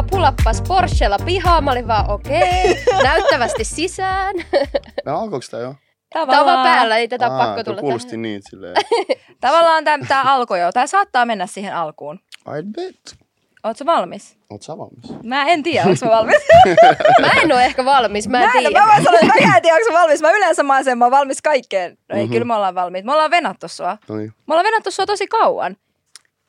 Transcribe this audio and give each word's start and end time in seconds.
vaan 0.00 0.10
pulappas 0.10 0.62
Porschella 0.62 1.16
pihaan. 1.24 1.64
Mä 1.64 1.70
olin 1.72 1.88
vaan 1.88 2.10
okei, 2.10 2.70
okay, 2.70 3.02
näyttävästi 3.08 3.64
sisään. 3.64 4.34
No 5.06 5.20
alkoiko 5.20 5.46
tää 5.50 5.60
jo? 5.60 5.74
Tämä 6.12 6.40
on 6.40 6.46
vaan 6.46 6.66
päällä, 6.66 6.96
ei 6.96 7.08
tätä 7.08 7.26
Aa, 7.26 7.46
pakko 7.46 7.64
tulla 7.64 7.80
kuulosti 7.80 8.10
tähän. 8.10 8.22
niin 8.22 8.40
silleen. 8.50 8.76
Tavallaan 9.40 9.84
tämä 9.84 10.22
alkoi 10.34 10.60
jo. 10.60 10.72
Tämä 10.72 10.86
saattaa 10.86 11.26
mennä 11.26 11.46
siihen 11.46 11.74
alkuun. 11.74 12.20
I 12.58 12.62
bet. 12.74 13.16
Ootko 13.64 13.86
valmis? 13.86 14.38
Oot 14.50 14.62
sä 14.62 14.78
valmis? 14.78 15.22
Mä 15.24 15.44
en 15.44 15.62
tiedä, 15.62 15.86
onko 15.88 16.04
mä 16.06 16.10
valmis. 16.10 16.42
Mä 17.20 17.28
en 17.42 17.52
ole 17.52 17.64
ehkä 17.64 17.84
valmis, 17.84 18.28
mä 18.28 18.38
en 18.38 18.44
mä, 18.48 18.52
en, 18.52 18.58
tiedä. 18.64 18.80
mä 18.80 18.92
voin 18.92 19.04
sanoa, 19.04 19.20
että 19.22 19.46
mä 19.48 19.56
en 19.56 19.62
tiedä, 19.62 19.76
onko 19.76 19.92
valmis. 19.98 20.20
Mä 20.22 20.30
yleensä 20.32 20.62
mä 20.62 20.82
sen, 20.82 20.98
mä 20.98 21.04
oon 21.04 21.12
valmis 21.12 21.42
kaikkeen. 21.42 21.98
No 22.08 22.16
ei, 22.16 22.24
Mhm. 22.24 22.32
kyllä 22.32 22.44
me 22.44 22.54
ollaan 22.54 22.74
valmiit. 22.74 23.04
Me 23.04 23.12
ollaan 23.12 23.30
venattu 23.30 23.68
sua. 23.68 23.98
No 24.08 24.16
niin. 24.16 24.28
Me 24.46 24.54
ollaan 24.54 24.64
venattu 24.64 24.90
sua 24.90 25.06
tosi 25.06 25.26
kauan. 25.26 25.76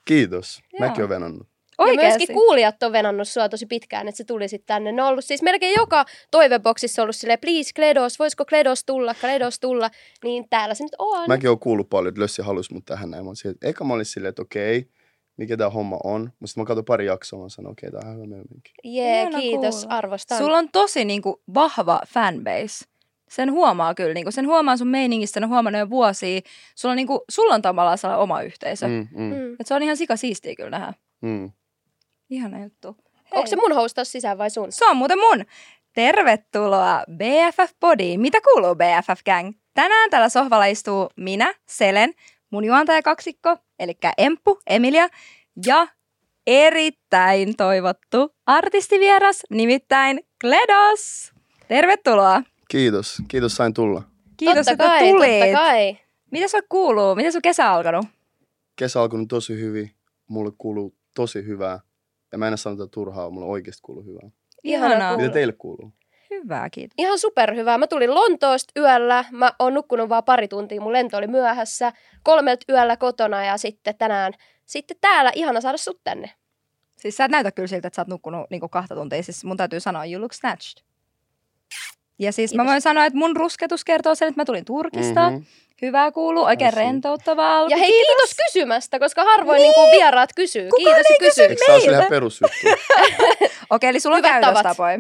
Kiitos. 0.06 0.62
Joo. 0.74 0.88
Mäkin 0.88 1.04
oon 1.04 1.10
venannut. 1.10 1.48
Ja 1.82 1.92
Oikeesti. 1.92 2.18
myöskin 2.18 2.34
kuulijat 2.34 2.84
on 2.84 2.92
venannut 2.92 3.28
sua 3.28 3.50
tosi 3.50 3.66
pitkään, 3.66 4.08
että 4.08 4.18
se 4.18 4.24
tulisit 4.24 4.66
tänne. 4.66 4.92
Ne 4.92 5.04
on 5.04 5.10
ollut 5.10 5.26
siis 5.26 5.42
melkein 5.42 5.74
joka 5.78 6.06
toiveboksissa 6.32 7.02
ollut 7.04 7.16
silleen, 7.16 7.40
please 7.40 7.72
Kledos, 7.76 8.20
voisiko 8.20 8.46
Kledos 8.46 8.84
tulla, 8.86 9.14
Kledos 9.16 9.60
tulla. 9.60 9.90
Niin 10.24 10.46
täällä 10.50 10.74
se 10.76 10.84
nyt 10.84 10.96
on. 10.98 11.28
Mäkin 11.28 11.50
oon 11.50 11.60
kuullut 11.60 11.90
paljon, 11.90 12.10
että 12.10 12.22
Lössi 12.22 12.42
halusi 12.42 12.74
mut 12.74 12.86
tähän 12.86 13.12
näin. 13.12 13.26
Mä 13.26 13.36
silleen, 13.36 13.56
että 13.56 13.68
eka 13.68 13.84
mä 13.84 13.94
olin 13.94 14.06
silleen, 14.06 14.30
että 14.30 14.42
okei, 14.42 14.90
mikä 15.38 15.58
tää 15.58 15.70
homma 15.70 15.98
on. 16.04 16.22
Mutta 16.22 16.48
sitten 16.48 16.62
mä 16.62 16.66
katsoin 16.66 16.86
pari 16.86 17.06
jaksoa, 17.06 17.44
mä 17.44 17.50
sanoin, 17.50 17.72
okei, 17.72 17.92
tää 17.92 18.02
on 18.10 18.16
hyvä 18.16 18.26
meininki. 18.28 18.72
Jee, 18.84 19.22
Ihana 19.22 19.40
kiitos, 19.40 19.76
kuulla. 19.82 19.98
arvostan. 19.98 20.38
Sulla 20.38 20.58
on 20.58 20.70
tosi 20.72 21.06
niinku, 21.06 21.42
vahva 21.54 22.02
fanbase. 22.08 22.86
Sen 23.30 23.52
huomaa 23.52 23.94
kyllä. 23.96 24.14
Niinku, 24.14 24.32
sen 24.32 24.48
huomaa 24.48 24.78
sun 24.78 24.88
meiningistä, 24.88 25.34
sen 25.34 25.44
on 25.44 25.50
huomannut 25.50 25.80
jo 25.80 25.90
vuosia. 25.90 26.42
Sulla 26.76 26.92
on, 26.92 26.96
niinku, 26.96 27.24
sulla 27.30 27.54
on 27.56 27.62
tavallaan 27.62 27.98
oma 28.18 28.42
yhteisö. 28.42 28.88
Mm, 28.88 29.08
mm, 29.12 29.24
Mm. 29.24 29.54
Et 29.60 29.68
se 29.68 29.74
on 29.74 29.84
ihan 29.84 29.98
sika 29.98 30.16
siistiä 30.16 30.56
kyllä 30.56 30.70
nähdä. 30.70 30.94
mm. 31.22 31.52
Ihana 32.32 32.64
juttu. 32.64 32.96
Onko 33.32 33.48
se 33.48 33.56
mun 33.56 33.76
hostaus 33.76 34.12
sisään 34.12 34.38
vai 34.38 34.50
sun? 34.50 34.72
Se 34.72 34.86
on 34.86 34.98
muuten 34.98 35.20
mun. 35.20 35.46
Tervetuloa 35.94 37.04
BFF 37.12 37.74
Bodiin. 37.80 38.22
Mitä 38.22 38.38
kuuluu 38.42 38.76
BFF 38.76 39.24
Gang? 39.26 39.54
Tänään 39.74 40.10
tällä 40.10 40.30
sohvalla 40.30 40.66
istuu 40.66 41.10
minä, 41.16 41.54
Selen, 41.68 42.14
mun 42.50 42.66
juontajakaksikko, 42.66 43.58
eli 43.80 43.98
Emppu, 44.18 44.60
Emilia, 44.68 45.08
ja 45.66 45.88
erittäin 46.48 47.56
toivottu 47.58 48.36
artistivieras, 48.46 49.44
nimittäin 49.50 50.20
Kledos. 50.42 51.32
Tervetuloa. 51.68 52.42
Kiitos. 52.68 53.22
Kiitos 53.28 53.56
sain 53.56 53.74
tulla. 53.74 54.04
Kiitos, 54.38 54.66
totta 54.66 54.72
että 54.72 54.86
kai, 54.86 55.10
tulit. 55.10 55.40
Totta 55.40 55.58
kai. 55.58 55.98
Mitä 56.32 56.48
sulla 56.48 56.64
kuuluu? 56.70 57.16
Miten 57.16 57.32
sun 57.32 57.42
kesä 57.42 57.72
alkanut? 57.72 58.06
Kesä 58.76 59.00
on 59.00 59.04
alkanut 59.04 59.28
tosi 59.28 59.54
hyvin. 59.54 59.92
Mulle 60.28 60.52
kuuluu 60.58 60.96
tosi 61.16 61.46
hyvää. 61.46 61.80
Ja 62.32 62.38
mä 62.38 62.48
en 62.48 62.58
sano 62.58 62.76
tätä 62.76 62.90
turhaa, 62.92 63.30
mulle 63.30 63.48
oikeasti 63.48 63.82
kuuluu 63.84 64.04
hyvää. 64.04 64.30
Ihana 64.64 64.96
Ihanaa. 64.96 65.18
Mitä 65.18 65.30
teille 65.30 65.54
kuuluu? 65.54 65.94
Hyvä, 66.30 66.70
kiitos. 66.70 66.94
Ihan 66.98 67.20
superhyvää. 67.20 67.78
Mä 67.78 67.88
tulin 67.88 68.16
Lontoosta 68.16 68.80
yöllä. 68.80 69.26
Mä 69.32 69.52
oon 69.60 69.74
nukkunut 69.74 70.10
vaan 70.10 70.24
pari 70.24 70.48
tuntia. 70.48 70.82
Mun 70.82 70.94
lento 70.94 71.18
oli 71.18 71.28
myöhässä. 71.28 71.94
Kolmelta 72.24 72.66
yöllä 72.70 72.98
kotona 72.98 73.46
ja 73.46 73.58
sitten 73.58 73.96
tänään 73.98 74.34
sitten 74.66 74.98
täällä. 75.02 75.32
Ihana 75.36 75.62
saada 75.62 75.78
sut 75.78 76.02
tänne. 76.04 76.32
Siis 76.98 77.18
sä 77.18 77.26
et 77.26 77.32
näytä 77.32 77.52
kyllä 77.52 77.68
siltä, 77.68 77.88
että 77.88 77.96
sä 77.96 78.02
oot 78.02 78.08
nukkunut 78.08 78.50
niinku 78.50 78.70
kahta 78.70 78.96
tuntia. 78.96 79.24
Siis 79.24 79.44
mun 79.44 79.58
täytyy 79.58 79.80
sanoa, 79.80 80.06
you 80.06 80.22
look 80.22 80.34
snatched. 80.34 80.84
Ja 82.20 82.32
siis 82.32 82.54
mä 82.54 82.64
Kiitos. 82.64 82.72
voin 82.72 82.82
sanoa, 82.82 83.06
että 83.06 83.20
mun 83.20 83.36
rusketus 83.36 83.84
kertoo 83.84 84.16
sen, 84.16 84.28
että 84.28 84.42
mä 84.42 84.46
tulin 84.46 84.66
Turkista. 84.66 85.30
Mhm. 85.30 85.42
Hyvää 85.82 86.12
kuuluu, 86.12 86.44
oikein 86.44 86.72
siinä. 86.72 86.86
rentouttavaa 86.86 87.60
alku. 87.60 87.72
Ja 87.72 87.78
hei, 87.78 87.92
kiitos, 87.92 88.36
kysymästä, 88.46 89.00
koska 89.00 89.24
harvoin 89.24 89.62
niin. 89.62 89.74
niin 89.78 89.92
vieraat 89.92 90.30
kysyy. 90.36 90.70
Kukaan 90.70 90.96
kiitos, 90.96 91.12
ei 91.12 91.18
kysy. 91.20 91.42
Eikö 91.42 91.56
tää 91.66 91.76
ole 91.76 91.84
ihan 91.84 92.06
perusjuttu? 92.10 92.58
Okei, 93.70 93.90
eli 93.90 94.00
sulla 94.00 94.16
on 94.16 94.22
käytöstapoja. 94.22 95.00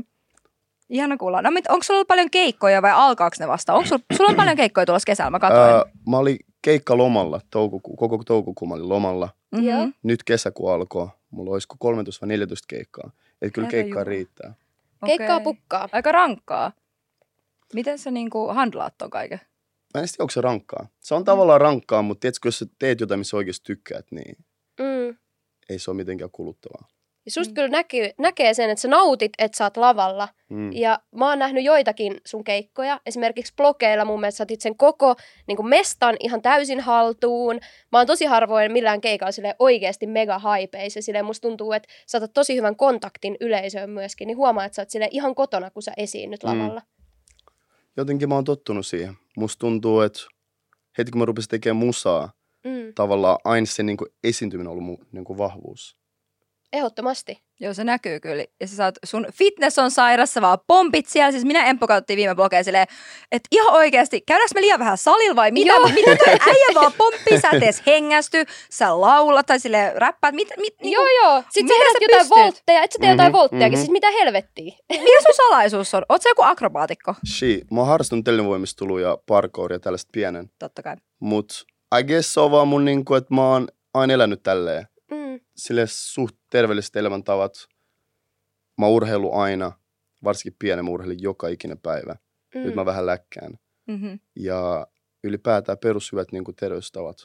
Ihana 0.89 1.17
kuulla. 1.17 1.41
No 1.41 1.49
onko 1.69 1.83
sulla 1.83 1.97
ollut 1.97 2.07
paljon 2.07 2.29
keikkoja 2.29 2.81
vai 2.81 2.91
alkaako 2.91 3.35
ne 3.39 3.47
vasta? 3.47 3.73
Onko 3.73 3.87
sulla, 3.87 4.01
sulla 4.17 4.29
on 4.29 4.35
paljon 4.35 4.55
keikkoja 4.55 4.85
tulossa 4.85 5.05
kesällä, 5.05 5.31
mä 5.31 5.39
katsoin. 5.39 5.69
Öö, 5.69 5.83
mä 6.09 6.17
olin 6.17 6.37
keikka 6.61 6.97
lomalla, 6.97 7.41
toukoku, 7.49 7.95
koko 7.95 8.23
toukokuun 8.23 8.69
mä 8.69 8.75
olin 8.75 8.89
lomalla. 8.89 9.29
Mhm. 9.51 9.63
Joo. 9.63 9.87
Nyt 10.03 10.23
kesäkuu 10.23 10.67
alkoi. 10.67 11.07
Mulla 11.31 11.51
olisiko 11.51 11.75
13 11.79 12.21
vai 12.21 12.27
14 12.27 12.65
keikkaa. 12.67 13.11
Et 13.41 13.53
kyllä 13.53 13.65
Herra 13.65 13.71
keikkaa 13.71 13.89
Jumala. 14.01 14.03
riittää. 14.03 14.53
Keikkaa 15.05 15.35
Okei. 15.35 15.43
pukkaa. 15.43 15.89
Aika 15.91 16.11
rankkaa. 16.11 16.71
Miten 17.73 17.99
sä 17.99 18.11
niinku 18.11 18.47
handlaat 18.47 18.93
ton 18.97 19.09
kaiken? 19.09 19.41
Mä 19.93 20.01
en 20.01 20.07
tiedä, 20.07 20.23
onko 20.23 20.31
se 20.31 20.41
rankkaa. 20.41 20.87
Se 20.99 21.15
on 21.15 21.23
tavallaan 21.23 21.61
rankkaa, 21.61 22.01
mutta 22.01 22.21
tiedätkö, 22.21 22.47
jos 22.47 22.59
sä 22.59 22.65
teet 22.79 22.99
jotain, 22.99 23.19
missä 23.19 23.37
oikeasti 23.37 23.63
tykkäät, 23.65 24.05
niin 24.11 24.35
Mm. 24.79 25.17
ei 25.69 25.79
se 25.79 25.91
ole 25.91 25.97
mitenkään 25.97 26.31
kuluttavaa. 26.31 26.87
Ja 27.25 27.31
susta 27.31 27.51
Mm. 27.51 27.55
kyllä 27.55 27.67
näkyy, 27.67 28.09
näkee 28.17 28.53
sen, 28.53 28.69
että 28.69 28.81
sä 28.81 28.87
nautit, 28.87 29.31
että 29.39 29.57
sä 29.57 29.63
oot 29.63 29.77
lavalla. 29.77 30.27
Mm. 30.49 30.71
Ja 30.73 30.99
mä 31.15 31.29
oon 31.29 31.39
nähnyt 31.39 31.63
joitakin 31.63 32.21
sun 32.25 32.43
keikkoja. 32.43 32.99
Esimerkiksi 33.05 33.53
blogeilla 33.57 34.05
mun 34.05 34.19
mielestä 34.19 34.37
sä 34.37 34.43
otit 34.43 34.61
sen 34.61 34.77
koko 34.77 35.15
niin 35.47 35.55
kuin 35.55 35.67
mestan 35.69 36.15
ihan 36.19 36.41
täysin 36.41 36.79
haltuun. 36.79 37.59
Mä 37.91 37.97
oon 37.97 38.07
tosi 38.07 38.25
harvoin 38.25 38.71
millään 38.71 39.01
keikalla 39.01 39.31
sille 39.31 39.55
oikeasti 39.59 40.07
mega 40.07 40.39
hypeis. 40.39 40.95
Ja 40.95 41.01
silleen 41.01 41.25
musta 41.25 41.47
tuntuu, 41.47 41.71
että 41.71 41.89
sä 42.07 42.17
otat 42.17 42.33
tosi 42.33 42.55
hyvän 42.55 42.75
kontaktin 42.75 43.37
yleisöön 43.41 43.89
myöskin. 43.89 44.27
Niin 44.27 44.37
huomaa, 44.37 44.65
että 44.65 44.75
sä 44.75 44.81
oot 44.81 44.89
sille 44.89 45.07
ihan 45.11 45.35
kotona, 45.35 45.71
kun 45.71 45.83
sä 45.83 45.91
esiinnyt 45.97 46.43
Mm. 46.43 46.49
lavalla. 46.49 46.81
Jotenkin 47.97 48.29
mä 48.29 48.35
oon 48.35 48.43
tottunut 48.43 48.85
siihen. 48.85 49.13
Musta 49.37 49.59
tuntuu, 49.59 50.01
että 50.01 50.19
heti 50.97 51.11
kun 51.11 51.19
mä 51.19 51.25
rupesin 51.25 51.49
tekemään 51.49 51.85
musaa, 51.85 52.31
Mm. 52.65 52.93
tavallaan 52.95 53.37
aina 53.43 53.65
se 53.65 53.83
niin 53.83 53.97
kuin 53.97 54.09
esiintyminen 54.23 54.67
on 54.67 54.71
ollut 54.71 54.85
mun 54.85 55.07
niin 55.11 55.23
kuin 55.25 55.37
vahvuus. 55.37 55.97
Ehdottomasti. 56.73 57.43
Joo, 57.63 57.73
se 57.73 57.83
näkyy 57.83 58.19
kyllä. 58.19 58.43
Ja 58.61 58.67
sä 58.67 58.75
saat, 58.75 58.95
sun 59.05 59.27
fitness 59.33 59.79
on 59.79 59.91
sairassa, 59.91 60.41
vaan 60.41 60.57
pompit 60.67 61.07
siellä. 61.07 61.31
Siis 61.31 61.45
minä 61.45 61.65
Emppo 61.65 61.87
katsottiin 61.87 62.17
viime 62.17 62.35
blogeja 62.35 62.63
silleen, 62.63 62.87
että 63.31 63.47
ihan 63.51 63.73
oikeasti, 63.73 64.21
käydäänkö 64.21 64.51
me 64.55 64.61
liian 64.61 64.79
vähän 64.79 64.97
salilla 64.97 65.35
vai 65.35 65.51
mitä? 65.51 65.73
Joo. 65.73 65.87
Miten 65.89 66.17
toi 66.17 66.27
äijä 66.27 66.67
vaan 66.75 66.93
pomppii, 66.97 67.41
sä 67.41 67.49
et 67.53 67.63
edes 67.63 67.83
hengästy, 67.87 68.45
sä 68.71 69.01
laulat 69.01 69.45
tai 69.45 69.59
silleen 69.59 70.01
räppäät. 70.01 70.35
Mit, 70.35 70.47
mit, 70.57 70.73
niin 70.83 70.91
Joo, 70.93 71.07
joo. 71.23 71.43
Sitten 71.49 71.77
sä 71.77 71.83
sä 71.91 71.97
jotain 72.01 72.19
pystyt? 72.19 72.37
voltteja. 72.37 72.83
Et 72.83 72.91
sä 72.91 72.99
tee 73.01 73.09
jotain 73.11 73.31
Mhm, 73.31 73.37
volttejakin. 73.37 73.71
mhm. 73.79 73.81
Siis 73.81 73.91
mitä 73.91 74.11
helvettiä? 74.11 74.75
Mikä 74.89 75.21
sun 75.25 75.35
salaisuus 75.35 75.93
on? 75.93 76.05
Oot 76.09 76.21
sä 76.21 76.29
joku 76.29 76.41
akrobaatikko? 76.41 77.15
She, 77.37 77.61
mä 77.71 77.79
oon 77.81 77.87
harrastanut 77.87 78.25
televoimistelua 78.25 79.01
ja 79.01 79.17
parkouria 79.27 79.79
tällaista 79.79 80.09
pienen. 80.13 80.49
Totta 80.59 80.83
kai. 80.83 80.95
Mut 81.19 81.65
I 81.99 82.03
guess 82.03 82.33
se 82.33 82.39
on 82.39 82.51
vaan 82.51 82.67
mun 82.67 82.85
niinku, 82.85 83.15
että 83.15 83.33
mä 83.33 83.47
oon 83.47 83.67
aina 83.93 84.13
elänyt 84.13 84.43
tälleen. 84.43 84.87
Sille 85.55 85.87
suht 85.87 86.35
terveelliset 86.49 86.95
elämäntavat. 86.95 87.67
Mä 88.77 88.87
urheilu 88.87 89.33
aina, 89.33 89.71
varsinkin 90.23 90.55
pienen 90.59 90.85
mä 90.85 90.91
urheilin 90.91 91.21
joka 91.21 91.47
ikinen 91.47 91.79
päivä. 91.79 92.15
Mm. 92.55 92.61
Nyt 92.61 92.75
mä 92.75 92.85
vähän 92.85 93.05
läkkään. 93.05 93.53
Mm-hmm. 93.87 94.19
Ja 94.35 94.87
ylipäätään 95.23 95.77
perushyvät 95.77 96.31
niinku 96.31 96.53
terveystavat. 96.53 97.17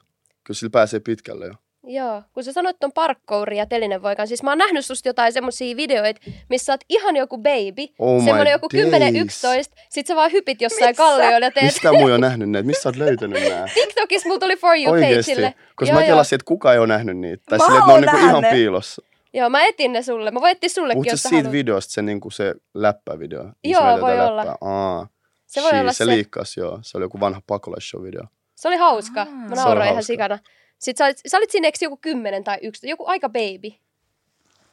Kyllä 0.44 0.58
sillä 0.58 0.70
pääsee 0.70 1.00
pitkälle 1.00 1.46
jo. 1.46 1.54
Joo, 1.88 2.22
kun 2.32 2.44
sä 2.44 2.52
sanoit 2.52 2.76
ton 2.80 2.92
parkkouri 2.92 3.58
ja 3.58 3.66
telinevoikan, 3.66 4.28
siis 4.28 4.42
mä 4.42 4.50
oon 4.50 4.58
nähnyt 4.58 4.86
susta 4.86 5.08
jotain 5.08 5.32
semmosia 5.32 5.76
videoita, 5.76 6.20
missä 6.50 6.64
sä 6.64 6.72
oot 6.72 6.80
ihan 6.88 7.16
joku 7.16 7.36
baby, 7.38 7.82
Oh 7.98 8.24
semmonen 8.24 8.50
joku 8.52 8.68
days. 8.74 9.42
10-11, 9.74 9.78
sit 9.90 10.06
sä 10.06 10.16
vaan 10.16 10.32
hypit 10.32 10.62
jossain 10.62 10.90
Missä? 10.90 11.02
kallioilla 11.02 11.46
ja 11.46 11.50
teet. 11.50 11.64
Mistä 11.66 11.92
muu 11.92 12.04
on 12.12 12.20
nähnyt 12.20 12.50
näitä? 12.50 12.66
Mistä 12.66 12.82
sä 12.82 12.88
oot 12.88 12.96
löytänyt 12.96 13.48
nää? 13.48 13.68
TikTokissa 13.74 14.28
mulla 14.28 14.40
tuli 14.40 14.56
For 14.56 14.76
You 14.76 14.92
Oikeesti. 14.92 15.32
pageille. 15.32 15.54
Koska 15.76 15.92
Joo, 15.94 16.00
mä 16.00 16.06
kelasin, 16.06 16.36
että 16.36 16.44
kukaan 16.44 16.74
ei 16.74 16.78
ole 16.78 16.86
nähnyt 16.86 17.16
niitä. 17.18 17.42
Tai 17.48 17.58
silleen, 17.58 17.78
että 17.78 17.86
ne 17.86 17.92
on 17.94 18.04
oon 18.04 18.12
niinku 18.14 18.26
ihan 18.28 18.44
piilossa. 18.50 19.02
Joo, 19.34 19.48
mä 19.50 19.64
etin 19.64 19.92
ne 19.92 20.02
sulle. 20.02 20.30
Mä 20.30 20.40
voin 20.40 20.52
etsiä 20.52 20.68
sullekin, 20.68 20.96
Puhutko 20.96 21.12
jos 21.12 21.22
sä 21.22 21.28
siitä 21.28 21.42
haluat. 21.42 21.52
videosta, 21.52 21.92
se, 21.92 22.02
niinku 22.02 22.30
se 22.30 22.54
läppävideo? 22.74 23.44
missä 23.44 23.82
Joo, 23.82 24.00
voi 24.00 24.10
läppää? 24.16 24.28
olla. 24.28 24.56
Aa, 24.60 25.08
Se 25.46 25.62
voi 25.62 25.70
She, 25.70 25.80
olla 25.80 25.92
se. 25.92 25.96
se. 25.96 26.06
liikkas, 26.06 26.56
joo. 26.56 26.78
Se 26.82 26.98
oli 26.98 27.04
joku 27.04 27.20
vanha 27.20 27.40
pakolaisshow-video. 27.46 28.26
Se 28.54 28.68
oli 28.68 28.76
hauska. 28.76 29.24
Mä 29.24 29.30
Se 29.48 29.52
oli 29.52 29.56
nauroin 29.56 29.84
ihan 29.84 29.94
hauska. 29.94 30.06
sikana. 30.06 30.38
Sitten 30.78 30.98
sä 30.98 31.04
olit, 31.04 31.18
sä 31.26 31.36
olit 31.36 31.50
siinä 31.50 31.68
eikö 31.68 31.78
joku 31.80 31.96
10 31.96 32.44
tai 32.44 32.58
11, 32.62 32.86
joku 32.86 33.04
aika 33.06 33.28
baby. 33.28 33.70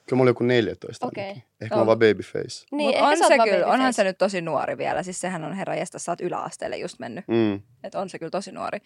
Kyllä 0.06 0.18
mä 0.18 0.22
olin 0.22 0.30
joku 0.30 0.44
14 0.44 1.08
Okei. 1.08 1.24
ainakin. 1.24 1.44
Ehkä 1.62 1.76
On. 1.76 1.78
mä 1.78 1.82
oon 1.82 1.88
vaan 1.88 2.00
babyface. 2.00 2.66
Niin, 2.72 2.90
Mut 2.90 3.08
on 3.10 3.18
se 3.18 3.38
kyllä, 3.44 3.66
onhan 3.66 3.80
babyface. 3.80 3.92
se 3.94 4.04
nyt 4.04 4.18
tosi 4.18 4.42
nuori 4.42 4.78
vielä. 4.78 5.04
Siis 5.04 5.22
sehän 5.22 5.44
on 5.44 5.54
herra 5.54 5.76
jästä, 5.76 6.00
sä 6.00 6.12
oot 6.12 6.22
yläasteelle 6.22 6.78
just 6.78 7.00
mennyt. 7.00 7.26
Mm. 7.28 7.62
Et 7.84 7.96
on 7.96 8.10
se 8.10 8.20
kyllä 8.20 8.30
tosi 8.30 8.52
nuori. 8.52 8.80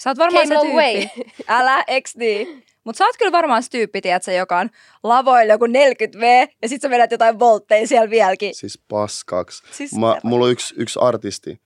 Sä 0.00 0.10
oot 0.10 0.18
varmaan 0.18 0.48
Came 0.48 0.54
se 0.60 0.66
long 0.66 0.74
way. 0.76 0.92
tyyppi. 1.14 1.32
Älä, 1.48 1.84
eks 1.86 2.16
niin? 2.16 2.64
Mut 2.84 2.96
sä 2.96 3.04
oot 3.04 3.16
kyllä 3.16 3.32
varmaan 3.32 3.62
se 3.62 3.70
tyyppi, 3.70 4.00
tiedätkö, 4.00 4.32
joka 4.32 4.58
on 4.58 4.70
lavoilla 5.02 5.52
joku 5.54 5.66
40V 5.66 6.52
ja 6.62 6.68
sit 6.68 6.82
sä 6.82 6.90
vedät 6.90 7.10
jotain 7.10 7.38
voltteja 7.38 7.86
siellä 7.86 8.10
vieläkin. 8.10 8.54
Siis 8.54 8.78
paskaks. 8.88 9.62
Siis 9.70 9.92
Mä, 9.94 10.16
mulla 10.22 10.44
on 10.44 10.50
yksi, 10.52 10.74
yksi 10.78 10.98
artisti. 11.02 11.60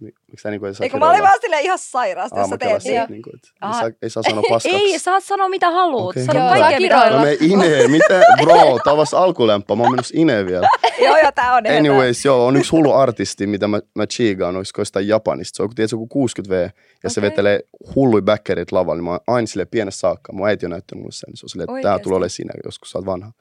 Mi- 0.00 0.12
Miksi 0.30 0.42
tää 0.42 0.50
niinku 0.50 0.66
ei 0.66 0.74
saa 0.74 0.84
Eikö 0.84 0.98
mä 0.98 1.10
olin 1.10 1.22
vaan 1.22 1.38
silleen 1.40 1.64
ihan 1.64 1.78
sairaasti, 1.78 2.38
jos 2.38 2.48
sä 2.48 2.58
teet 2.58 2.84
niin. 2.84 2.96
että 2.96 3.12
niinku, 3.12 3.30
et 3.34 3.40
ei, 3.44 3.72
saa, 3.72 3.90
ei 4.02 4.10
saa 4.10 4.22
sanoa 4.22 4.42
paskaksi. 4.48 4.76
Ei, 4.76 4.98
saat 4.98 5.24
sanoa 5.24 5.48
mitä 5.48 5.70
haluut. 5.70 6.10
Okei, 6.10 6.24
Sano 6.24 6.48
kaikkea 6.48 6.80
mitä. 6.80 6.94
Mä 6.94 7.00
haluut. 7.00 7.20
menen 7.20 7.36
ineen. 7.40 7.90
Mitä? 7.98 8.22
Bro, 8.42 8.78
tää 8.84 8.92
on 8.92 8.96
vasta 8.96 9.18
alkulämpö. 9.18 9.76
Mä 9.76 9.82
oon 9.82 9.92
menossa 9.92 10.14
ineen 10.16 10.46
vielä. 10.46 10.68
Joo, 11.04 11.16
joo, 11.16 11.32
tää 11.34 11.54
on 11.54 11.66
ihan 11.66 11.78
Anyways, 11.78 12.24
joo, 12.24 12.46
on 12.46 12.56
yksi 12.56 12.70
hullu 12.70 12.92
artisti, 12.92 13.46
mitä 13.46 13.68
mä, 13.68 13.80
mä 13.94 14.06
chigaan, 14.06 14.56
olisiko 14.56 14.80
jostain 14.80 15.08
Japanista. 15.08 15.56
Se 15.56 15.62
on, 15.62 15.74
tiedätkö, 15.74 15.96
joku 15.96 16.28
60V, 16.28 16.70
ja 17.02 17.10
se 17.10 17.20
Okei. 17.20 17.30
vetelee 17.30 17.60
hullui 17.94 18.22
backerit 18.22 18.72
lavalla. 18.72 18.96
Niin 18.96 19.04
mä 19.04 19.10
oon 19.10 19.20
aina 19.26 19.46
sille 19.46 19.64
pienessä 19.64 19.98
saakka. 19.98 20.32
Mun 20.32 20.48
äiti 20.48 20.66
on 20.66 20.70
näyttänyt 20.70 21.02
mulle 21.02 21.12
sen. 21.12 21.36
Se 21.36 21.44
on 21.44 21.48
silleen, 21.48 21.76
että 21.76 21.88
tää 21.88 21.98
tulee 21.98 22.16
olemaan 22.16 22.30
sinä, 22.30 22.52
joskus 22.64 22.90
sä 22.90 22.98
oot 22.98 23.06
vanha. 23.06 23.32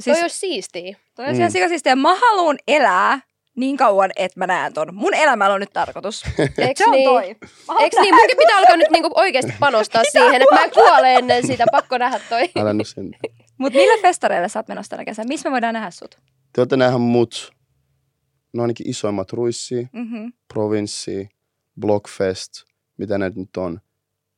siis 0.00 0.16
Toi 0.16 0.22
olisi 0.22 0.38
siistiä. 0.38 0.96
toi 1.14 1.26
on 1.26 1.36
mm. 1.36 1.50
sikasistiä. 1.50 1.96
Mä 1.96 2.14
haluan 2.14 2.58
elää 2.68 3.20
niin 3.56 3.76
kauan, 3.76 4.10
että 4.16 4.38
mä 4.40 4.46
näen 4.46 4.72
ton. 4.72 4.94
Mun 4.94 5.14
elämällä 5.14 5.54
on 5.54 5.60
nyt 5.60 5.72
tarkoitus. 5.72 6.22
Eiks 6.58 6.78
Se 6.78 6.84
on 6.86 6.90
niin? 6.90 7.08
toi. 7.08 7.24
Eikö 7.80 8.00
niin? 8.00 8.14
Munkin 8.14 8.36
pitää 8.38 8.56
alkaa 8.58 8.76
nyt 8.76 8.90
niinku 8.90 9.10
oikeasti 9.14 9.52
panostaa 9.60 10.02
siihen, 10.12 10.42
että 10.42 10.54
mä 10.54 10.64
en 10.64 10.70
kuole 10.70 11.14
ennen 11.14 11.46
sitä. 11.46 11.64
Pakko 11.72 11.98
nähdä 11.98 12.20
toi. 12.28 12.50
Älä 12.58 12.72
nyt 12.72 12.88
sen. 12.88 13.10
Mut 13.58 13.72
millä 13.72 14.02
festareille 14.02 14.48
sä 14.48 14.58
oot 14.58 14.68
menossa 14.68 14.90
tänä 14.90 15.04
kesänä? 15.04 15.28
Missä 15.28 15.48
me 15.48 15.52
voidaan 15.52 15.74
nähdä 15.74 15.90
sut? 15.90 16.14
Te 16.52 16.60
olette 16.60 16.76
nähdä 16.76 16.98
mut, 16.98 17.52
no 18.52 18.62
ainakin 18.62 18.88
isoimmat 18.90 19.32
ruissi, 19.32 19.88
Mm-hmm. 19.92 20.32
provinssi, 20.54 21.28
blockfest, 21.80 22.52
mitä 22.96 23.18
näitä 23.18 23.40
nyt 23.40 23.56
on. 23.56 23.80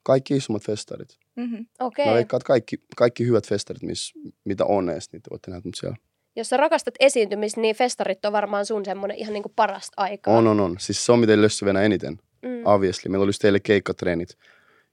Kaikki 0.03 0.37
isommat 0.37 0.63
festarit. 0.63 1.19
Mm-hmm. 1.37 1.67
Okei. 1.81 2.07
Mä 2.07 2.19
että 2.19 2.39
kaikki, 2.45 2.77
kaikki 2.97 3.27
hyvät 3.27 3.47
festarit, 3.49 3.83
miss, 3.83 4.13
mitä 4.45 4.65
on 4.65 4.91
edes, 4.91 5.13
niin 5.13 5.23
te 5.23 5.31
voitte 5.31 5.51
nähdä 5.51 5.63
mut 5.65 5.75
siellä. 5.75 5.97
Jos 6.39 6.49
sä 6.49 6.57
rakastat 6.57 6.95
esiintymistä, 7.01 7.61
niin 7.61 7.77
festarit 7.77 8.25
on 8.25 8.33
varmaan 8.33 8.67
sun 8.67 8.85
semmonen 8.85 9.17
ihan 9.17 9.33
niinku 9.33 9.53
parasta 9.57 9.93
aikaa. 9.97 10.37
On, 10.37 10.47
on, 10.47 10.61
on. 10.61 10.77
Siis 10.79 11.07
se 11.07 11.13
on, 11.13 11.19
mitä 11.19 11.43
lössy 11.43 11.65
venä 11.67 11.83
eniten. 11.83 12.19
Mm. 12.43 12.63
Obviously. 12.65 13.11
Meillä 13.11 13.23
oli 13.23 13.29
just 13.29 13.43
teille 13.43 13.61
keikkatreenit. 13.61 14.29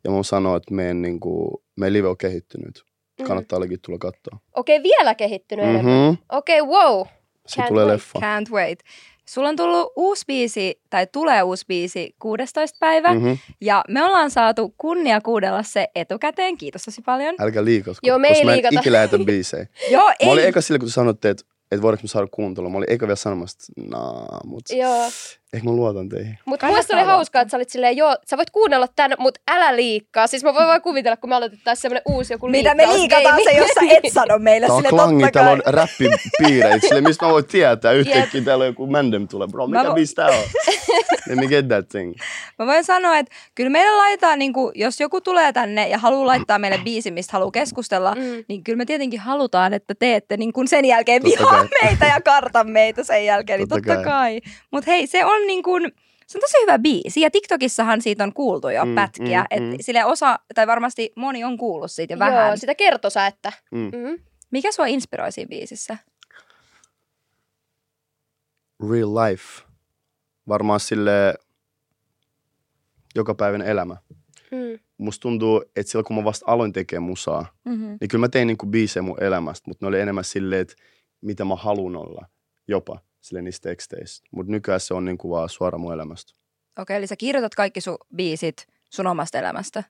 Ja 0.04 0.12
mä 0.12 0.24
sanoa, 0.24 0.58
että 0.58 0.74
meidän, 0.74 1.02
niin 1.02 1.20
kuin, 1.20 1.64
meidän 1.76 1.94
live 1.94 2.08
on 2.08 2.18
kehittynyt. 2.18 2.84
Mm. 3.20 3.26
Kannattaa 3.26 3.60
mm. 3.60 3.66
tulla 3.82 3.98
katsoa. 3.98 4.40
Okei, 4.56 4.84
vielä 4.84 5.16
kehittynyt. 5.16 5.66
Mm-hmm. 5.66 6.18
Okei, 6.32 6.62
wow. 6.62 7.08
Se 7.48 7.62
Can't 7.62 7.68
tulee 7.68 7.86
wait. 7.86 7.94
leffa. 7.94 8.20
Can't 8.20 8.52
wait. 8.52 8.80
Sulla 9.26 9.50
on 9.50 9.56
tullut 9.56 9.94
uusi 9.96 10.24
biisi, 10.28 10.80
tai 10.90 11.08
tulee 11.12 11.44
uusi 11.44 11.66
biisi 11.68 12.16
16. 12.20 12.78
päivä, 12.80 13.14
mm. 13.14 13.20
Mm-hmm. 13.20 13.38
ja 13.62 13.84
me 13.90 14.04
ollaan 14.04 14.32
saatu 14.32 14.74
kunnia 14.78 15.22
kuudella 15.22 15.64
se 15.64 15.88
etukäteen. 15.96 16.58
Kiitos 16.58 16.84
tosi 16.84 17.02
paljon. 17.02 17.36
Älkää 17.40 17.66
liikatko, 17.66 18.00
Joo, 18.04 18.20
me 18.20 18.28
ei 18.28 18.34
koska 18.34 18.46
mä 18.46 18.52
en 18.52 18.56
liikata. 18.56 18.80
ikinä 18.80 18.94
lähetä 18.94 19.18
biisejä. 19.26 19.68
Joo, 19.92 20.08
Mä 20.26 20.32
olin 20.32 20.44
ei. 20.44 20.50
eka 20.50 20.62
sille, 20.62 20.80
kun 20.80 20.88
te 20.88 20.94
sanoitte, 20.94 21.30
että, 21.30 21.44
että 21.72 21.82
voidaanko 21.82 22.04
me 22.04 22.08
saada 22.08 22.28
kuuntelua. 22.32 22.70
Mä 22.70 22.78
olin 22.78 22.92
eka 22.92 23.08
vielä 23.08 23.16
sanomassa, 23.16 23.58
että 23.78 23.90
naa, 23.98 24.40
mut 24.46 24.64
Joo. 24.70 25.10
Ehkä 25.56 25.70
mä 25.70 25.76
luotan 25.76 26.10
teihin. 26.10 26.38
Mutta 26.46 26.66
muista 26.68 26.98
oli 26.98 27.06
hauskaa, 27.06 27.42
että 27.42 27.52
sä 27.52 27.58
olit 27.58 27.70
silleen, 27.70 27.98
joo, 27.98 28.16
sä 28.30 28.38
voit 28.38 28.50
kuunnella 28.50 28.88
tän, 28.96 29.12
mutta 29.20 29.40
älä 29.48 29.76
liikkaa. 29.76 30.28
Siis 30.28 30.44
mä 30.44 30.54
voin 30.54 30.68
vaan 30.68 30.82
kuvitella, 30.82 31.18
kun 31.18 31.30
me 31.30 31.36
aloitettaisiin 31.36 31.82
semmoinen 31.82 32.02
uusi 32.06 32.34
joku 32.34 32.48
Mitä 32.48 32.76
me 32.76 32.88
liikataan 32.88 33.40
se, 33.44 33.52
jos 33.52 33.70
sä 33.76 33.82
et 33.90 34.14
sano 34.14 34.38
meille 34.40 34.68
Tää 34.68 34.76
on 34.76 34.82
sille 34.82 34.90
klangi, 34.90 35.24
totta 35.24 35.40
täällä 35.40 35.52
on 35.52 35.62
kai. 36.62 36.80
Sille, 36.80 37.02
mistä 37.02 37.26
mä 37.26 37.32
voin 37.32 37.46
tietää? 37.46 37.92
Yhtäkkiä 37.92 38.42
täällä 38.42 38.62
on 38.64 38.68
joku 38.68 38.88
mandem 38.88 39.28
tulee. 39.28 39.48
Bro, 39.48 39.68
mikä 39.68 39.84
vo- 39.84 39.94
biisi 39.94 40.16
tää 40.16 40.28
on? 40.28 40.34
Let 41.30 41.38
me 41.40 41.48
get 41.48 41.68
that 41.68 41.90
thing. 41.90 42.14
Mä 42.60 42.66
voin 42.66 42.84
sanoa, 42.84 43.18
että 43.18 43.36
kyllä 43.56 43.70
meillä 43.70 43.98
laitetaan, 43.98 44.40
niin 44.40 44.54
kuin, 44.54 44.72
jos 44.76 45.00
joku 45.00 45.22
tulee 45.22 45.54
tänne 45.54 45.88
ja 45.88 45.98
haluaa 45.98 46.26
laittaa 46.26 46.60
meille 46.60 46.78
biisi, 46.84 47.12
mistä 47.12 47.34
haluaa 47.34 47.52
keskustella, 47.52 48.16
Mm. 48.16 48.44
niin 48.48 48.64
kyllä 48.64 48.78
me 48.78 48.86
tietenkin 48.86 49.20
halutaan, 49.20 49.74
että 49.74 49.94
te 50.00 50.16
ette 50.16 50.38
niin 50.38 50.54
kuin 50.54 50.68
sen 50.68 50.86
jälkeen 50.86 51.24
vihaa 51.24 51.52
kai. 51.52 51.68
meitä 51.84 52.06
ja 52.06 52.22
karta 52.22 52.64
meitä 52.64 53.04
sen 53.04 53.26
jälkeen. 53.26 53.60
Niin 53.60 53.70
Totta 53.70 53.94
totta 53.94 54.04
kai. 54.10 54.42
Mutta 54.72 54.92
hei, 54.92 55.08
se 55.08 55.26
on 55.26 55.45
niin 55.48 55.64
kuin, 55.64 55.92
se 56.28 56.38
on 56.38 56.42
tosi 56.42 56.58
hyvä 56.62 56.80
biisi 56.80 57.22
ja 57.22 57.32
TikTokissahan 57.32 58.02
siitä 58.02 58.24
on 58.24 58.34
kuultu 58.34 58.70
jo 58.70 58.86
Mm, 58.86 58.96
pätkiä. 58.96 59.46
mm, 59.52 59.58
Mm, 59.60 59.66
mm. 59.66 59.72
että 59.74 59.84
sille 59.84 60.06
osa, 60.06 60.40
tai 60.56 60.68
varmasti 60.68 61.12
moni 61.16 61.44
on 61.44 61.58
kuullut 61.58 61.92
siitä 61.92 62.14
jo 62.14 62.20
vähän. 62.20 62.48
Joo, 62.48 62.58
sitä 62.58 62.76
kertoi 62.76 63.12
sä, 63.12 63.28
että. 63.28 63.52
Mm. 63.72 63.80
Mm. 63.80 64.20
Mikä 64.52 64.72
sua 64.72 64.86
inspiroi 64.86 65.32
siinä 65.32 65.50
biisissä? 65.50 65.98
Real 68.90 69.16
life. 69.16 69.64
Varmaan 70.48 70.80
sille 70.80 71.36
joka 73.16 73.36
päivän 73.36 73.62
elämä. 73.62 73.98
Mm. 74.52 74.80
Musta 74.98 75.22
tuntuu, 75.22 75.62
että 75.76 75.92
silloin 75.92 76.06
kun 76.06 76.16
mä 76.16 76.24
vasta 76.24 76.46
aloin 76.52 76.74
tekemään 76.74 77.04
musaa, 77.10 77.46
Mm-hmm. 77.66 77.98
niin 78.02 78.08
kyllä 78.10 78.22
mä 78.22 78.30
tein 78.30 78.48
niinku 78.48 78.66
biisejä 78.66 79.04
mun 79.04 79.24
elämästä, 79.24 79.64
mutta 79.70 79.86
ne 79.86 79.88
oli 79.88 80.00
enemmän 80.00 80.24
silleen, 80.24 80.62
että 80.62 80.76
mitä 81.22 81.46
mä 81.46 81.56
haluan 81.56 81.96
olla 81.96 82.26
jopa 82.68 83.00
sille 83.26 83.42
niistä 83.42 83.70
teksteistä. 83.70 84.28
Mutta 84.32 84.52
nykyään 84.52 84.80
se 84.80 84.94
on 84.94 85.06
niinku 85.06 85.30
vaan 85.30 85.50
suora 85.50 85.78
mun 85.78 85.94
elämästä. 85.94 86.34
Okei, 86.80 86.98
eli 86.98 87.08
sä 87.08 87.16
kirjoitat 87.16 87.56
kaikki 87.56 87.82
sun 87.82 87.98
biisit 88.16 88.68
sun 88.92 89.08
omasta 89.08 89.38
elämästä. 89.40 89.84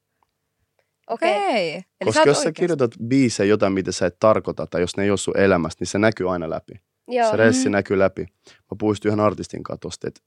Okei. 1.08 1.30
Okay. 1.32 1.82
Eli 2.02 2.06
Koska 2.06 2.20
oot 2.22 2.28
jos 2.28 2.38
sä 2.38 2.42
oikeasti- 2.42 2.60
kirjoitat 2.60 2.92
biisejä 3.08 3.48
jotain, 3.50 3.74
mitä 3.74 3.92
sä 3.92 4.06
et 4.06 4.20
tarkoita, 4.20 4.68
tai 4.68 4.82
jos 4.82 4.98
ne 4.98 5.04
ei 5.04 5.10
ole 5.10 5.18
sun 5.18 5.38
elämästä, 5.38 5.82
niin 5.82 5.88
se 5.88 5.98
näkyy 6.00 6.34
aina 6.34 6.50
läpi. 6.50 6.74
Joo. 7.08 7.32
Se 7.32 7.38
ressi 7.38 7.70
Mm. 7.70 7.72
näkyy 7.72 8.00
läpi. 8.00 8.22
Mä 8.48 8.76
puhuin 8.80 8.98
yhden 9.06 9.20
artistin 9.20 9.64
kanssa 9.64 9.80
tosta, 9.82 10.08
että 10.08 10.22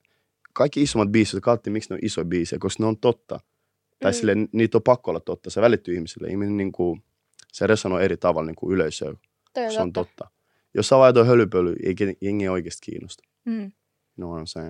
kaikki 0.53 0.83
isommat 0.83 1.09
biisit, 1.13 1.33
jotka 1.35 1.51
katsottiin, 1.51 1.73
miksi 1.73 1.91
ne 1.91 1.95
on 1.95 2.01
isoja 2.03 2.25
biisejä, 2.25 2.59
koska 2.59 2.83
ne 2.83 2.87
on 2.87 2.99
totta. 2.99 3.41
Tai 4.03 4.11
Mm. 4.13 4.15
sille, 4.15 4.35
niitä 4.53 4.79
on 4.79 4.83
pakko 4.83 5.11
olla 5.11 5.21
totta. 5.21 5.51
Se 5.51 5.61
välittyy 5.61 5.95
ihmisille. 5.95 6.29
Ihminen 6.29 6.57
niin 6.57 6.73
kuin, 6.73 7.03
se 7.53 7.67
resonoi 7.67 8.05
eri 8.05 8.17
tavalla 8.17 8.47
niin 8.47 8.57
kuin 8.57 8.75
yleisöön, 8.75 9.17
se 9.55 9.81
on 9.81 9.93
totta. 9.93 10.25
totta. 10.25 10.38
Jos 10.75 10.89
sä 10.89 10.97
vaan 10.97 11.09
jotain 11.09 11.27
hölynpölyä, 11.27 11.77
ei 11.85 11.95
jengi 12.21 12.49
oikeasti 12.49 12.91
kiinnosta. 12.91 13.23
Mm. 13.45 13.73
No 14.17 14.31
on 14.31 14.47
se. 14.47 14.61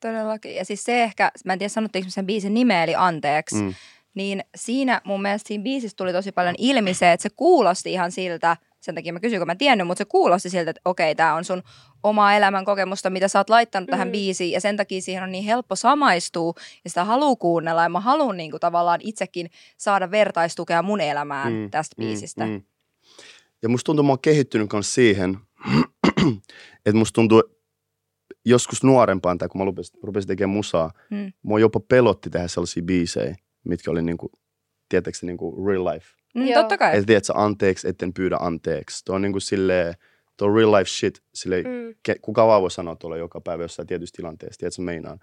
Todellakin. 0.00 0.54
Ja 0.54 0.64
siis 0.64 0.84
se 0.84 1.02
ehkä, 1.02 1.30
mä 1.44 1.52
en 1.52 1.58
tiedä 1.58 1.68
sanottiinko 1.68 2.10
sen 2.10 2.26
biisin 2.26 2.54
nimeä, 2.54 2.84
eli 2.84 2.94
Anteeksi, 2.94 3.56
mm. 3.56 3.62
Mm. 3.62 3.74
niin 4.14 4.44
siinä 4.54 5.00
mun 5.04 5.22
mielestä 5.22 5.48
siinä 5.48 5.64
biisissä 5.64 5.96
tuli 5.96 6.12
tosi 6.12 6.32
paljon 6.32 6.54
ilmi 6.58 6.94
se, 6.94 7.12
että 7.12 7.22
se 7.22 7.28
kuulosti 7.36 7.92
ihan 7.92 8.12
siltä, 8.12 8.56
sen 8.80 8.94
takia 8.94 9.12
mä 9.12 9.20
kysyin, 9.20 9.40
kun 9.40 9.46
mä 9.46 9.54
tiennyt, 9.54 9.86
mutta 9.86 9.98
se 9.98 10.04
kuulosti 10.04 10.50
siltä, 10.50 10.70
että 10.70 10.80
okei, 10.84 11.14
tämä 11.14 11.34
on 11.34 11.44
sun 11.44 11.62
omaa 12.02 12.34
elämän 12.36 12.64
kokemusta, 12.64 13.10
mitä 13.10 13.28
sä 13.28 13.38
oot 13.38 13.50
laittanut 13.50 13.86
mm. 13.86 13.90
tähän 13.90 14.08
Mm. 14.08 14.12
biisiin, 14.12 14.52
ja 14.52 14.60
sen 14.60 14.76
takia 14.76 15.00
siihen 15.00 15.22
on 15.22 15.32
niin 15.32 15.44
helppo 15.44 15.76
samaistua, 15.76 16.52
ja 16.84 16.90
sitä 16.90 17.04
haluaa 17.04 17.36
kuunnella, 17.36 17.82
ja 17.82 17.88
mä 17.88 18.00
haluan 18.00 18.36
niin 18.36 18.50
kuin, 18.50 18.60
tavallaan 18.60 19.00
itsekin 19.02 19.50
saada 19.78 20.10
vertaistukea 20.10 20.82
mun 20.82 21.00
elämään 21.00 21.52
mm. 21.52 21.70
tästä 21.70 21.96
biisistä. 21.98 22.44
Mm. 22.44 22.50
Mm. 22.50 22.62
Ja 23.62 23.68
musta 23.68 23.86
tuntuu, 23.86 24.02
että 24.02 24.06
mä 24.06 24.12
oon 24.12 24.20
kehittynyt 24.22 24.72
myös 24.72 24.94
siihen, 24.94 25.38
että 26.86 26.98
musta 26.98 27.14
tuntuu 27.14 27.42
joskus 28.44 28.82
nuorempaan, 28.84 29.38
tai 29.38 29.48
kun 29.48 29.60
mä 29.60 29.64
rupesin, 29.64 29.98
rupesin 30.02 30.28
tekemään 30.28 30.56
musaa, 30.56 30.90
Mm. 31.10 31.32
mua 31.42 31.58
jopa 31.60 31.80
pelotti 31.80 32.30
tehdä 32.30 32.48
sellaisia 32.48 32.82
biisejä, 32.82 33.36
mitkä 33.64 33.90
oli 33.90 34.02
niinku, 34.02 34.30
tietääkö 34.88 35.18
se 35.18 35.26
niinku 35.26 35.66
real 35.66 35.84
life. 35.84 36.06
Mm, 36.34 36.46
Joo. 36.46 36.62
totta 36.62 36.78
kai. 36.78 36.92
Että 36.94 37.06
tiedät 37.06 37.24
sä 37.24 37.32
anteeksi, 37.36 37.88
etten 37.88 38.12
pyydä 38.14 38.36
anteeksi. 38.40 39.04
Tuo 39.04 39.14
on 39.14 39.22
niinku 39.22 39.40
silleen, 39.40 39.94
tuo 40.36 40.48
on 40.48 40.54
real 40.56 40.72
life 40.72 40.88
shit. 40.90 41.22
Silleen, 41.34 41.64
Mm. 41.66 41.94
ke, 42.02 42.14
kuka 42.22 42.46
vaan 42.46 42.62
voi 42.62 42.70
sanoa 42.70 42.96
tuolla 42.96 43.16
joka 43.16 43.40
päivä 43.40 43.64
jossain 43.64 43.86
tietyssä 43.88 44.16
tilanteessa, 44.16 44.58
tiedät 44.58 44.74
sä 44.74 44.82
meinaan. 44.82 45.18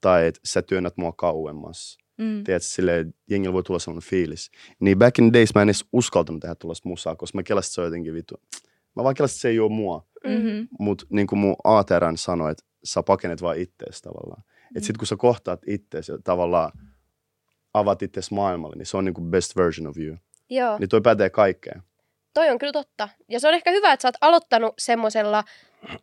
Tai 0.00 0.26
että 0.26 0.40
sä 0.44 0.62
työnnät 0.62 0.96
mua 0.96 1.12
kauemmas. 1.12 1.98
Mm. 2.18 2.44
Tiedät 2.44 2.62
sä, 2.62 2.70
silleen, 2.70 3.14
jengillä 3.30 3.52
voi 3.52 3.62
tulla 3.62 3.78
sellainen 3.78 4.08
fiilis. 4.08 4.50
Niin 4.80 4.98
back 4.98 5.18
in 5.18 5.32
the 5.32 5.38
days 5.38 5.54
mä 5.54 5.62
en 5.62 5.68
edes 5.68 5.84
uskaltanut 5.92 6.40
tehdä 6.40 6.54
tuollaista 6.54 6.88
musaa, 6.88 7.16
koska 7.16 7.38
mä 7.38 7.42
kelasin, 7.42 7.68
että 7.68 7.74
se 7.74 7.80
on 7.80 7.86
jotenkin 7.86 8.14
vittu. 8.14 8.34
Mä 8.96 9.04
vaan 9.04 9.14
kelasin, 9.14 9.34
että 9.34 9.40
se 9.40 9.48
ei 9.48 9.60
ole 9.60 9.72
mua. 9.72 10.06
Mm-hmm. 10.24 10.68
Mutta 10.78 11.06
niin 11.10 11.26
kuin 11.26 11.38
mun 11.38 11.56
ATRN 11.64 12.16
sanoi, 12.16 12.50
että 12.50 12.64
sä 12.84 13.02
pakenet 13.02 13.42
vaan 13.42 13.58
ittees 13.58 14.02
tavallaan. 14.02 14.42
Mm. 14.46 14.76
Et 14.76 14.84
sit 14.84 14.96
kun 14.96 15.06
sä 15.06 15.16
kohtaat 15.16 15.60
ittees 15.66 16.08
ja 16.08 16.18
tavallaan 16.24 16.72
avaat 17.74 18.02
ittees 18.02 18.30
maailmalle, 18.30 18.76
niin 18.76 18.86
se 18.86 18.96
on 18.96 19.04
niin 19.04 19.14
kuin 19.14 19.30
best 19.30 19.56
version 19.56 19.86
of 19.86 19.98
you. 19.98 20.16
Joo. 20.50 20.78
Niin 20.78 20.88
toi 20.88 21.00
pätee 21.00 21.30
kaikkeen. 21.30 21.82
Toi 22.36 22.50
on 22.50 22.58
kyllä 22.58 22.72
totta. 22.72 23.08
Ja 23.28 23.40
se 23.40 23.48
on 23.48 23.54
ehkä 23.54 23.70
hyvä, 23.70 23.92
että 23.92 24.02
sä 24.02 24.08
oot 24.08 24.14
aloittanut 24.20 24.74
semmoisella 24.78 25.44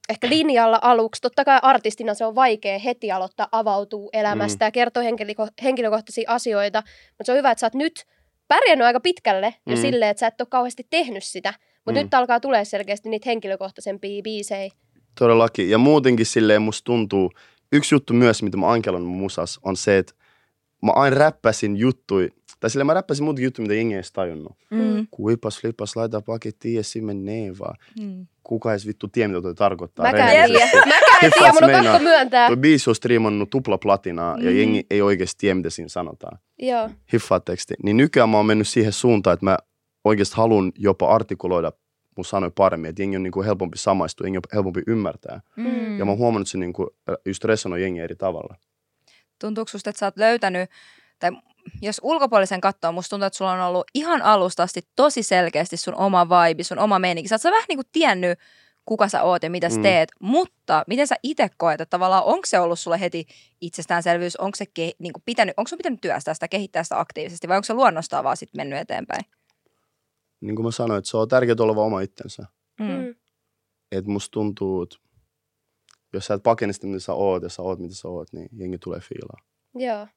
ehkä 0.09 0.29
linjalla 0.29 0.79
aluksi. 0.81 1.21
Totta 1.21 1.45
kai 1.45 1.59
artistina 1.61 2.13
se 2.13 2.25
on 2.25 2.35
vaikea 2.35 2.79
heti 2.79 3.11
aloittaa 3.11 3.47
avautuu 3.51 4.09
elämästä 4.13 4.65
mm. 4.65 4.67
ja 4.67 4.71
kertoa 4.71 5.03
henkilöko- 5.03 5.53
henkilökohtaisia 5.63 6.31
asioita. 6.31 6.83
Mutta 7.09 7.23
se 7.25 7.31
on 7.31 7.37
hyvä, 7.37 7.51
että 7.51 7.59
sä 7.59 7.65
oot 7.65 7.73
nyt 7.73 8.05
pärjännyt 8.47 8.85
aika 8.85 8.99
pitkälle 8.99 9.55
jo 9.65 9.75
Mm. 9.75 9.81
silleen, 9.81 10.11
että 10.11 10.19
sä 10.19 10.27
et 10.27 10.41
ole 10.41 10.47
kauheasti 10.51 10.87
tehnyt 10.89 11.23
sitä. 11.23 11.53
Mutta 11.85 11.99
Mm. 11.99 12.03
nyt 12.03 12.13
alkaa 12.13 12.39
tulee 12.39 12.65
selkeästi 12.65 13.09
niitä 13.09 13.29
henkilökohtaisempia 13.29 14.21
biisejä. 14.21 14.71
Todellakin. 15.19 15.69
Ja 15.69 15.77
muutenkin 15.77 16.25
silleen 16.25 16.61
musta 16.61 16.85
tuntuu, 16.85 17.31
yksi 17.71 17.95
juttu 17.95 18.13
myös, 18.13 18.43
mitä 18.43 18.57
mä 18.57 18.71
ankelan 18.71 19.01
mun 19.01 19.17
musas, 19.17 19.59
on 19.63 19.77
se, 19.77 19.97
että 19.97 20.13
mä 20.83 20.91
aina 20.95 21.17
räppäsin 21.17 21.77
juttui, 21.77 22.29
tai 22.59 22.69
silleen 22.69 22.87
mä 22.87 22.93
räppäsin 22.93 23.23
muuta 23.23 23.41
juttuja, 23.41 23.63
mitä 23.63 23.73
jengi 23.73 23.93
ei 23.93 23.97
edes 23.97 24.11
tajunnut. 24.11 24.57
Mm. 24.69 25.07
Kuipas, 25.11 25.61
flipas, 25.61 25.95
laita 25.95 26.21
paketti 26.21 26.73
ja 26.73 26.83
sinne 26.83 27.13
menee 27.13 27.53
vaan. 27.59 27.75
Mm. 28.01 28.27
Kuka 28.43 28.71
edes 28.71 28.87
vittu 28.87 29.07
tiedä, 29.07 29.27
mitä 29.27 29.41
toi 29.41 29.55
tarkoittaa. 29.55 30.05
Mäkään 30.05 30.35
en 30.35 30.49
tiedä. 30.49 30.65
Mäkään 30.65 31.17
en 31.23 31.31
tiedä, 31.31 31.53
mun 31.53 31.63
on 31.63 31.83
pakko 31.83 31.99
myöntää. 31.99 32.47
Toi 32.47 32.57
biisi 32.57 32.89
on 32.89 32.95
striimannut 32.95 33.49
tupla 33.49 33.77
platinaa 33.77 34.37
ja 34.37 34.51
Mm. 34.51 34.57
jengi 34.57 34.85
ei 34.89 35.01
oikeasti 35.01 35.35
tiedä, 35.39 35.55
mitä 35.55 35.69
siinä 35.69 35.89
sanotaan. 35.89 36.37
Joo. 36.59 36.89
Hiffaa 37.13 37.39
teksti. 37.39 37.73
Niin 37.83 37.97
nykyään 37.97 38.29
mä 38.29 38.37
oon 38.37 38.45
mennyt 38.45 38.67
siihen 38.67 38.93
suuntaan, 38.93 39.33
että 39.33 39.45
mä 39.45 39.57
oikeasti 40.03 40.35
haluan 40.35 40.71
jopa 40.77 41.07
artikuloida 41.15 41.71
mun 42.17 42.25
sanoja 42.25 42.51
paremmin, 42.55 42.89
että 42.89 43.01
jengi 43.01 43.15
on 43.15 43.23
niinku 43.23 43.43
helpompi 43.43 43.77
samaistua, 43.77 44.25
jengi 44.27 44.37
on 44.37 44.41
helpompi 44.53 44.81
ymmärtää. 44.87 45.41
Mm. 45.57 45.99
Ja 45.99 46.05
mä 46.05 46.11
oon 46.11 46.17
huomannut, 46.17 46.47
että 46.47 46.51
se 46.51 46.57
niinku 46.57 46.87
just 47.25 47.43
resonoi 47.45 47.81
jengi 47.81 47.99
eri 47.99 48.15
tavalla. 48.15 48.55
Tuntuuko 49.47 49.69
susta, 49.69 49.89
että 49.89 49.99
sä 49.99 50.05
oot 50.05 50.17
löytänyt, 50.17 50.69
tai 51.19 51.31
jos 51.81 51.99
ulkopuolisen 52.03 52.61
katsoo, 52.61 52.91
musta 52.91 53.09
tuntuu, 53.09 53.25
että 53.27 53.37
sulla 53.37 53.51
on 53.51 53.61
ollut 53.61 53.85
ihan 53.93 54.21
alusta 54.21 54.63
asti 54.63 54.81
tosi 54.95 55.23
selkeästi 55.23 55.77
sun 55.77 55.95
oma 55.95 56.29
vibe, 56.29 56.63
sun 56.63 56.79
oma 56.79 56.99
meininki. 56.99 57.27
Sä 57.27 57.35
oot 57.35 57.41
sä 57.41 57.51
vähän 57.51 57.65
niin 57.69 57.77
kuin 57.77 57.87
tiennyt, 57.91 58.39
kuka 58.85 59.07
sä 59.07 59.23
oot 59.23 59.43
ja 59.43 59.49
mitä 59.49 59.69
sä 59.69 59.75
Mm. 59.75 59.81
teet, 59.81 60.09
mutta 60.19 60.83
miten 60.87 61.07
sä 61.07 61.15
itse 61.23 61.47
koet, 61.57 61.81
että 61.81 61.89
tavallaan 61.89 62.23
onko 62.23 62.45
se 62.45 62.59
ollut 62.59 62.79
sulle 62.79 62.99
heti 62.99 63.25
itsestäänselvyys, 63.61 64.35
onko 64.35 64.55
se 64.55 64.65
ke, 64.65 64.91
niin 64.99 65.13
kuin 65.13 65.23
pitänyt, 65.25 65.53
onko 65.57 65.67
sun 65.67 65.77
pitänyt 65.77 66.01
työstää 66.01 66.33
sitä, 66.33 66.47
kehittää 66.47 66.83
sitä 66.83 66.99
aktiivisesti 66.99 67.47
vai 67.47 67.57
onko 67.57 67.65
se 67.65 67.73
luonnostaan 67.73 68.23
vaan 68.23 68.37
sitten 68.37 68.59
mennyt 68.59 68.79
eteenpäin? 68.79 69.25
Niin 70.41 70.55
kuin 70.55 70.65
mä 70.65 70.71
sanoin, 70.71 70.97
että 70.97 71.09
se 71.09 71.17
on 71.17 71.27
tärkeää 71.27 71.55
olla 71.59 71.75
vaan 71.75 71.87
oma 71.87 72.01
itsensä. 72.01 72.45
Mm. 72.79 72.85
Mm. 72.85 73.15
että 73.91 74.11
musta 74.11 74.31
tuntuu, 74.31 74.81
että 74.83 74.95
jos 76.13 76.25
sä 76.25 76.33
et 76.33 76.43
pakene 76.43 76.73
sitä, 76.73 76.87
mitä 76.87 76.99
sä 76.99 77.13
oot, 77.13 77.43
ja 77.43 77.49
sä 77.49 77.61
oot, 77.61 77.79
mitä 77.79 77.95
sä 77.95 78.07
oot, 78.07 78.33
niin 78.33 78.49
jengi 78.57 78.77
tulee 78.77 78.99
fiilaa. 78.99 79.39
Joo. 79.75 80.07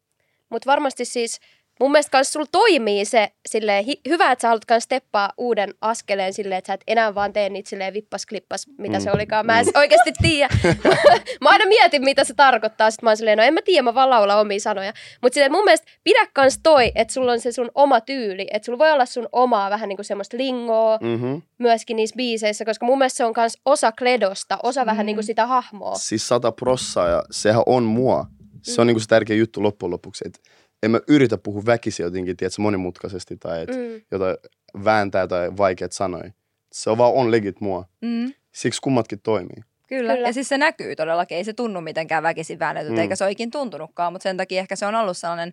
Mutta 0.50 0.70
varmasti 0.70 1.04
siis 1.04 1.40
mun 1.80 1.92
mielestä 1.92 2.10
kans 2.10 2.32
sulla 2.32 2.46
toimii 2.52 3.04
se 3.04 3.28
silleen, 3.48 3.84
hi- 3.84 4.00
hyvä, 4.08 4.32
että 4.32 4.42
sä 4.42 4.48
haluat 4.48 4.64
kans 4.64 4.84
steppaa 4.84 5.32
uuden 5.38 5.74
askeleen 5.80 6.32
silleen, 6.32 6.58
että 6.58 6.66
sä 6.66 6.74
et 6.74 6.80
enää 6.86 7.14
vaan 7.14 7.32
tee 7.32 7.48
niitä 7.48 7.70
silleen 7.70 7.94
vippas 7.94 8.26
klippas, 8.26 8.66
mitä 8.78 8.98
Mm. 8.98 9.02
se 9.02 9.12
olikaan. 9.12 9.46
Mä 9.46 9.60
en 9.60 9.66
oikeasti 9.74 10.12
tiedä. 10.22 10.48
mä 11.40 11.48
aina 11.50 11.66
mietin, 11.66 12.04
mitä 12.04 12.24
se 12.24 12.34
tarkoittaa. 12.34 12.90
Sitten 12.90 13.06
mä 13.06 13.10
oon 13.10 13.16
silleen, 13.16 13.38
no 13.38 13.44
en 13.44 13.54
mä 13.54 13.60
tiedä, 13.64 13.82
mä 13.82 13.94
vaan 13.94 14.10
laulan 14.10 14.38
omia 14.40 14.60
sanoja. 14.60 14.92
Mutta 15.22 15.34
silleen 15.34 15.52
mun 15.52 15.64
mielestä 15.64 15.86
pidä 16.04 16.26
kans 16.32 16.60
toi, 16.62 16.92
että 16.94 17.14
sulla 17.14 17.32
on 17.32 17.40
se 17.40 17.52
sun 17.52 17.70
oma 17.74 18.00
tyyli. 18.00 18.46
Että 18.52 18.66
sulla 18.66 18.78
voi 18.78 18.92
olla 18.92 19.06
sun 19.06 19.28
omaa 19.32 19.70
vähän 19.70 19.88
niinku 19.88 20.02
semmoista 20.02 20.36
lingoa 20.36 20.98
Mm-hmm. 21.00 21.42
myöskin 21.58 21.96
niissä 21.96 22.16
biiseissä, 22.16 22.64
koska 22.64 22.86
mun 22.86 22.98
mielestä 22.98 23.16
se 23.16 23.24
on 23.24 23.32
kans 23.32 23.58
osa 23.64 23.92
kledosta, 23.92 24.58
osa 24.62 24.80
mm. 24.84 24.86
vähän 24.86 25.04
Mm. 25.04 25.06
niinku 25.06 25.22
sitä 25.22 25.46
hahmoa. 25.46 25.94
Siis 25.94 26.28
sata 26.28 26.52
prossaa, 26.52 27.08
ja 27.08 27.22
sehän 27.30 27.62
on 27.66 27.82
mua. 27.82 28.26
Se 28.62 28.80
on 28.80 28.86
niinku 28.86 29.00
se 29.00 29.06
tärkeä 29.06 29.36
juttu 29.36 29.62
loppujen 29.62 29.90
lopuksi, 29.90 30.24
että 30.26 30.38
en 30.86 30.90
mä 30.90 31.00
yritä 31.08 31.38
puhua 31.38 31.62
väkisin 31.66 32.04
jotenkin, 32.04 32.36
tiedätkö, 32.36 32.62
monimutkaisesti 32.62 33.36
tai 33.36 33.62
että 33.62 33.76
Mm. 33.76 34.02
jotain 34.10 34.36
vääntää 34.84 35.26
tai 35.26 35.56
vaikeat 35.56 35.92
sanoja. 35.92 36.30
Se 36.72 36.90
on 36.90 36.98
vaan 36.98 37.12
on 37.12 37.30
legit 37.30 37.60
mua. 37.60 37.84
Mm. 38.02 38.32
Siksi 38.52 38.80
kummatkin 38.82 39.20
toimii. 39.20 39.62
Kyllä. 39.88 40.12
Kyllä. 40.14 40.28
ja 40.28 40.32
siis 40.32 40.48
se 40.48 40.58
näkyy 40.58 40.96
todellakin, 40.96 41.36
ei 41.36 41.44
se 41.44 41.52
tunnu 41.52 41.80
mitenkään 41.80 42.22
väkisin 42.22 42.58
väännetyltä, 42.58 42.94
Mm. 42.96 43.00
eikä 43.00 43.16
se 43.16 43.24
ole 43.24 43.30
ikin 43.30 43.50
tuntunutkaan, 43.50 44.12
mutta 44.12 44.22
sen 44.22 44.36
takia 44.36 44.60
ehkä 44.60 44.76
se 44.76 44.86
on 44.86 44.94
ollut 44.94 45.16
sellainen 45.16 45.52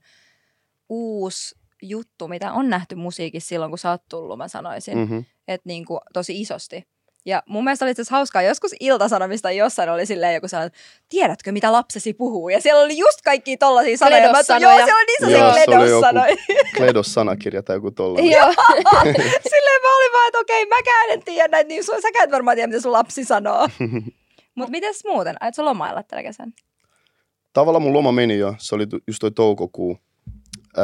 uusi 0.90 1.56
juttu, 1.82 2.28
mitä 2.28 2.54
on 2.54 2.70
nähty 2.70 2.96
musiikissa 2.96 3.48
silloin, 3.48 3.72
kun 3.72 3.78
sä 3.80 3.90
oot 3.92 4.04
tullut, 4.10 4.38
mä 4.38 4.48
sanoisin, 4.48 4.98
mm. 4.98 5.02
Mm-hmm. 5.02 5.26
että 5.48 5.70
niin 5.70 5.86
kuin, 5.86 6.00
tosi 6.14 6.42
isosti. 6.42 6.88
Ja 7.26 7.44
mun 7.48 7.64
mielestä 7.64 7.86
oli 7.86 7.92
itse 7.92 8.04
hauskaa, 8.10 8.42
joskus 8.42 8.72
iltasanomista 8.80 9.52
jossain 9.52 9.90
oli 9.90 10.06
silleen 10.06 10.34
joku 10.34 10.48
sellainen, 10.48 10.80
tiedätkö 11.10 11.52
mitä 11.52 11.72
lapsesi 11.72 12.14
puhuu? 12.14 12.50
Ja 12.50 12.62
siellä 12.62 12.82
oli 12.82 12.98
just 12.98 13.22
kaikki 13.22 13.58
tollasia 13.58 13.98
sanoja. 13.98 14.30
Kledos-sanoja. 14.30 14.78
Joo, 14.78 14.86
siellä 14.86 14.96
oli 14.96 15.06
niin 15.06 15.32
Joo, 15.32 15.40
sellaisia 15.40 15.66
se 15.66 15.72
kledos-sanoja. 15.72 16.36
Kledos-sanakirja 16.78 17.64
tai 17.64 17.76
joku 17.76 17.92
tollainen. 17.92 18.32
Joo. 18.32 18.54
Silleen 19.54 19.82
mä 19.82 19.98
olin 19.98 20.12
vaan, 20.14 20.28
että 20.28 20.40
okei, 20.40 20.66
mäkään 20.66 21.10
en 21.10 21.24
tiedä 21.24 21.48
näitä, 21.48 21.68
niin 21.68 21.84
sun, 21.84 22.02
säkään 22.02 22.24
et 22.24 22.32
varmaan 22.32 22.58
tiedä, 22.58 22.68
mitä 22.68 22.82
sun 22.82 22.92
lapsi 22.92 23.26
sanoo. 23.26 23.68
Mutta 24.56 24.72
mites 24.72 25.04
muuten? 25.06 25.36
Ait 25.40 25.56
sä 25.56 25.66
lomailla 25.66 26.04
tällä 26.04 26.24
kesän? 26.24 26.54
Tavallaan 27.54 27.84
mun 27.84 27.94
loma 27.94 28.12
meni 28.12 28.38
jo, 28.38 28.56
se 28.58 28.76
oli 28.76 28.88
just 29.08 29.20
toi 29.20 29.32
toukokuu. 29.32 29.98
Öö, 30.78 30.84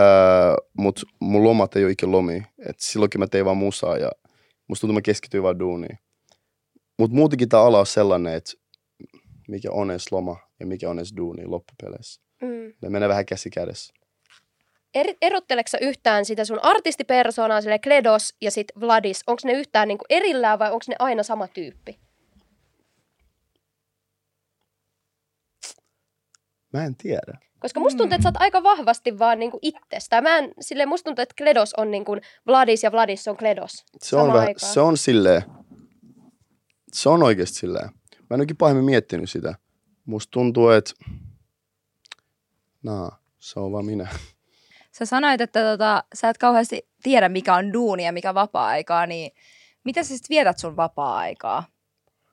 mut 0.78 1.06
mun 1.20 1.44
lomat 1.44 1.76
ei 1.76 1.84
ole 1.84 1.92
ikinä 1.92 2.12
lomia. 2.12 2.44
Et 2.70 2.80
silloinkin 2.80 3.20
mä 3.20 3.28
tein 3.28 3.46
vaan 3.46 3.58
musaa 3.58 3.98
ja 3.98 4.12
musta 4.68 4.82
tuntuu, 4.82 4.94
mä 4.94 5.02
keskityin 5.02 5.44
vaan 5.44 5.60
duuniin. 5.60 6.00
Mut 7.00 7.12
muutenkin 7.12 7.50
tää 7.50 7.62
ala 7.62 7.80
on 7.80 7.86
sellainen, 7.86 8.34
että 8.34 8.52
mikä 9.48 9.72
on 9.72 9.92
edes 9.92 10.12
loma 10.12 10.38
ja 10.60 10.66
mikä 10.66 10.90
on 10.90 11.00
edes 11.00 11.14
duuni 11.18 11.46
loppupeleissä. 11.46 12.22
Mm. 12.42 12.74
Ne 12.82 12.90
menee 12.90 13.10
vähän 13.10 13.26
käsi 13.26 13.50
kädessä. 13.50 13.94
Eri, 14.96 15.18
erotteleksä 15.22 15.78
yhtään 15.82 16.26
sitä 16.26 16.46
sun 16.46 16.60
artistipersoonaa, 16.64 17.62
sille 17.62 17.80
Kledos 17.80 18.36
ja 18.42 18.52
sit 18.52 18.68
Vladis? 18.82 19.24
Onko 19.28 19.42
ne 19.46 19.54
yhtään 19.54 19.88
niinku 19.88 20.06
erillään 20.10 20.60
vai 20.60 20.72
onko 20.72 20.86
ne 20.88 20.96
aina 21.00 21.24
sama 21.24 21.48
tyyppi? 21.48 22.00
Mä 26.74 26.86
en 26.86 26.96
tiedä. 26.96 27.40
Koska 27.60 27.80
musta 27.80 27.98
tuntuu, 27.98 28.16
että 28.16 28.24
sä 28.24 28.30
oot 28.30 28.42
aika 28.42 28.64
vahvasti 28.64 29.20
vaan 29.20 29.40
niinku 29.40 29.60
itsestä. 29.62 30.22
Mä 30.22 30.38
en, 30.38 30.54
sille 30.60 30.86
musta 30.86 31.04
tuntuu, 31.04 31.24
että 31.24 31.36
Kledos 31.38 31.74
on 31.74 31.92
niinku 31.92 32.18
Vladis 32.48 32.84
ja 32.84 32.92
Vladis 32.92 33.28
on 33.28 33.38
Kledos. 33.38 33.86
Se 34.02 34.16
on, 34.16 34.34
vähän, 34.34 34.54
se 34.58 34.80
on 34.80 34.98
silleen, 34.98 35.44
se 36.94 37.10
on 37.10 37.24
oikeasti 37.24 37.58
silleen. 37.58 37.90
Mä 38.30 38.34
en 38.34 38.40
oikein 38.40 38.58
pahemmin 38.58 38.86
miettinyt 38.86 39.30
sitä. 39.30 39.56
Musta 40.06 40.32
tuntuu, 40.32 40.70
että 40.70 40.92
naa, 42.84 43.20
se 43.40 43.60
on 43.60 43.72
vaan 43.72 43.86
minä. 43.86 44.08
Sä 44.92 45.06
sanoit, 45.06 45.42
että 45.42 45.64
tota, 45.72 46.04
sä 46.14 46.30
et 46.30 46.38
kauheasti 46.38 46.90
tiedä, 47.04 47.30
mikä 47.30 47.56
on 47.56 47.74
duuni 47.74 48.06
ja 48.06 48.12
mikä 48.12 48.34
vapaa-aikaa, 48.34 49.06
niin 49.06 49.32
miten 49.84 50.06
sä 50.06 50.10
sitten 50.10 50.36
vietät 50.36 50.58
sun 50.58 50.76
vapaa-aikaa? 50.76 51.64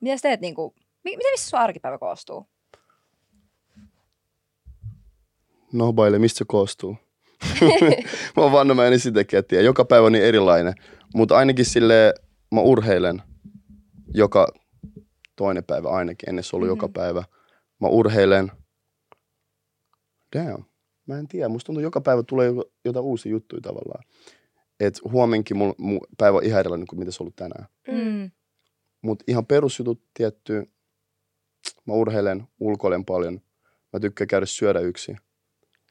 Mitä 0.01 0.17
sä 0.17 0.21
teet 0.21 0.41
niinku, 0.41 0.73
mi- 0.77 1.17
miten 1.17 1.31
missä 1.33 1.49
sun 1.49 1.59
arkipäivä 1.59 1.97
koostuu? 1.97 2.47
No 5.73 5.93
baile, 5.93 6.19
mistä 6.19 6.37
se 6.37 6.45
koostuu? 6.47 6.97
mä 8.37 8.43
oon 8.43 8.51
vanha, 8.51 8.73
mä 8.73 8.85
en 8.85 8.99
sitäkään 8.99 9.43
tiedä. 9.45 9.63
Joka 9.63 9.85
päivä 9.85 10.05
on 10.05 10.11
niin 10.11 10.25
erilainen. 10.25 10.73
Mutta 11.15 11.37
ainakin 11.37 11.65
sille 11.65 12.13
mä 12.51 12.61
urheilen 12.61 13.21
joka 14.13 14.47
toinen 15.35 15.63
päivä 15.63 15.89
ainakin. 15.89 16.29
Ennen 16.29 16.43
se 16.43 16.55
ollut 16.55 16.67
mm-hmm. 16.67 16.77
joka 16.77 16.89
päivä. 16.89 17.23
Mä 17.81 17.87
urheilen. 17.87 18.51
Damn. 20.35 20.63
Mä 21.05 21.19
en 21.19 21.27
tiedä. 21.27 21.49
Musta 21.49 21.65
tuntuu, 21.65 21.83
joka 21.83 22.01
päivä 22.01 22.23
tulee 22.23 22.47
jo- 22.47 22.71
jotain 22.85 23.05
uusia 23.05 23.31
juttuja 23.31 23.61
tavallaan. 23.61 24.03
Et 24.79 24.99
huomenkin 25.11 25.57
mun, 25.57 25.75
mun 25.77 25.99
päivä 26.17 26.37
on 26.37 26.43
ihan 26.43 26.59
erilainen 26.59 26.87
kuin 26.87 26.99
mitä 26.99 27.11
se 27.11 27.17
on 27.19 27.25
ollut 27.25 27.35
tänään. 27.35 27.65
Mm. 27.87 28.31
Mutta 29.01 29.25
ihan 29.27 29.45
perusjutut 29.45 30.01
tietty. 30.13 30.71
Mä 31.85 31.93
urheilen, 31.93 32.43
ulkoilen 32.59 33.05
paljon. 33.05 33.41
Mä 33.93 33.99
tykkään 33.99 34.27
käydä 34.27 34.45
syödä 34.45 34.79
yksin. 34.79 35.17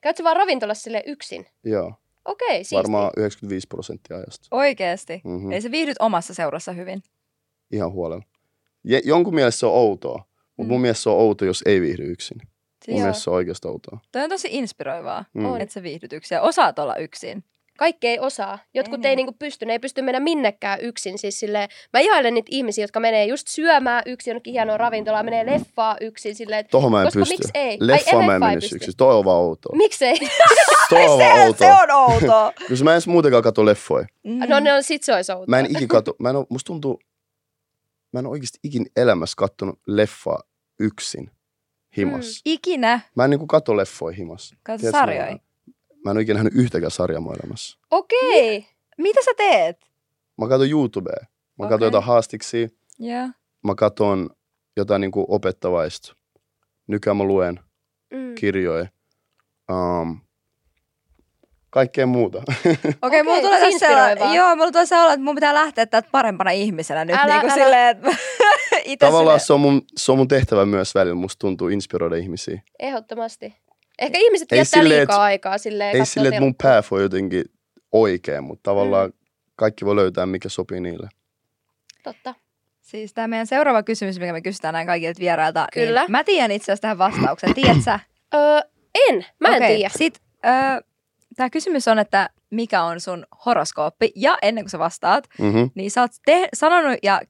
Käytkö 0.03 0.25
vaan 0.25 0.37
ravintolassa 0.37 0.83
sille 0.83 1.03
yksin? 1.07 1.47
Joo, 1.65 1.95
Okei, 2.25 2.57
siisti. 2.65 2.75
varmaan 2.77 3.11
95 3.17 3.67
prosenttia 3.69 4.17
ajasta. 4.17 4.49
Oikeesti? 4.51 5.21
Mhm. 5.25 5.45
Mm. 5.45 5.53
Ei 5.53 5.61
se 5.61 5.71
viihdyt 5.71 5.97
omassa 6.01 6.35
seurassa 6.35 6.73
hyvin. 6.73 7.03
Ihan 7.73 7.93
huolella. 7.93 8.25
Ja, 8.85 9.01
jonkun 9.05 9.35
mielestä 9.35 9.59
se 9.61 9.67
on 9.67 9.73
outoa, 9.73 10.23
mutta 10.57 10.69
Mm. 10.69 10.73
mun 10.73 10.81
mielestä 10.81 11.03
se 11.03 11.11
on 11.11 11.17
outo, 11.17 11.45
jos 11.45 11.63
ei 11.67 11.81
viihdy 11.81 12.03
yksin. 12.13 12.39
Mun 12.43 12.49
Siis, 12.85 12.99
mielestä 12.99 13.23
se 13.25 13.31
on 13.31 13.37
oikeasti 13.37 13.69
outoa. 13.69 13.99
toi 14.13 14.23
on 14.23 14.31
tosi 14.31 14.49
inspiroivaa, 14.51 15.25
Mm. 15.35 15.61
Että 15.61 15.73
sä 15.73 15.83
viihdyt 15.83 16.13
yksin 16.13 16.35
ja 16.37 16.43
osaat 16.43 16.79
olla 16.79 16.97
yksin. 16.97 17.45
Kaikki 17.79 18.09
ei 18.09 18.19
osaa. 18.19 18.59
Jotkut 18.75 19.05
Ei 19.05 19.09
ei, 19.11 19.17
niin. 19.17 19.27
niinku 19.27 19.37
pysty, 19.39 19.67
ne 19.67 19.73
ei 19.73 19.79
pysty 19.79 20.03
mennä 20.03 20.21
minnekään 20.21 20.81
yksin. 20.81 21.19
Siis 21.19 21.41
silleen, 21.41 21.69
mä 21.93 22.01
ihailen 22.01 22.35
niitä 22.35 22.49
ihmisiä, 22.51 22.85
jotka 22.85 23.01
menee 23.01 23.25
just 23.25 23.49
syömään 23.49 24.03
yksin 24.07 24.31
jonnekin 24.31 24.53
hienoon 24.53 24.81
ravintolaan, 24.81 25.25
menee 25.25 25.47
leffaa 25.47 25.97
yksin 26.01 26.35
silleen, 26.35 26.65
Tohon 26.71 26.93
mä 26.93 27.01
en 27.01 27.07
Koska 27.07 27.19
pysty. 27.21 27.35
miksi 27.35 27.51
ei? 27.55 27.71
Ai, 27.71 27.77
Leffaan 27.81 28.25
mä 28.25 28.35
en 28.35 28.41
menisi 28.41 28.61
pysty. 28.65 28.77
yksin. 28.77 28.95
Toi 28.97 29.15
on 29.15 29.25
vaan 29.25 29.37
outoa. 29.39 29.77
miksei? 29.77 30.15
Toi 30.91 31.07
on 31.09 31.19
vaan 31.19 31.53
Se, 31.53 31.59
se 31.59 31.65
outoa. 31.67 31.79
on 31.83 31.91
outoa. 32.13 32.53
Koska 32.69 32.85
mä 32.85 32.91
en 32.91 32.95
edes 32.95 33.07
muutenkaan 33.07 33.43
katso 33.43 33.65
leffoja. 33.65 34.07
Mm. 34.25 34.39
no 34.49 34.61
ne 34.61 34.73
on, 34.73 34.83
sit 34.83 35.03
se 35.03 35.15
olisi 35.15 35.33
outoa. 35.33 35.47
Mä 35.49 35.59
en 35.59 35.67
ikin 35.71 35.89
katso. 35.89 36.15
Mä 36.19 36.31
en 36.31 36.37
oo, 36.37 36.47
musta 36.49 36.67
tuntuu, 36.67 37.01
mä 38.17 38.21
en 38.21 38.27
oikeasti 38.27 38.59
ikin 38.63 38.87
elämässä 38.97 39.35
kattonut 39.37 39.81
leffaa 39.87 40.43
yksin 40.81 41.31
himassa. 41.97 42.41
Ikinä 42.45 43.01
Mä 43.17 43.25
en 43.25 43.31
niinku 43.31 43.47
katso 43.47 43.77
leffoja 43.77 44.17
himassa. 44.17 44.57
katso 44.63 44.91
sarjoja. 44.91 45.33
Mä, 45.33 45.39
mä 46.05 46.11
en 46.11 46.17
oo 46.17 46.21
ikinä 46.21 46.35
nähnyt 46.35 46.55
yhtäkään 46.57 46.91
sarjaa 46.91 47.21
mun 47.21 47.35
elämässä. 47.43 47.79
Okei. 47.91 48.67
Mitä 48.99 49.21
sä 49.25 49.31
teet? 49.37 49.91
Mä 50.39 50.49
katson 50.49 50.71
YouTubea. 50.71 51.21
Mä 51.59 51.65
katson 51.65 51.75
Okei. 51.75 51.87
jotain 51.87 52.05
haastiksia. 52.05 52.69
Joo. 52.99 53.29
Mä 53.65 53.75
katson 53.75 54.31
jotain 54.77 55.01
niinku 55.01 55.25
opettavaista. 55.29 56.17
Nykyään 56.87 57.17
mä 57.17 57.25
luen 57.25 57.61
Mm. 58.13 58.35
kirjoja. 58.35 58.87
Um, 59.71 60.21
kaikkea 61.71 62.07
muuta. 62.07 62.39
Okei, 62.47 62.87
okay, 63.03 63.23
mulla 63.23 63.41
tulee 63.41 63.61
tässä 63.61 63.79
sellainen, 63.79 64.11
inspiroivaa. 64.11 64.35
joo, 64.37 64.57
mulla 64.57 64.73
tulee 64.73 64.87
sellainen, 64.87 65.15
että 65.15 65.25
mun 65.25 65.35
pitää 65.35 65.55
lähteä 65.55 65.87
täältä 65.87 66.09
parempana 66.13 66.51
ihmisenä 66.51 67.05
nyt. 67.05 67.17
Älä, 67.17 67.27
niin 67.27 67.41
kuin 67.41 67.51
älä. 67.51 67.65
silleen, 67.65 67.89
että 67.97 68.09
itse 68.85 69.07
Tavallaan 69.07 69.41
se 69.41 69.53
on, 69.53 69.61
mun, 69.61 69.83
se 69.97 70.13
on 70.13 70.19
mun 70.19 70.29
tehtävä 70.29 70.67
myös 70.67 70.95
välillä. 70.95 71.15
Musta 71.15 71.39
tuntuu 71.39 71.69
inspiroida 71.69 72.17
ihmisiä. 72.17 72.61
Ehdottomasti. 72.79 73.55
Ehkä 73.99 74.19
ihmiset 74.19 74.53
Ei 74.53 74.57
viettää 74.57 74.81
silleen, 74.81 74.99
liikaa 75.01 75.17
et- 75.17 75.23
aikaa 75.23 75.59
silleen. 75.59 75.95
Ei 75.95 76.01
katsoo 76.01 76.13
sille, 76.13 76.29
että 76.29 76.41
mun 76.41 76.55
path 76.63 76.93
on 76.93 77.03
jotenkin 77.03 77.45
oikein, 77.93 78.45
mutta 78.45 78.71
tavallaan 78.71 79.13
kaikki 79.57 79.85
voi 79.85 79.97
löytää, 79.97 80.27
mikä 80.27 80.49
sopii 80.49 80.81
niille. 80.81 81.09
Totta. 82.03 82.35
Siis 82.81 83.15
tämä 83.15 83.29
meidän 83.29 83.47
seuraava 83.47 83.83
kysymys, 83.83 84.19
mikä 84.21 84.33
me 84.33 84.41
kysytään 84.43 84.73
näin 84.73 84.87
kaikilta 84.87 85.21
vierailta. 85.21 85.67
Kyllä. 85.75 86.01
Niin 86.01 86.11
mä 86.11 86.25
tiedän 86.25 86.51
itse 86.51 86.65
asiassa 86.65 86.83
tähän 86.83 86.99
vastauksen. 86.99 87.55
Tiedät 87.55 87.83
sä? 87.85 88.01
Öö, 88.35 88.61
en. 89.09 89.27
Mä 89.41 89.49
en 89.49 89.55
Okei, 89.57 89.77
tiedä. 89.77 89.91
Sit, 89.97 90.21
öö, 90.47 90.53
tämä 91.37 91.51
kysymys 91.51 91.89
on, 91.89 91.99
että 91.99 92.31
mikä 92.51 92.83
on 92.83 93.01
sun 93.01 93.27
horoskooppi? 93.47 94.13
Ja 94.17 94.39
ennen 94.43 94.65
kuin 94.65 94.71
sä 94.71 94.79
vastaat, 94.79 95.25
Mm-hmm. 95.39 95.71
niin 95.75 95.91
sä 95.91 96.01
oot 96.01 96.11
te- 96.27 96.49
sanonut 96.55 96.99
ja 97.03 97.21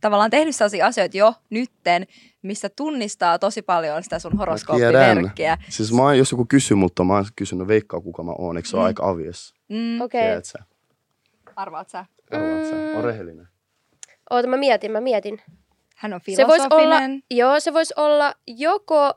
tavallaan 0.00 0.30
tehnyt 0.30 0.56
sellaisia 0.56 0.86
asioita 0.86 1.16
jo 1.16 1.34
nytten, 1.50 2.06
mistä 2.42 2.68
tunnistaa 2.76 3.38
tosi 3.38 3.62
paljon 3.62 4.02
sitä 4.02 4.18
sun 4.18 4.38
horoskooppimerkkiä. 4.38 5.58
Siis 5.68 5.92
mä 5.92 6.02
oon, 6.02 6.18
jos 6.18 6.30
joku 6.32 6.44
kysyy 6.48 6.74
multa, 6.76 7.04
mä 7.04 7.14
oon 7.14 7.24
kysynyt 7.36 7.68
veikkaa 7.68 8.00
kuka 8.00 8.22
mä 8.22 8.32
oon. 8.38 8.56
Eikö 8.56 8.68
se 8.68 8.76
ole 8.76 8.82
Mm. 8.84 8.86
aika 8.86 9.08
avies? 9.08 9.54
Mm, 9.68 10.00
Okei. 10.00 10.22
Tiedät 10.22 10.44
sä? 10.44 10.58
arvaat 11.56 11.88
sä? 11.88 12.04
Arvaat 12.30 12.66
sä? 12.68 12.74
Mm. 12.74 12.96
On 12.98 13.04
rehellinen. 13.04 13.48
Oota, 14.30 14.48
mä 14.48 14.56
mietin, 14.56 14.92
mä 14.92 15.00
mietin. 15.00 15.42
Hän 15.96 16.12
on 16.14 16.20
Se 16.36 16.46
voisi 16.46 16.66
olla, 16.70 16.80
filosofinen. 16.80 17.22
joo, 17.30 17.60
se 17.60 17.72
voisi 17.72 17.94
olla 17.96 18.34
joko 18.46 19.12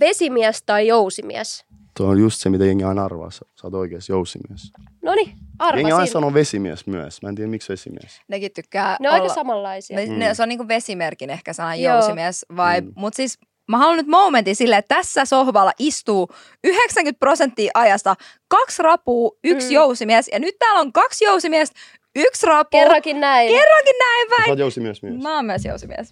vesimies 0.00 0.62
tai 0.62 0.86
jousimies. 0.86 1.64
Tuo 1.98 2.06
on 2.08 2.18
just 2.18 2.40
se, 2.40 2.50
mitä 2.50 2.64
jengi 2.64 2.84
aina 2.84 3.04
arvaa. 3.04 3.30
Sä, 3.30 3.38
sä 3.60 3.66
oot 3.66 3.74
oikeasti 3.74 4.12
jousimies. 4.12 4.72
No 5.02 5.14
niin, 5.14 5.26
Jengi 5.28 5.42
aina 5.58 5.86
arvasin. 5.86 6.12
sanoo 6.12 6.34
vesimies 6.34 6.86
myös. 6.86 7.22
Mä 7.22 7.28
en 7.28 7.34
tiedä, 7.34 7.50
miksi 7.50 7.72
vesimies. 7.72 8.20
Nekin 8.28 8.52
tykkää 8.54 8.96
Ne 9.00 9.08
on 9.08 9.14
olla... 9.14 9.22
aika 9.22 9.34
samanlaisia. 9.34 9.96
Ne, 9.96 10.06
Mm. 10.06 10.18
ne, 10.18 10.34
se 10.34 10.42
on 10.42 10.48
niinku 10.48 10.68
vesimerkin 10.68 11.30
ehkä 11.30 11.52
sana 11.52 11.74
Joo. 11.74 11.94
jousimies 11.94 12.46
vibe. 12.50 12.80
Mm. 12.86 12.92
Mutta 12.96 13.16
siis 13.16 13.38
mä 13.68 13.78
haluan 13.78 13.96
nyt 13.96 14.06
momentin 14.06 14.56
silleen, 14.56 14.78
että 14.78 14.94
tässä 14.94 15.24
sohvalla 15.24 15.72
istuu 15.78 16.28
90 16.64 17.18
prosenttia 17.18 17.70
ajasta 17.74 18.14
kaksi 18.48 18.82
rapua, 18.82 19.30
yksi 19.44 19.66
Mm. 19.68 19.72
jousimies. 19.74 20.28
Ja 20.32 20.38
nyt 20.38 20.54
täällä 20.58 20.80
on 20.80 20.92
kaksi 20.92 21.24
jousimiestä, 21.24 21.80
yksi 22.16 22.46
rapu. 22.46 22.68
Kerrankin 22.70 23.20
näin. 23.20 23.48
Kerrankin 23.48 23.94
näin 23.98 24.28
Sä 24.30 24.36
päin. 24.36 24.50
oot 24.50 24.58
jousimies 24.58 25.02
myös. 25.02 25.22
Mä 25.22 25.36
oon 25.36 25.44
myös 25.44 25.64
jousimies. 25.64 26.10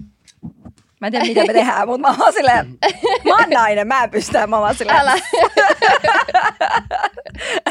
Mä 1.06 1.08
en 1.08 1.12
tiedä, 1.12 1.24
mitä 1.26 1.44
me 1.46 1.52
tehdään, 1.52 1.88
mutta 1.88 2.08
mä 2.12 2.24
oon 2.24 2.32
silleen, 2.32 2.66
mä 3.24 3.36
oon 3.36 3.50
nainen, 3.50 3.86
mä 3.86 4.04
en 4.04 4.10
pysty, 4.10 4.32
mä 4.46 4.58
oon 4.58 4.74
silleen, 4.74 4.98
Älä. 4.98 5.12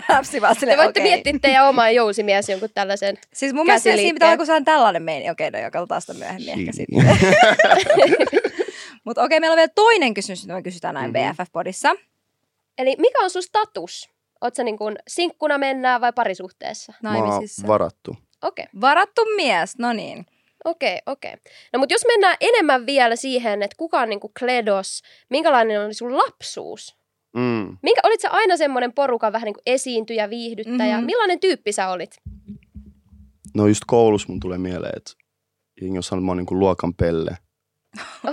Läpsi 0.10 0.42
vaan 0.42 0.56
Te 0.56 0.60
silleen, 0.60 0.78
voitte 0.80 1.00
okei. 1.00 1.12
miettiä 1.12 1.34
teidän 1.42 1.68
oma 1.68 1.90
jousimies 1.90 2.50
jonkun 2.50 2.70
tällaisen. 2.74 3.18
Siis 3.34 3.54
mun 3.54 3.66
mielestä 3.66 3.96
siinä 3.96 4.14
pitää 4.14 4.32
olla, 4.32 4.56
on 4.56 4.66
tällainen 4.66 5.04
meini. 5.04 5.30
Okei, 5.30 5.52
no 5.52 5.60
joo, 5.60 5.72
katsotaan 5.72 6.02
sitä 6.02 6.14
myöhemmin 6.14 6.50
ehkä 6.50 6.72
sitten. 6.72 7.06
Mutta 9.06 9.24
okei, 9.24 9.40
meillä 9.40 9.54
on 9.54 9.58
vielä 9.58 9.72
toinen 9.76 10.14
kysymys, 10.14 10.42
mitä 10.44 10.54
me 10.54 10.62
kysytään 10.64 10.94
näin 10.94 11.12
Mhm. 11.12 11.18
mm-hmm. 11.20 11.44
BFF-podissa. 11.44 11.96
Eli 12.78 12.96
mikä 13.00 13.20
on 13.24 13.30
sun 13.30 13.44
status? 13.44 14.10
Sä 14.58 14.64
niin 14.64 14.78
kuin 14.78 14.96
sinkkuna 15.08 15.58
mennään 15.58 16.02
vai 16.02 16.14
parisuhteessa? 16.14 16.94
Mä 17.04 17.16
oon 17.16 17.30
Naimisissa. 17.30 17.68
varattu. 17.68 18.18
Okei, 18.42 18.66
Varattu 18.82 19.26
mies, 19.36 19.78
no 19.80 19.94
niin. 19.94 20.26
Okei, 20.66 21.00
okei. 21.06 21.34
No 21.74 21.80
mutta 21.80 21.94
jos 21.94 22.06
mennään 22.08 22.38
enemmän 22.42 22.86
vielä 22.86 23.16
siihen, 23.16 23.64
että 23.64 23.76
kuka 23.78 24.02
on 24.02 24.10
niin 24.10 24.20
kuin 24.20 24.34
kledos, 24.40 25.02
minkälainen 25.30 25.86
oli 25.86 25.94
sun 25.94 26.18
lapsuus? 26.18 26.96
Mm. 27.36 27.78
Minkä, 27.82 28.02
olit 28.04 28.22
sä 28.22 28.30
aina 28.32 28.58
semmoinen 28.58 28.94
porukan 28.94 29.34
vähän 29.34 29.46
niin 29.46 29.54
kuin 29.54 29.64
esiintyjä, 29.66 30.30
viihdyttäjä? 30.30 30.98
Mhm. 30.98 31.06
Millainen 31.06 31.40
tyyppi 31.40 31.72
sä 31.72 31.90
olit? 31.90 32.16
No 33.56 33.68
just 33.68 33.84
koulussa 33.88 34.28
mun 34.30 34.40
tulee 34.40 34.58
mieleen, 34.58 34.94
että 34.98 35.12
jengi 35.82 35.98
on 35.98 36.04
sanonut, 36.04 36.24
että 36.24 36.26
mä 36.26 36.32
oon 36.32 36.38
niinku 36.38 36.60
luokan 36.60 36.94
pelle. 36.94 37.38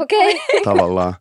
Okei. 0.01 0.31
Okay. 0.31 0.61
Tavallaan. 0.75 1.15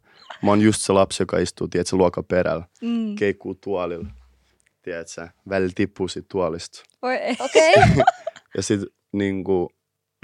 Mä 0.44 0.51
oon 0.51 0.62
just 0.62 0.82
se 0.82 0.94
lapsi, 0.94 1.24
joka 1.24 1.38
istuu, 1.38 1.68
tiedätkö, 1.68 1.96
luokan 1.96 2.25
perällä. 2.25 2.65
Mm. 2.82 3.15
Keikkuu 3.15 3.56
tuolilla. 3.56 4.08
Tiedätkö, 4.82 5.27
välillä 5.50 5.72
tippuu 5.75 6.08
siitä 6.08 6.27
tuolista. 6.32 6.84
Voi 7.01 7.15
ei. 7.15 7.36
Okei. 7.39 7.74
Ja 8.58 8.63
sit 8.63 8.82
niinku, 9.12 9.70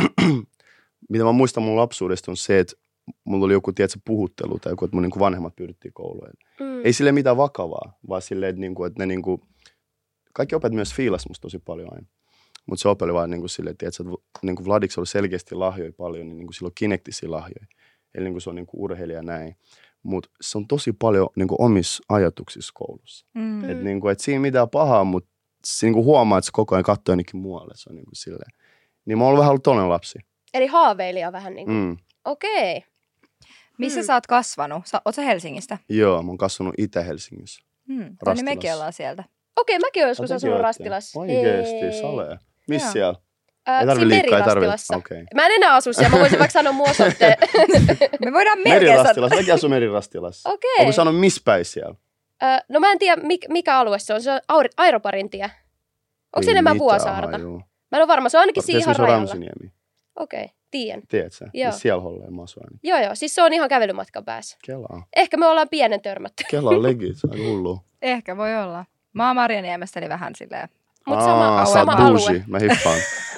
mitä 1.10 1.24
mä 1.24 1.32
muistan 1.32 1.64
mun 1.64 1.76
lapsuudesta 1.76 2.32
on 2.32 2.38
se, 2.38 2.60
että 2.60 2.74
mulla 3.24 3.46
oli 3.46 3.54
joku, 3.54 3.74
tiedätkö, 3.74 4.00
puhuttelu 4.06 4.60
tai 4.60 4.72
joku, 4.72 4.86
että 4.86 4.96
mun 4.96 5.04
niinku 5.04 5.20
vanhemmat 5.20 5.56
pyydettiin 5.56 5.94
kouluun. 5.94 6.30
Mm. 6.60 6.86
Ei 6.86 6.94
sille 6.94 7.12
mitään 7.12 7.38
vakavaa, 7.38 7.98
vaan 8.10 8.22
silleen, 8.22 8.50
että, 8.50 8.60
niinku, 8.60 8.84
että 8.84 9.00
ne 9.00 9.06
niinku, 9.06 9.42
kaikki 10.34 10.56
opet 10.56 10.74
myös 10.74 10.94
fiilas 10.94 11.28
musta 11.28 11.42
tosi 11.42 11.60
paljon 11.60 11.94
aina. 11.94 12.08
Mutta 12.66 12.82
se 12.82 12.90
opeli 12.90 13.14
vaan 13.14 13.30
niinku 13.30 13.48
silleen, 13.48 13.72
että, 13.72 13.88
että 13.88 14.04
niinku 14.42 14.66
Vladiksi 14.66 15.00
oli 15.00 15.08
selkeästi 15.08 15.56
lahjoja 15.56 15.92
paljon, 15.98 16.28
niin 16.28 16.38
niinku 16.38 16.54
sillä 16.54 16.68
on 16.68 16.72
kinektisiä 16.76 17.32
lahjoja. 17.32 17.68
Eli 18.16 18.24
niinku 18.24 18.40
se 18.40 18.50
on 18.50 18.56
niinku 18.56 18.84
urheilija 18.84 19.24
näin. 19.24 19.56
Mutta 20.04 20.30
se 20.42 20.58
on 20.58 20.68
tosi 20.68 20.94
paljon 20.94 21.30
niinku 21.36 21.56
omissa 21.60 22.04
ajatuksissa 22.10 22.72
koulussa. 22.76 23.26
Mm. 23.34 23.42
Mm. 23.42 23.70
Et 23.70 23.84
niinku, 23.84 24.08
et 24.08 24.20
siinä 24.20 24.40
mitään 24.40 24.70
pahaa, 24.70 25.04
mutta 25.04 25.30
se 25.66 25.86
niinku 25.86 26.04
huomaa, 26.04 26.38
että 26.38 26.46
se 26.46 26.52
koko 26.54 26.76
ajan 26.76 26.84
katsoo 26.84 27.14
jonnekin 27.14 27.40
muualle. 27.40 27.74
Se 27.76 27.90
on 27.90 27.96
niinku 27.96 28.12
silleen. 28.14 28.52
Niin 29.06 29.18
mä 29.18 29.24
oon 29.24 29.30
ollut 29.30 29.40
vähän 29.40 29.52
ollut 29.52 29.64
toinen 29.64 29.90
lapsi. 29.90 30.20
Eli 30.58 30.68
haaveilija 30.68 31.32
vähän 31.32 31.54
niin 31.56 31.66
kuin. 31.66 31.78
Mm. 31.78 31.98
Okei. 32.26 32.84
Missä 33.78 34.00
Mm. 34.00 34.06
sä 34.06 34.14
oot 34.14 34.28
kasvanut? 34.28 34.82
Sä, 34.88 35.02
oot 35.06 35.16
sä 35.16 35.22
Helsingistä? 35.22 35.78
Joo, 35.90 36.24
mä 36.24 36.30
oon 36.32 36.38
kasvanut 36.38 36.74
Itä-Helsingissä. 36.78 37.64
Hmm. 37.88 37.98
Niin 38.00 38.08
Rastilassa. 38.26 38.44
mekin 38.56 38.74
ollaan 38.74 38.94
sieltä. 38.94 39.24
Okei, 39.56 39.80
mäkin 39.80 40.04
olen 40.04 40.10
joskus 40.12 40.32
asunut 40.32 40.60
Rastilassa. 40.62 41.20
Oikeesti, 41.20 41.82
Hei. 41.82 42.02
sale. 42.02 42.40
Missä 42.70 42.86
Joo. 42.88 42.94
siellä? 42.94 43.16
Ää, 43.66 43.80
Ei 43.80 43.86
tarvi 43.88 44.00
siinä 44.00 44.14
liikkua, 44.16 44.38
ei 44.38 44.44
tarvi. 44.44 44.60
Merirastilassa. 44.66 44.96
Okei. 44.98 45.24
Mä 45.36 45.46
en 45.46 45.52
enää 45.52 45.76
asu 45.76 45.94
siellä, 45.94 46.10
mä 46.10 46.20
voisin 46.20 46.40
vaikka 46.40 46.54
sanoa 46.54 46.74
mun 46.74 46.90
osoitteen. 46.90 47.38
Me 48.26 48.34
voidaan 48.34 48.58
melkein 48.58 48.74
Merirastilassa, 48.94 49.36
mäkin 49.36 49.54
asun 49.54 49.70
Merirastilassa. 49.70 50.50
Okei. 50.50 50.70
Onko 50.80 50.92
sanonut 50.92 51.20
missä 51.22 51.42
päin 51.46 51.66
siellä? 51.66 51.96
Ö, 52.44 52.46
no 52.70 52.80
mä 52.80 52.92
en 52.92 53.00
tiedä, 53.00 53.22
mik, 53.22 53.46
mikä 53.50 53.78
alue 53.80 54.00
se 54.00 54.14
on. 54.14 54.22
Se 54.22 54.32
on 54.32 54.66
Airoparin 54.78 55.30
tie. 55.30 55.52
Onko 56.36 56.46
se 56.46 56.52
enemmän 56.52 56.78
Vuosaarta? 56.78 57.38
Mä 57.38 57.98
en 57.98 58.02
ole 58.02 58.08
varma, 58.08 58.30
se 58.30 58.38
on 58.38 58.42
ainakin 58.42 58.64
missä 58.68 58.90
on 58.90 58.96
rajalla. 58.96 59.36
Okei, 60.20 60.50
tiedän. 60.72 61.02
Tiedätkö? 61.08 61.46
Joo. 61.54 61.70
Niin 61.72 61.80
Siellä 61.80 62.02
holleen 62.02 62.34
mä 62.34 62.42
asun 62.44 62.64
aina. 62.64 62.80
Joo 62.84 63.00
joo, 63.00 63.16
siis 63.16 63.36
se 63.36 63.42
on 63.44 63.54
ihan 63.54 63.70
kävelymatkan 63.70 64.26
päässä. 64.26 64.58
Kelaa. 64.66 65.06
Ehkä 65.16 65.38
me 65.38 65.48
ollaan 65.48 65.70
pienen 65.70 66.02
törmätty. 66.02 66.44
Kela 66.50 66.70
on 66.70 66.84
legit, 66.84 67.18
aika 67.32 67.44
hullu. 67.44 67.80
Ehkä 68.02 68.38
voi 68.38 68.56
olla. 68.56 68.86
Mä 69.14 69.28
oon 69.28 69.36
Marjaniemestä, 69.36 70.00
eli 70.00 70.10
vähän 70.10 70.36
silleen. 70.36 70.70
Mutta 71.08 71.26
sama, 71.26 71.48
Aa, 71.60 71.66
sä 71.66 71.74
sama 71.74 71.92
alue. 71.92 72.44
mä 72.48 72.60
hiffaan. 72.60 72.98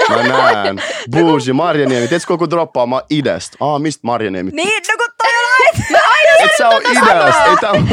Mä 0.10 0.24
näen. 0.24 0.82
Bougie, 1.12 1.54
Marjaniemi. 1.54 2.08
Tiedätkö 2.08 2.38
kun 2.38 2.50
droppaa? 2.50 2.86
Mä 2.88 2.96
oon 2.96 3.06
idästä. 3.10 3.58
Aa, 3.60 3.80
mistä 3.80 4.00
Marjaniemi? 4.04 4.52
Niin, 4.52 4.82
no 4.88 4.94
kun 4.98 5.14
toi 5.18 5.32
on 5.32 5.50
aina! 5.60 6.46
Et 6.46 6.52
sä 6.58 6.70
oo 6.70 6.80
idästä. 6.80 7.44
Ei 7.46 7.56
tää 7.62 7.72
on, 7.72 7.90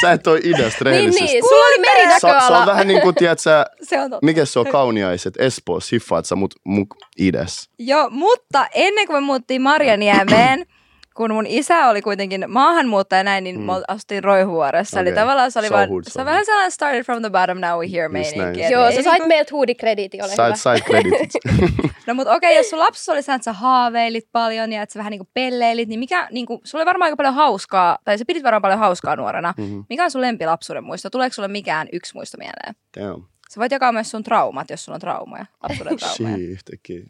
sä 0.00 0.12
et 0.12 0.26
oo 0.26 0.34
idästä 0.44 0.84
Niin, 0.84 0.84
rehellisesti. 0.84 1.24
niin, 1.24 1.44
sulla 1.48 1.64
oli 1.64 1.74
Sa, 1.74 1.80
merinäköala. 1.92 2.48
se 2.48 2.54
on 2.54 2.66
vähän 2.66 2.88
niin 2.88 3.00
kuin, 3.00 3.14
tiedätkö, 3.14 3.64
Se 3.82 4.00
on 4.00 4.10
totta. 4.10 4.26
mikä 4.26 4.44
se 4.44 4.58
on 4.58 4.66
kauniaiset 4.66 5.34
Espoossa, 5.38 5.88
hiffaat 5.96 6.26
sä 6.26 6.36
mut 6.36 6.54
muk 6.64 6.96
idäs. 7.18 7.70
Joo, 7.78 8.10
mutta 8.10 8.66
ennen 8.74 9.06
kuin 9.06 9.16
me 9.16 9.20
muuttiin 9.20 9.62
Marjaniemeen, 9.62 10.66
kun 11.16 11.32
mun 11.32 11.46
isä 11.46 11.86
oli 11.88 12.02
kuitenkin 12.02 12.44
maahanmuuttaja 12.48 13.24
näin, 13.24 13.44
niin 13.44 13.56
Mm. 13.56 13.62
mm. 13.62 13.66
me 13.66 13.72
asuttiin 13.88 14.24
Roihuoressa. 14.24 15.00
Eli 15.00 15.08
Okei. 15.10 15.20
tavallaan 15.22 15.50
se 15.52 15.58
oli 15.58 15.68
So 15.68 15.74
vaan, 15.74 15.88
hood, 15.88 16.04
se 16.04 16.10
so 16.10 16.20
on 16.20 16.26
vähän 16.26 16.44
sellainen 16.44 16.70
started 16.70 17.04
from 17.04 17.20
the 17.22 17.30
bottom, 17.30 17.58
now 17.60 17.80
we 17.80 17.90
here 17.92 18.02
Just 18.04 18.12
meininki. 18.12 18.38
näin. 18.60 18.60
Et 18.60 18.70
Joo, 18.70 18.90
sä 18.90 18.94
sait 19.02 19.06
niinku- 19.06 19.28
meiltä 19.28 19.48
huudikrediitin, 19.52 20.22
ole 20.22 20.32
hyvä. 20.32 20.36
Sait, 20.56 20.56
sait 20.56 20.84
creditit. 20.84 21.32
No 22.06 22.14
mutta 22.14 22.34
okei, 22.34 22.56
jos 22.56 22.70
sun 22.70 22.78
lapsi 22.78 23.10
oli 23.10 23.22
sen, 23.22 23.34
että 23.34 23.44
sä 23.44 23.52
haaveilit 23.52 24.28
paljon 24.32 24.72
ja 24.72 24.82
että 24.82 24.92
sä 24.92 24.98
vähän 24.98 25.10
niinku 25.10 25.28
pelleilit, 25.34 25.88
niin 25.88 25.98
mikä, 26.00 26.28
niinku, 26.30 26.60
sulla 26.64 26.82
oli 26.82 26.86
varmaan 26.86 27.06
aika 27.06 27.16
paljon 27.16 27.34
hauskaa, 27.34 27.98
tai 28.04 28.18
sä 28.18 28.24
pidit 28.26 28.42
varmaan 28.42 28.62
paljon 28.62 28.78
hauskaa 28.78 29.16
nuorena. 29.16 29.54
Mhm. 29.56 29.80
Mikä 29.88 30.04
on 30.04 30.10
sun 30.10 30.20
lempilapsuuden 30.20 30.84
muisto? 30.84 31.10
Tuleeko 31.10 31.34
sulle 31.34 31.48
mikään 31.48 31.88
yksi 31.92 32.14
muisto 32.14 32.38
mieleen? 32.38 32.74
Damn. 33.00 33.22
Sä 33.50 33.60
voit 33.60 33.72
jakaa 33.72 33.92
myös 33.92 34.10
sun 34.10 34.22
traumat, 34.22 34.70
jos 34.70 34.84
sulla 34.84 34.96
on 34.96 35.00
traumaja, 35.00 35.46
lapsuuden 35.62 35.96
traumaja. 35.96 36.36
Shii, 36.36 36.46
yhtäkkiä. 36.50 37.00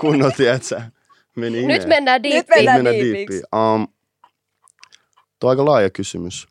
Kunnon, 0.00 0.32
tiedätkö? 0.36 0.80
Meni 1.36 1.56
Nyt 1.56 1.64
ineen. 1.64 1.88
mennään 1.88 2.22
Nyt 2.22 2.32
diippiin. 2.32 2.58
mennään 2.58 2.78
mennä 2.78 2.90
diipiksi. 2.90 3.16
diippiin. 3.16 3.42
Um, 3.74 3.86
tuo 5.40 5.48
on 5.48 5.50
aika 5.50 5.64
laaja 5.64 5.90
kysymys. 5.90 6.46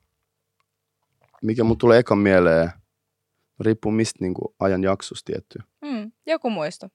Mikä 1.42 1.64
mun 1.64 1.78
tulee 1.78 2.00
ekan 2.00 2.18
mieleen, 2.18 2.70
riippuu 3.60 3.92
mistä 3.92 4.18
niinku 4.22 4.56
ajan 4.60 4.84
jaksosta 4.84 5.32
tietty. 5.32 5.60
Mm, 5.86 6.12
joku 6.26 6.50
muisto, 6.50 6.88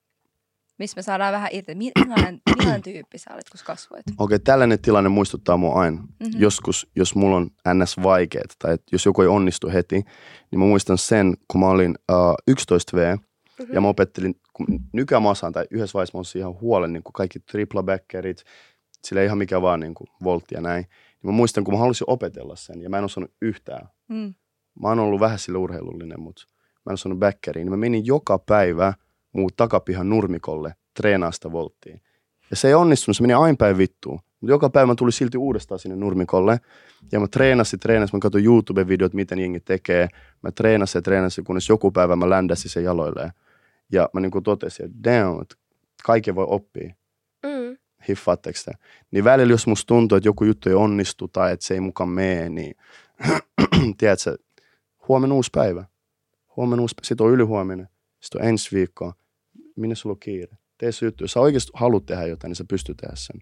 missä 0.79 0.95
me 0.97 1.01
saadaan 1.01 1.33
vähän 1.33 1.49
irti. 1.51 1.75
Mi- 1.75 1.91
Millainen, 1.99 2.41
millainen 2.57 2.81
tyyppi 2.81 3.17
sä 3.17 3.29
olit, 3.33 3.49
kun 3.49 3.59
kasvoit? 3.65 4.03
Okei, 4.17 4.39
tällainen 4.39 4.79
tilanne 4.81 5.09
muistuttaa 5.09 5.57
mua 5.57 5.75
aina. 5.81 5.97
Mm-hmm. 6.01 6.39
Joskus, 6.41 6.87
jos 6.95 7.15
mulla 7.15 7.35
on 7.35 7.49
ns. 7.73 7.97
vaikeet 8.03 8.55
tai 8.59 8.73
et 8.73 8.83
jos 8.91 9.05
joku 9.05 9.21
ei 9.21 9.27
onnistu 9.27 9.69
heti, 9.69 9.95
niin 10.51 10.59
mä 10.59 10.65
muistan 10.65 10.97
sen, 10.97 11.33
kun 11.47 11.61
mä 11.61 11.67
olin 11.67 11.95
uh, 12.11 12.35
11V 12.55 13.19
Ja 13.73 13.81
mä 13.81 13.87
opettelin, 13.87 14.35
kun 14.53 14.65
nykyään 14.93 15.23
mä 15.23 15.29
osaan, 15.29 15.53
tai 15.53 15.65
yhdessä 15.71 15.93
vaiheessa 15.93 16.17
mä 16.17 16.19
osasin 16.19 16.39
ihan 16.39 16.59
huolen, 16.61 16.93
niin 16.93 17.03
kuin 17.03 17.13
kaikki 17.13 17.39
triplabackerit, 17.39 18.43
sillä 19.07 19.21
ei 19.21 19.25
ihan 19.25 19.37
mikä 19.37 19.61
vaan 19.61 19.79
niin 19.79 19.93
kuin 19.93 20.07
voltti 20.23 20.55
ja 20.55 20.61
näin. 20.61 20.83
Niin 20.83 21.31
mä 21.31 21.31
muistan, 21.31 21.63
kun 21.63 21.73
mä 21.73 21.79
halusin 21.79 22.09
opetella 22.09 22.55
sen 22.55 22.81
ja 22.81 22.89
mä 22.89 22.97
en 22.97 23.03
osannut 23.03 23.31
yhtään. 23.41 23.89
Mm. 24.07 24.33
Mä 24.79 24.87
oon 24.87 24.99
ollut 24.99 25.19
vähän 25.19 25.39
sille 25.39 25.57
urheilullinen, 25.57 26.19
mutta 26.19 26.43
mä 26.85 26.89
en 26.89 26.93
osannut 26.93 27.19
backeriin. 27.19 27.65
Niin 27.65 27.71
mä 27.71 27.77
menin 27.77 28.05
joka 28.05 28.39
päivä 28.39 28.93
muu 29.33 29.49
takapihan 29.57 30.09
nurmikolle 30.09 30.75
treenaa 30.93 31.31
sitä 31.31 31.51
volttia. 31.51 31.97
Ja 32.49 32.55
se 32.55 32.67
ei 32.67 32.73
onnistunut, 32.73 33.17
se 33.17 33.23
meni 33.23 33.33
aina 33.33 33.55
päin 33.59 33.77
vittuun. 33.77 34.19
Mutta 34.41 34.53
joka 34.53 34.69
päivä 34.69 34.87
mä 34.87 34.95
tulin 34.95 35.11
silti 35.11 35.37
uudestaan 35.37 35.79
sinne 35.79 35.95
nurmikolle. 35.95 36.59
Ja 37.11 37.19
mä 37.19 37.27
treenasin, 37.27 37.79
treenasin, 37.79 38.15
mä 38.15 38.19
katsoin 38.19 38.45
YouTube-videot, 38.45 39.13
miten 39.13 39.39
jengi 39.39 39.59
tekee. 39.59 40.07
Mä 40.41 40.51
treenasin 40.51 40.99
ja 40.99 41.01
treenasin, 41.01 41.43
kunnes 41.43 41.69
joku 41.69 41.91
päivä 41.91 42.15
mä 42.15 42.29
ländäsin 42.29 42.71
sen 42.71 42.83
jaloilleen. 42.83 43.31
Ja 43.91 44.09
mä 44.13 44.19
niin 44.19 44.43
totesin, 44.43 44.85
että 44.85 44.97
damn, 45.03 45.41
että 45.41 45.55
kaiken 46.03 46.35
voi 46.35 46.45
oppia. 46.49 46.93
Mm. 47.43 47.77
Hiffaatteko 48.07 48.59
te? 48.65 48.71
Niin 49.11 49.23
välillä, 49.23 49.53
jos 49.53 49.67
musta 49.67 49.87
tuntuu, 49.87 50.15
että 50.15 50.27
joku 50.27 50.43
juttu 50.43 50.69
ei 50.69 50.75
onnistu 50.75 51.27
tai 51.27 51.53
että 51.53 51.65
se 51.65 51.73
ei 51.73 51.79
mukaan 51.79 52.09
mene, 52.09 52.49
niin 52.49 52.75
tiedätkö, 53.97 54.37
huomenna 55.07 55.35
uusi 55.35 55.49
päivä. 55.53 55.85
Huomenna 56.55 56.81
uusi 56.81 56.95
päivä. 56.95 57.07
Sitten 57.07 57.25
on 57.25 57.33
ylihuomenna. 57.33 57.87
Sitten 58.19 58.41
on 58.41 58.47
ensi 58.47 58.75
viikko. 58.75 59.13
Minne 59.75 59.95
sulla 59.95 60.13
on 60.13 60.19
kiire? 60.19 60.57
Tee 60.77 60.91
se 60.91 61.05
juttu. 61.05 61.23
Jos 61.23 61.31
sä 61.31 61.39
oikeasti 61.39 61.71
haluat 61.73 62.05
tehdä 62.05 62.25
jotain, 62.25 62.49
niin 62.49 62.55
sä 62.55 62.65
pystyt 62.69 62.97
tehdä 62.97 63.15
sen. 63.15 63.41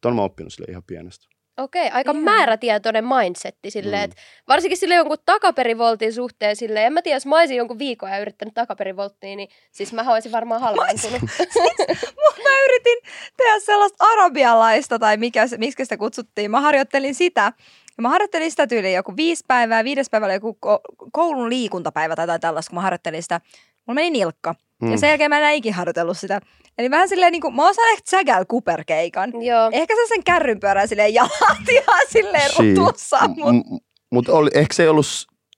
Tuon 0.00 0.16
mä 0.16 0.22
oppinut 0.22 0.52
sille 0.52 0.66
ihan 0.70 0.82
pienestä. 0.86 1.37
Okei, 1.58 1.90
aika 1.90 2.10
Ihan. 2.10 2.22
määrätietoinen 2.24 3.04
mindsetti 3.04 3.70
silleen, 3.70 4.00
Mm. 4.00 4.04
että 4.04 4.16
varsinkin 4.48 4.76
sille 4.78 4.94
jonkun 4.94 5.16
takaperivoltin 5.26 6.12
suhteen 6.12 6.56
silleen, 6.56 6.86
en 6.86 6.92
mä 6.92 7.02
tiedä, 7.02 7.16
jos 7.16 7.26
mä 7.26 7.38
olisin 7.38 7.56
jonkun 7.56 7.78
viikon 7.78 8.10
ja 8.10 8.18
yrittänyt 8.18 8.54
takaperivolttia, 8.54 9.36
niin 9.36 9.48
siis 9.72 9.92
mä 9.92 10.12
olisin 10.12 10.32
varmaan 10.32 10.60
halvaantunut. 10.60 11.20
Mä 12.44 12.64
yritin 12.64 12.98
tehdä 13.36 13.60
sellaista 13.60 14.04
arabialaista, 14.04 14.98
tai 14.98 15.16
mikä, 15.16 15.46
se- 15.46 15.56
miksi 15.56 15.84
sitä 15.84 15.96
kutsuttiin. 15.96 16.50
Mä 16.50 16.60
harjoittelin 16.60 17.14
sitä, 17.14 17.52
Ja 17.96 18.02
mä 18.02 18.08
harjoittelin 18.08 18.50
sitä 18.50 18.66
tyyliin 18.66 18.94
joku 18.94 19.16
viisi 19.16 19.44
päivää, 19.48 19.84
viides 19.84 20.10
päivällä 20.10 20.34
joku 20.34 20.58
ko- 20.66 21.08
koulun 21.12 21.50
liikuntapäivä 21.50 22.16
tai 22.16 22.22
jotain 22.24 22.40
tällaista, 22.40 22.70
kun 22.70 22.74
mä 22.74 22.80
harjoittelin 22.82 23.22
sitä. 23.22 23.40
Mulla 23.86 23.94
meni 23.94 24.10
nilkka. 24.10 24.54
Mm. 24.82 24.88
Ja 24.88 24.94
Mm. 24.96 25.00
sen 25.00 25.08
jälkeen 25.08 25.30
mä 25.30 25.36
en 25.36 25.42
enää 25.42 25.50
ikin 25.52 25.74
harjoitellut 25.74 26.18
sitä. 26.18 26.40
Eli 26.78 26.90
vähän 26.90 27.08
silleen 27.08 27.32
niin 27.32 27.40
kuin, 27.42 27.54
mä 27.56 27.68
osaan 27.68 27.92
ehkä 27.92 28.16
Jagal 28.16 28.44
Cooper-keikan. 28.44 29.42
Joo. 29.44 29.68
Ehkä 29.72 29.94
se 29.94 30.00
sen 30.08 30.24
kärrynpyörän 30.24 30.88
silleen 30.88 31.14
jalat 31.14 31.68
ihan 31.70 32.00
silleen 32.08 32.50
rutussa, 32.58 33.18
mutta 33.28 33.52
m- 33.52 33.78
Mutta 34.12 34.32
oli, 34.32 34.50
ehkä 34.54 34.74
se 34.74 34.82
ei 34.82 34.88
ollut 34.88 35.06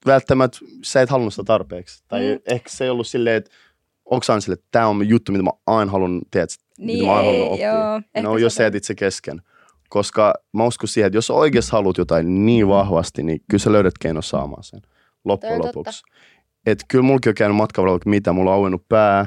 välttämättä, 0.05 0.57
sä 0.83 1.01
et 1.01 1.09
halunnut 1.09 1.33
sitä 1.33 1.43
tarpeeksi. 1.43 2.03
Tai 2.07 2.19
Mm. 2.21 2.27
mm. 2.31 2.39
ehkä 2.45 2.69
se 2.69 2.83
ei 2.83 2.89
ollut 2.89 3.07
silleen, 3.07 3.35
että 3.35 3.51
onko 4.05 4.23
sä 4.23 4.39
silleen, 4.39 4.59
että 4.59 4.67
tämä 4.71 4.87
on 4.87 5.09
juttu, 5.09 5.31
mitä 5.31 5.43
mä 5.43 5.49
aina 5.67 5.91
halunnut, 5.91 6.23
tiedät, 6.31 6.49
Niin 6.77 6.97
mitä 6.99 7.05
mä 7.11 7.17
aina 7.17 7.29
ei, 7.29 7.35
halunnut 7.37 7.51
oppia. 7.53 7.67
joo, 8.15 8.23
no 8.23 8.37
jos 8.37 8.55
sä 8.55 8.63
jätit 8.63 8.83
se 8.83 8.95
kesken. 8.95 9.41
Koska 9.89 10.33
mä 10.53 10.63
uskon 10.65 10.87
siihen, 10.87 11.07
että 11.07 11.17
jos 11.17 11.27
sä 11.27 11.33
oikeasti 11.33 11.71
haluat 11.71 11.97
jotain 11.97 12.45
niin 12.45 12.67
vahvasti, 12.67 13.23
niin 13.23 13.39
kyllä 13.51 13.63
sä 13.63 13.71
löydät 13.71 13.97
keino 13.99 14.21
saamaan 14.21 14.63
sen 14.63 14.81
loppujen 15.25 15.59
lopuksi. 15.65 16.03
Että 16.65 16.85
kyllä 16.87 17.03
mullakin 17.03 17.29
on 17.29 17.35
käynyt 17.35 17.57
vaikka 17.57 18.09
mitä, 18.09 18.33
mulla 18.33 18.49
on 18.51 18.55
auennut 18.55 18.83
pää, 18.89 19.25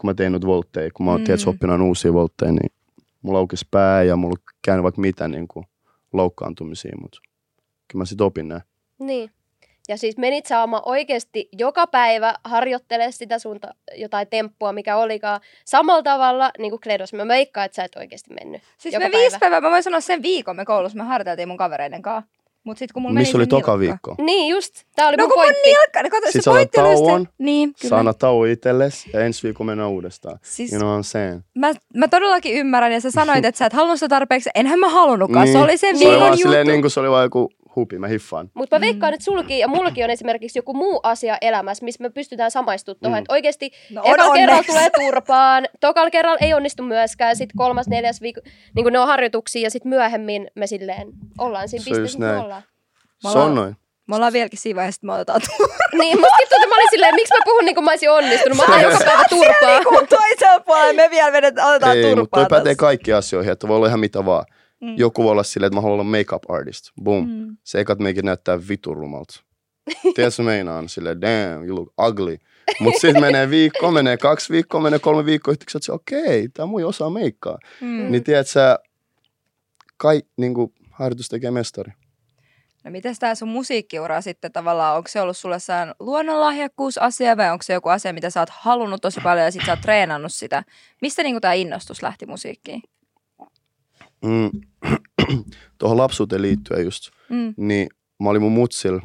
kun 0.00 0.10
mä 0.10 0.14
tein 0.14 0.32
noita 0.32 0.46
voltteja, 0.46 0.90
kun 0.94 1.06
mä 1.06 1.12
oon 1.12 1.20
Mm. 1.20 1.26
mm. 1.44 1.48
oppinut 1.48 1.80
uusia 1.80 2.12
voltteja, 2.12 2.52
niin 2.52 2.72
mulla 3.22 3.38
aukesi 3.38 3.66
pää 3.70 4.02
ja 4.02 4.16
mulla 4.16 4.36
on 4.40 4.52
käynyt 4.64 4.82
vaikka 4.82 5.00
mitä 5.00 5.28
niin 5.28 5.48
kuin 5.48 5.66
loukkaantumisia, 6.12 6.92
mutta 7.00 7.18
kyllä 7.88 8.00
mä 8.02 8.04
sit 8.04 8.20
opin 8.20 8.48
näin. 8.48 8.62
Niin. 8.98 9.30
Ja 9.88 9.96
siis 9.96 10.16
menit 10.16 10.46
saamaan 10.46 10.82
oikeasti 10.86 11.48
joka 11.52 11.86
päivä 11.86 12.34
harjoittele 12.44 13.12
sitä 13.12 13.38
sun 13.38 13.60
ta- 13.60 13.74
jotain 13.94 14.26
temppua, 14.28 14.72
mikä 14.72 14.96
olikaan 14.96 15.40
samalla 15.64 16.02
tavalla 16.02 16.50
niin 16.58 16.70
kuin 16.70 16.80
Kledos. 16.80 17.12
Mä 17.12 17.28
veikkaan, 17.28 17.66
että 17.66 17.76
sä 17.76 17.84
et 17.84 17.96
oikeasti 17.96 18.34
mennyt. 18.34 18.62
Siis 18.78 18.94
joka 18.94 19.08
me 19.08 19.18
viisi 19.18 19.38
päivää, 19.38 19.60
mä 19.60 19.70
voin 19.70 19.82
sanoa 19.82 20.00
sen 20.00 20.22
viikon 20.22 20.56
me 20.56 20.64
koulussa, 20.64 20.98
me 20.98 21.04
harjoiteltiin 21.04 21.48
mun 21.48 21.56
kavereiden 21.56 22.02
kanssa. 22.02 22.30
Mut 22.66 22.78
sit 22.78 22.92
kun 22.92 23.02
mulla 23.02 23.14
Missä 23.20 23.38
oli 23.38 23.44
se 23.44 23.48
toka 23.48 23.78
viikko? 23.78 24.14
Niin 24.18 24.48
just, 24.50 24.74
tää 24.96 25.08
oli 25.08 25.16
No 25.16 25.22
mun 25.24 25.30
kun 25.32 25.38
mun 25.38 25.44
pointti. 25.44 25.68
nilkka, 25.70 26.16
kato, 26.16 26.26
Sit 26.26 26.32
se 26.32 26.40
sä 26.42 26.50
otat 26.50 26.58
pointti 26.72 26.80
oli 26.80 27.06
tauon, 27.08 27.28
Niin, 27.38 27.74
kyllä. 27.80 27.88
Sä 27.88 27.98
annat 27.98 28.18
tauon 28.18 28.48
itsellesi 28.48 29.10
ja 29.12 29.20
ensi 29.20 29.42
viikolla 29.42 29.66
mennään 29.70 29.90
uudestaan. 29.90 30.38
Siis 30.42 30.72
You 30.72 30.78
know 30.80 30.90
what 30.92 31.00
I'm 31.00 31.08
saying? 31.08 31.40
mä, 31.54 31.72
mä 31.94 32.08
todellakin 32.08 32.54
ymmärrän, 32.54 32.92
ja 32.92 33.00
sä 33.00 33.10
sanoit, 33.10 33.44
että 33.44 33.58
sä 33.58 33.66
et 33.66 33.72
halunnut 33.72 33.98
sitä 33.98 34.08
tarpeeksi. 34.08 34.50
Enhän 34.54 34.78
mä 34.78 34.88
halunnutkaan, 34.88 35.48
se 35.48 35.58
oli 35.58 35.76
sen 35.78 35.98
se 35.98 36.04
oli 36.04 36.10
viikon 36.12 36.20
vaan 36.20 36.32
juttu. 36.32 36.42
silleen, 36.42 36.66
niin 36.66 36.80
kuin 36.80 36.90
se 36.90 37.00
oli 37.00 37.10
vaan 37.10 37.22
joku 37.24 37.50
hupi, 37.76 37.98
mä 37.98 38.08
hiffaan. 38.08 38.50
Mutta 38.54 38.76
mä 38.76 38.78
Mm. 38.78 38.84
veikkaan, 38.84 39.14
että 39.14 39.24
sulki 39.24 39.58
ja 39.58 39.68
mullakin 39.68 40.04
on 40.04 40.10
esimerkiksi 40.10 40.58
joku 40.58 40.74
muu 40.74 41.00
asia 41.02 41.38
elämässä, 41.40 41.84
missä 41.84 42.02
me 42.02 42.10
pystytään 42.10 42.50
samaistumaan 42.50 42.98
tuohon. 43.02 43.18
Mm. 43.18 43.22
Mm. 43.22 43.32
Oikeasti 43.34 43.70
No 43.90 44.02
ekalla 44.04 44.34
kerralla 44.34 44.62
tulee 44.66 44.90
turpaan, 44.90 45.66
tokalla 45.80 46.10
kerralla 46.10 46.38
ei 46.40 46.54
onnistu 46.54 46.82
myöskään, 46.82 47.36
sitten 47.36 47.56
kolmas, 47.56 47.88
neljäs 47.88 48.20
viikko, 48.22 48.40
niin 48.74 48.84
kuin 48.84 48.92
ne 48.92 48.98
on 48.98 49.06
harjoituksia 49.08 49.62
ja 49.62 49.70
sitten 49.70 49.88
myöhemmin 49.90 50.50
me 50.54 50.66
silleen 50.66 51.08
ollaan 51.38 51.68
siinä 51.68 51.84
pisteessä, 51.84 52.02
missä 52.02 52.18
me 52.18 52.36
ollaan. 52.38 52.62
Se 53.22 53.28
on 53.28 53.34
ollaan- 53.36 53.54
noin. 53.54 53.76
Me 54.08 54.16
ollaan 54.16 54.32
vieläkin 54.32 54.58
siinä 54.58 54.76
vaiheessa, 54.76 54.98
että 54.98 55.06
me 55.06 55.12
otetaan 55.12 55.40
turpaa. 55.56 55.76
Niin, 55.98 56.18
musta 56.20 56.36
tuntuu, 56.38 56.56
että 56.56 56.68
mä 56.68 56.74
olin 56.74 56.90
silleen, 56.90 57.14
miksi 57.14 57.34
mä 57.34 57.40
puhun 57.44 57.64
niin 57.64 57.74
kuin 57.74 57.84
mä 57.84 57.90
olisin 57.90 58.10
onnistunut, 58.10 58.58
mä 58.58 58.64
otan 58.64 58.82
joka 58.82 58.98
päivä 59.04 59.22
turpaa. 59.28 59.80
Kun 59.84 60.06
toisella 60.08 60.60
puolella 60.60 60.92
me 60.92 61.08
vielä 61.10 61.32
vedetään, 61.32 61.68
otetaan 61.68 61.96
Ei, 61.96 62.02
turpaa 62.02 62.20
mutta 62.22 62.36
toi 62.40 62.58
pätee 62.58 62.74
kaikki 62.74 63.12
asioihin, 63.12 63.52
että 63.52 63.68
voi 63.68 63.76
olla 63.76 63.86
ihan 63.86 64.00
mitä 64.00 64.24
vaan. 64.24 64.44
Mm. 64.80 64.94
Joku 64.96 65.22
voi 65.22 65.30
olla 65.30 65.42
silleen, 65.42 65.66
että 65.66 65.74
mä 65.74 65.80
haluan 65.80 66.00
olla 66.00 66.18
make-up 66.18 66.50
artist. 66.50 66.84
Boom. 67.02 67.28
Mm. 67.28 67.56
Se 67.64 67.80
ekat 67.80 67.98
meikit 67.98 68.24
näyttää 68.24 68.58
viturlumalta. 68.68 69.42
Tiedätkö 70.14 70.42
meinaan? 70.42 70.88
Silleen, 70.88 71.20
damn, 71.20 71.66
you 71.68 71.76
look 71.76 71.92
ugly. 72.08 72.38
Mutta 72.80 73.00
sitten 73.00 73.20
menee 73.20 73.50
viikko, 73.50 73.90
menee 73.90 74.16
kaksi 74.16 74.52
viikkoa, 74.52 74.80
menee 74.80 74.98
kolme 74.98 75.24
viikkoa, 75.24 75.52
yhtäkkiä 75.52 75.80
sä 75.80 75.92
okei, 75.92 76.48
tää 76.48 76.66
mui 76.66 76.84
osaa 76.84 77.10
meikkaa. 77.10 77.58
Mm. 77.80 78.10
Niin 78.10 78.24
tiedät 78.24 78.48
sä, 78.48 78.78
kai, 79.96 80.22
niinku, 80.36 80.72
harjoitus 80.90 81.28
tekee 81.28 81.50
mestari. 81.50 81.92
No 82.84 82.90
miten 82.90 83.14
tämä 83.20 83.34
sun 83.34 83.48
musiikkiura 83.48 84.20
sitten 84.20 84.52
tavallaan, 84.52 84.96
onko 84.96 85.08
se 85.08 85.20
ollut 85.20 85.36
sulle 85.36 85.58
sään 85.58 85.94
luonnonlahjakkuusasia 86.00 87.36
vai 87.36 87.50
onko 87.50 87.62
se 87.62 87.72
joku 87.72 87.88
asia, 87.88 88.12
mitä 88.12 88.30
sä 88.30 88.40
oot 88.40 88.50
halunnut 88.50 89.02
tosi 89.02 89.20
paljon 89.20 89.44
ja 89.44 89.50
sit 89.50 89.62
sä 89.66 89.72
oot 89.72 89.80
treenannut 89.80 90.32
sitä? 90.32 90.64
Mistä 91.02 91.22
niinku 91.22 91.40
tämä 91.40 91.54
innostus 91.54 92.02
lähti 92.02 92.26
musiikkiin? 92.26 92.82
Mm. 94.26 94.50
Tuohon 95.78 95.96
lapsuuteen 95.98 96.42
liittyen 96.42 96.84
just, 96.84 97.10
Mm. 97.30 97.54
niin 97.56 97.88
mä 98.22 98.30
olin 98.30 98.42
mun 98.42 98.52
mutsil 98.52 99.00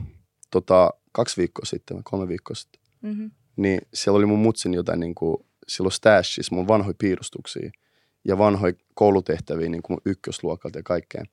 tota, 0.52 0.90
kaksi 1.12 1.38
viikkoa 1.38 1.66
sitten, 1.66 2.04
kolme 2.04 2.28
viikkoa 2.28 2.56
sitten. 2.56 2.82
Mm-hmm. 3.02 3.32
niin 3.56 3.82
siellä 3.94 4.18
oli 4.18 4.26
mun 4.26 4.40
mutsin 4.40 4.74
jotain 4.74 5.00
niin 5.00 5.16
kuin, 5.16 5.38
silloin 5.68 5.92
stashissa 5.92 6.56
mun 6.56 6.68
vanhoja 6.68 6.94
piirustuksia 6.98 7.72
ja 8.28 8.38
vanhoja 8.38 8.74
koulutehtäviä 8.94 9.70
niin 9.70 9.82
kuin 9.84 10.00
ykkösluokalta 10.06 10.80
ja 10.80 10.84
kaikkea. 10.84 11.24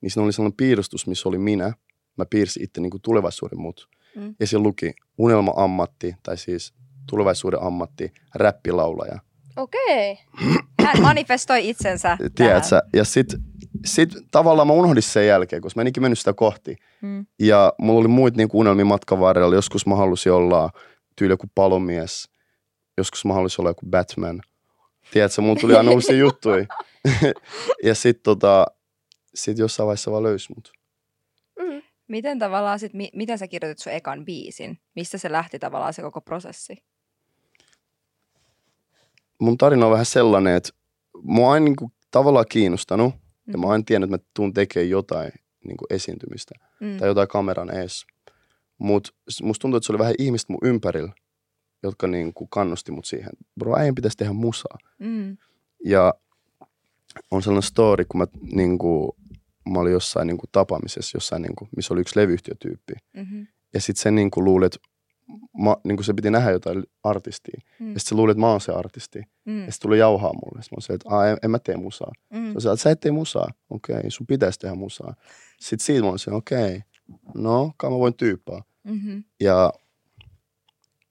Niin 0.00 0.10
siinä 0.10 0.24
oli 0.24 0.32
sellainen 0.32 0.56
piirustus, 0.56 1.06
missä 1.06 1.28
oli 1.28 1.38
minä. 1.38 1.72
Mä 2.16 2.24
piirsin 2.30 2.62
itse 2.64 2.80
niin 2.80 2.90
kuin 2.90 3.02
tulevaisuuden 3.02 3.60
mut. 3.60 3.88
Mm. 4.16 4.34
Ja 4.40 4.46
siellä 4.46 4.62
luki 4.62 4.92
unelma-ammatti, 5.18 6.14
tai 6.22 6.36
siis 6.38 6.74
tulevaisuuden 7.10 7.62
ammatti, 7.62 8.12
räppilaulaja. 8.34 9.18
Okei. 9.56 10.18
Hän 10.84 11.02
manifestoi 11.02 11.68
itsensä. 11.68 12.18
Tiedätkö? 12.34 12.80
Ja 12.92 13.04
sit, 13.04 13.26
sit 13.84 14.10
tavallaan 14.30 14.68
mä 14.68 14.74
unohdin 14.74 15.02
sen 15.02 15.26
jälkeen, 15.26 15.62
koska 15.62 15.78
mä 15.78 15.82
enikin 15.82 16.02
mennyt 16.02 16.18
sitä 16.18 16.32
kohti. 16.32 16.76
Mm. 17.02 17.26
Ja 17.38 17.72
mulla 17.78 18.00
oli 18.00 18.08
muita 18.08 18.36
niin 18.36 18.48
unelmia 18.52 18.84
matkan 18.84 19.20
varrella. 19.20 19.54
Joskus 19.54 19.86
mä 19.86 19.96
halusin 19.96 20.32
olla 20.32 20.70
tyyli 21.16 21.32
joku 21.32 21.46
palomies. 21.54 22.28
Joskus 22.98 23.24
mä 23.24 23.32
halusin 23.34 23.60
olla 23.60 23.70
joku 23.70 23.86
Batman. 23.86 24.40
Tiedätkö, 25.10 25.42
mulla 25.42 25.60
tuli 25.60 25.74
aina 25.76 25.90
uusia 25.90 26.16
juttuja. 26.16 26.66
ja 27.84 27.94
sit 27.94 28.22
tota, 28.22 28.66
sit 29.34 29.58
jossain 29.58 29.86
vaiheessa 29.86 30.10
vaan 30.10 30.22
löysi 30.22 30.52
mut. 30.54 30.72
Mm. 31.60 31.82
Miten 32.08 32.38
tavallaan 32.38 32.78
sit, 32.78 32.94
mi- 32.94 33.10
miten 33.14 33.38
sä 33.38 33.48
kirjoitit 33.48 33.78
sun 33.78 33.92
ekan 33.92 34.24
biisin? 34.24 34.78
Mistä 34.96 35.18
se 35.18 35.32
lähti 35.32 35.58
tavallaan 35.58 35.92
se 35.94 36.02
koko 36.02 36.20
prosessi? 36.20 36.76
Mun 39.44 39.58
tarina 39.58 39.86
on 39.86 39.92
vähän 39.92 40.06
sellainen, 40.06 40.56
että 40.56 40.70
mua 41.22 41.46
on 41.46 41.52
aina 41.52 41.64
niin 41.64 41.76
kuin, 41.76 41.92
tavallaan 42.10 42.46
kiinnostanut. 42.48 43.14
Ja 43.52 43.58
mä 43.58 43.66
oon 43.66 43.72
aina 43.72 43.84
tiennyt, 43.86 44.12
että 44.12 44.24
mä 44.24 44.30
tuun 44.36 44.52
tekemään 44.52 44.90
jotain 44.90 45.32
niin 45.64 45.76
kuin 45.76 45.86
esiintymistä. 45.90 46.54
Mm. 46.80 46.96
tai 46.96 47.08
jotain 47.08 47.28
kameran 47.28 47.76
ees. 47.76 48.06
Mutta 48.78 49.10
musta 49.42 49.62
tuntuu, 49.62 49.76
että 49.76 49.86
se 49.86 49.92
oli 49.92 49.98
vähän 49.98 50.14
ihmistä 50.18 50.52
mun 50.52 50.58
ympärillä, 50.62 51.12
jotka 51.82 52.06
niinku 52.06 52.46
kannusti 52.46 52.92
mut 52.92 53.04
siihen. 53.04 53.30
Bro, 53.58 53.78
äijän 53.78 53.94
pitäisi 53.94 54.16
tehdä 54.16 54.32
musaa. 54.32 54.78
Mm. 54.98 55.36
Ja 55.84 56.14
on 57.30 57.42
sellainen 57.42 57.62
story, 57.62 58.04
kun 58.04 58.18
mä, 58.18 58.26
niinku, 58.52 59.16
mä 59.70 59.78
olin 59.78 59.92
jossain 59.92 60.26
niinku, 60.26 60.46
tapaamisessa, 60.52 61.16
jossain, 61.16 61.42
niinku, 61.42 61.68
missä 61.76 61.94
oli 61.94 62.00
yksi 62.00 62.20
levyyhtiötyyppi. 62.20 62.92
Mm-hmm. 63.16 63.46
Ja 63.74 63.80
sitten 63.80 64.02
se 64.02 64.10
niinku, 64.10 64.44
luuli, 64.44 64.66
että 64.66 64.78
mä, 65.58 65.76
niinku, 65.84 66.02
se 66.02 66.14
piti 66.14 66.30
nähdä 66.30 66.50
jotain 66.50 66.84
artistia. 67.02 67.60
Mm. 67.78 67.92
Ja 67.92 68.00
sitten 68.00 68.08
se 68.08 68.14
luuli, 68.14 68.30
että 68.30 68.40
mä 68.40 68.50
oon 68.50 68.60
se 68.60 68.72
artisti. 68.72 69.22
Mm. 69.44 69.64
Ja 69.64 69.72
sitten 69.72 69.88
tuli 69.88 69.98
jauhaa 69.98 70.32
mulle. 70.32 70.62
Sitten 70.62 70.76
mä 70.76 70.80
se, 70.80 70.92
että 70.92 71.30
en, 71.30 71.36
en 71.42 71.50
mä 71.50 71.58
tee 71.58 71.76
musaa. 71.76 72.12
Mm. 72.30 72.54
Se 72.58 72.68
että 72.68 72.82
sä 72.82 72.90
et 72.90 73.00
tee 73.00 73.12
musaa. 73.12 73.48
Okei, 73.70 73.96
okay, 73.96 74.10
sun 74.10 74.26
pitäisi 74.26 74.58
tehdä 74.58 74.74
musaa. 74.74 75.14
Sitten 75.60 75.84
siitä 75.84 76.02
mä 76.02 76.08
olin 76.08 76.18
se, 76.18 76.30
okei, 76.30 76.64
okay, 76.64 76.80
no, 77.34 77.72
kai 77.76 77.90
mä 77.90 77.98
voin 77.98 78.14
tyyppää. 78.14 78.62
Mm-hmm. 78.84 79.24
Ja 79.40 79.72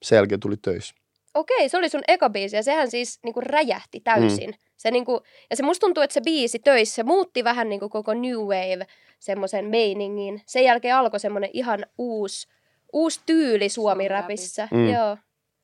sen 0.03 0.15
jälkeen 0.15 0.39
tuli 0.39 0.57
töissä. 0.57 0.95
Okei, 1.33 1.69
se 1.69 1.77
oli 1.77 1.89
sun 1.89 2.03
eka 2.07 2.29
biisi 2.29 2.55
ja 2.55 2.63
sehän 2.63 2.91
siis 2.91 3.19
niinku 3.23 3.41
räjähti 3.41 3.99
täysin. 3.99 4.49
Mm. 4.49 4.57
Se 4.77 4.91
niinku, 4.91 5.21
ja 5.49 5.55
se 5.55 5.63
musta 5.63 5.85
tuntuu, 5.85 6.03
että 6.03 6.13
se 6.13 6.21
biisi 6.21 6.59
töissä, 6.59 6.95
se 6.95 7.03
muutti 7.03 7.43
vähän 7.43 7.69
niinku 7.69 7.89
koko 7.89 8.13
New 8.13 8.39
Wave 8.39 8.87
semmoisen 9.19 9.65
meiningin. 9.65 10.41
Sen 10.45 10.63
jälkeen 10.63 10.95
alkoi 10.95 11.19
semmoinen 11.19 11.49
ihan 11.53 11.85
uusi, 11.97 12.47
uusi 12.93 13.19
tyyli 13.25 13.69
Suomi-räpissä. 13.69 14.67
Mm. 14.71 14.89
Joo. 14.89 15.17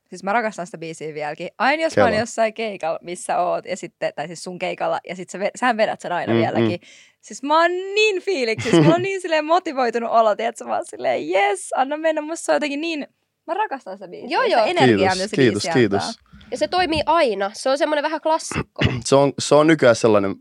Siis 0.09 0.23
mä 0.23 0.33
rakastan 0.33 0.65
sitä 0.65 0.77
biisiä 0.77 1.13
vieläkin. 1.13 1.49
Aina 1.57 1.83
jos 1.83 1.91
mä 1.91 1.95
Kela. 1.95 2.09
oon 2.09 2.19
jossain 2.19 2.53
keikalla, 2.53 2.99
missä 3.01 3.37
oot, 3.39 3.65
ja 3.65 3.77
sitten, 3.77 4.13
tai 4.15 4.27
siis 4.27 4.43
sun 4.43 4.59
keikalla, 4.59 4.99
ja 5.09 5.15
sit 5.15 5.29
sä, 5.29 5.39
sähän 5.59 5.77
vedät 5.77 6.01
sen 6.01 6.11
aina 6.11 6.33
Mm, 6.33 6.37
mm, 6.39 6.41
vieläkin. 6.41 6.79
Mm. 6.81 6.87
Siis 7.21 7.43
mä 7.43 7.61
oon 7.61 7.71
niin 7.71 8.21
fiiliksissä, 8.21 8.81
mulla 8.81 8.95
on 8.95 9.01
niin 9.01 9.21
silleen 9.23 9.45
motivoitunut 9.45 10.11
olo, 10.11 10.35
tiedätkö, 10.35 10.63
mä 10.65 10.75
oon 10.75 10.85
silleen, 10.85 11.21
yes, 11.29 11.69
anna 11.75 11.97
mennä, 11.97 12.21
musta 12.21 12.45
se 12.45 12.51
on 12.51 12.55
jotenkin 12.55 12.81
niin, 12.81 13.07
mä 13.47 13.53
rakastan 13.53 13.97
sitä 13.97 14.07
biisiä. 14.07 14.29
Joo, 14.29 14.43
joo. 14.43 14.63
Se 14.63 14.69
energia, 14.69 14.97
Kiitos, 14.97 15.17
mitä 15.17 15.27
se 15.27 15.35
kiitos, 15.35 15.63
biisi 15.63 15.79
kiitos. 15.79 16.03
antaa. 16.03 16.41
Ja 16.51 16.57
se 16.57 16.67
toimii 16.67 17.01
aina. 17.05 17.51
Se 17.53 17.69
on 17.69 17.77
semmoinen 17.77 18.03
vähän 18.03 18.21
klassikko. 18.21 18.81
Se 19.05 19.15
on, 19.15 19.33
se 19.39 19.55
on 19.55 19.67
nykyään 19.67 19.95
sellainen, 19.95 20.35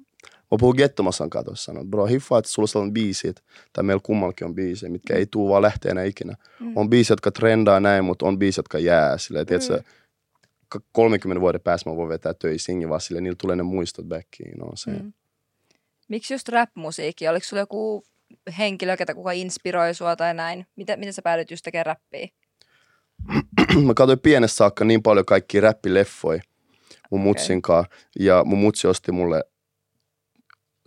mä 0.51 0.59
puhun 0.61 0.75
Gettomassan 0.77 1.31
katossa, 1.31 1.65
sanoin, 1.65 1.85
että 1.85 1.91
bro, 1.91 2.07
hiffaa, 2.07 2.39
että 2.39 2.51
sulla 2.51 2.65
on 2.65 2.69
sellainen 2.69 2.95
biisi, 2.95 3.29
että, 3.29 3.43
tai 3.73 3.85
meillä 3.85 4.01
kummallakin 4.05 4.45
on 4.47 4.55
biisejä, 4.55 4.91
mitkä 4.91 5.15
ei 5.17 5.27
tuu 5.27 5.49
vaan 5.49 5.63
lähteä 5.63 5.91
enää 5.91 6.05
ikinä. 6.05 6.35
Mm. 6.61 6.73
On 6.77 6.91
biisi, 6.91 7.13
jotka 7.13 7.31
trendaa 7.31 7.81
näin, 7.81 8.05
mutta 8.05 8.27
on 8.27 8.39
biisi, 8.39 8.59
jotka 8.59 8.79
jää. 8.79 9.19
Silleen, 9.19 9.45
Mm. 9.45 9.49
tiedätkö, 9.49 9.83
ka- 10.69 10.81
30 10.93 11.41
vuoden 11.41 11.61
päästä 11.61 11.91
mä 11.91 11.97
voin 11.97 12.09
vetää 12.09 12.35
jengi 12.69 12.89
vaan 12.89 13.01
silleen, 13.01 13.25
niillä 13.25 13.37
tulee 13.41 13.57
ne 13.57 13.63
muistot 13.63 14.05
backiin. 14.07 14.59
No, 14.59 14.71
se. 14.75 14.91
Mm. 14.91 15.13
Miksi 16.09 16.35
just 16.35 16.49
rap-musiikki? 16.49 17.29
Oliko 17.29 17.45
sulla 17.47 17.61
joku 17.63 18.05
henkilö, 18.59 18.97
ketä 18.97 19.15
kuka 19.15 19.33
inspiroi 19.33 19.95
sua 19.95 20.17
tai 20.17 20.35
näin? 20.35 20.67
Miten, 20.77 20.99
miten 20.99 21.13
sä 21.13 21.23
päädyit 21.23 21.51
just 21.51 21.65
tekemään 21.65 21.87
rappia? 21.87 22.27
mä 23.87 23.95
katsoin 23.95 24.19
pienestä 24.21 24.57
saakka 24.57 24.85
niin 24.85 25.03
paljon 25.03 25.27
kaikkia 25.27 25.61
räppileffoja 25.61 26.41
mun 27.11 27.21
Okei. 27.21 27.29
mutsin 27.29 27.63
kanssa. 27.63 27.93
Ja 28.21 28.45
mun 28.45 28.59
mutsi 28.59 28.87
osti 28.87 29.13
mulle 29.13 29.45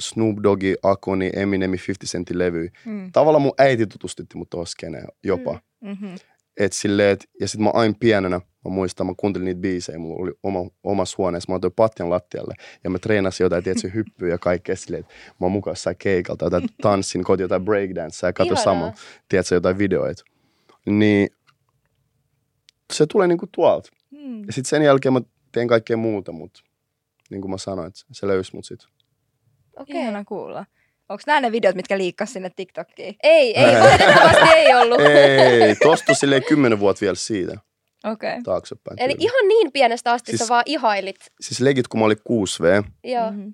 Snoop 0.02 0.38
Doggi, 0.44 0.76
Akoni, 0.84 1.30
Eminemi, 1.36 1.78
50 1.78 2.06
Centin 2.06 2.38
levy. 2.40 2.70
Mm. 2.86 3.12
Tavallaan 3.12 3.42
mun 3.42 3.54
äiti 3.58 3.88
tutustutti 3.88 4.38
mut 4.38 4.50
tuohon 4.50 4.68
skeneen 4.68 5.08
jopa. 5.24 5.60
Mm. 5.82 5.90
Mm-hmm. 5.90 6.16
Et 6.58 6.74
silleen, 6.74 7.10
et, 7.10 7.30
ja 7.40 7.48
sit 7.48 7.62
mä 7.62 7.70
aina 7.70 7.96
pienenä, 8.00 8.42
mä 8.66 8.72
muistan, 8.72 9.08
mä 9.08 9.14
kuuntelin 9.18 9.46
niitä 9.46 9.62
biisejä, 9.62 10.00
mulla 10.00 10.24
oli 10.24 10.32
oma, 10.44 10.60
omassa 10.84 11.16
huoneessa, 11.18 11.52
mä 11.52 11.56
otin 11.56 11.72
patjan 11.72 12.10
lattialle, 12.10 12.54
ja 12.84 12.90
mä 12.90 13.00
treenasin 13.00 13.44
jotain, 13.44 13.64
tiedätkö, 13.64 13.90
hyppyä 13.96 14.30
ja 14.30 14.38
kaikkea 14.38 14.76
silleen, 14.76 15.00
että 15.00 15.14
mä 15.14 15.46
oon 15.46 15.52
mukaan 15.52 15.72
jossain 15.72 15.96
keikalta, 16.00 16.46
jotain 16.46 16.70
tanssin 16.82 17.24
koti, 17.24 17.44
jotain 17.44 17.66
breakdancea, 17.66 18.30
ja 18.30 18.46
Ihanaa. 18.46 18.64
sama, 18.64 18.94
tiedätkö, 19.30 19.56
jotain 19.56 19.78
videoita. 19.78 20.24
Niin 20.86 21.30
se 22.94 23.06
tulee 23.06 23.28
niinku 23.28 23.48
tuolta. 23.52 23.90
Mm. 24.12 24.40
Ja 24.40 24.54
sitten 24.54 24.70
sen 24.70 24.82
jälkeen 24.82 25.14
mä 25.14 25.22
tein 25.52 25.68
kaikkea 25.68 25.98
muuta, 25.98 26.32
mutta 26.32 26.62
niin 27.30 27.42
kuin 27.42 27.52
mä 27.52 27.58
sanoin, 27.58 27.88
että 27.88 28.02
se 28.12 28.28
löysi 28.28 28.56
mut 28.56 28.66
sit. 28.66 28.80
Okei. 29.82 30.02
Ihana 30.02 30.24
kuulla. 30.26 30.66
Onko 31.10 31.24
nämä 31.28 31.42
ne 31.42 31.52
videot, 31.52 31.76
mitkä 31.76 31.98
liikkas 31.98 32.34
sinne 32.34 32.52
TikTokiin? 32.56 33.16
Ei, 33.24 33.60
ei, 33.60 33.80
valitettavasti 33.82 34.50
ei 34.56 34.74
ollut. 34.74 35.02
Ei, 35.62 35.76
tosta 35.76 36.14
silleen 36.14 36.44
kymmenen 36.44 36.80
vuotta 36.80 37.02
vielä 37.02 37.16
siitä 37.16 37.52
Okei. 38.04 38.30
Okay. 38.30 38.42
taaksepäin. 38.44 39.00
Eli 39.02 39.14
kyllä. 39.14 39.24
ihan 39.24 39.48
niin 39.48 39.72
pienestä 39.72 40.12
asti 40.12 40.32
Siis- 40.32 40.40
sä 40.40 40.48
vaan 40.50 40.64
ihailit. 40.66 41.16
Siis 41.42 41.60
legit, 41.60 41.88
kun 41.88 42.00
mä 42.00 42.06
olin 42.06 42.18
6V, 42.18 42.84
Joo. 43.04 43.32
Mm-hmm. 43.32 43.54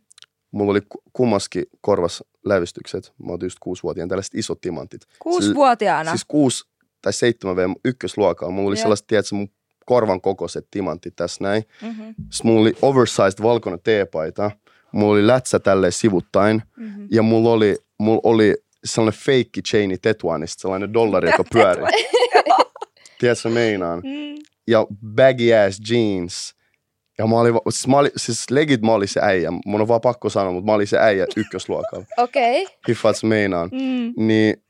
mulla 0.52 0.72
oli 0.72 0.82
ku- 0.90 1.02
kummaskin 1.14 1.66
korvas 1.82 2.24
lävistykset. 2.46 3.14
Mä 3.24 3.34
otin 3.34 3.46
just 3.46 3.58
kuusivuotiaan 3.60 4.10
tällaiset 4.10 4.36
isot 4.36 4.62
timantit. 4.62 5.02
Kuusivuotiaana. 5.20 6.12
Siis 6.12 6.26
kuusi 6.28 6.64
tai 7.02 7.14
seitsemän 7.14 7.56
V 7.56 7.60
ykkösluokalla. 7.86 8.52
Mulla 8.54 8.68
oli 8.68 8.76
Joo. 8.78 8.82
sellaiset, 8.82 9.08
tiedätkö, 9.08 9.36
mun 9.36 9.50
korvan 9.86 10.22
kokoiset 10.22 10.68
timantit 10.72 11.16
tässä 11.16 11.44
näin. 11.44 11.64
mm-hmm. 11.82 12.06
Sitten 12.32 12.52
mulla 12.52 12.62
oli 12.62 12.74
oversized 12.82 13.44
valkoinen 13.44 13.80
teepaita. 13.84 14.52
Mulla 14.98 15.14
oli 15.14 15.28
lätsä 15.28 15.60
tälleen 15.60 15.92
sivuttain. 15.92 16.62
Mm-hmm. 16.78 17.08
Ja 17.12 17.24
mulla 17.24 17.50
oli, 17.50 17.76
mulla 18.00 18.22
oli 18.24 18.56
sellainen 18.86 19.20
feikki 19.20 19.62
chaini 19.62 19.98
Tetuanista, 19.98 20.62
sellainen 20.62 20.94
dollari, 20.94 21.30
joka 21.30 21.44
pyöri. 21.54 21.82
Tiedätkö, 23.20 23.50
meinaan? 23.50 24.00
Mm. 24.00 24.44
Ja 24.68 24.88
baggy 25.16 25.54
ass 25.54 25.92
jeans. 25.92 26.56
Ja 27.18 27.28
mä 27.28 27.36
olin, 27.36 27.54
siis, 27.70 27.88
mä 27.88 27.98
olin, 27.98 28.12
siis 28.18 28.50
legit 28.52 28.82
mä 28.82 28.94
olin 28.94 29.08
se 29.08 29.20
äijä. 29.24 29.52
Mun 29.66 29.82
on 29.82 29.88
vaan 29.88 30.02
pakko 30.02 30.30
sanoa, 30.30 30.52
mutta 30.52 30.66
mä 30.66 30.76
olin 30.76 30.88
se 30.88 30.98
äijä 31.00 31.28
ykkösluokalla. 31.36 32.06
Okei. 32.18 32.64
Okay. 32.64 32.76
Hiffaat 32.88 33.24
meinaan. 33.24 33.70
Mm. 33.72 34.26
Niin 34.28 34.64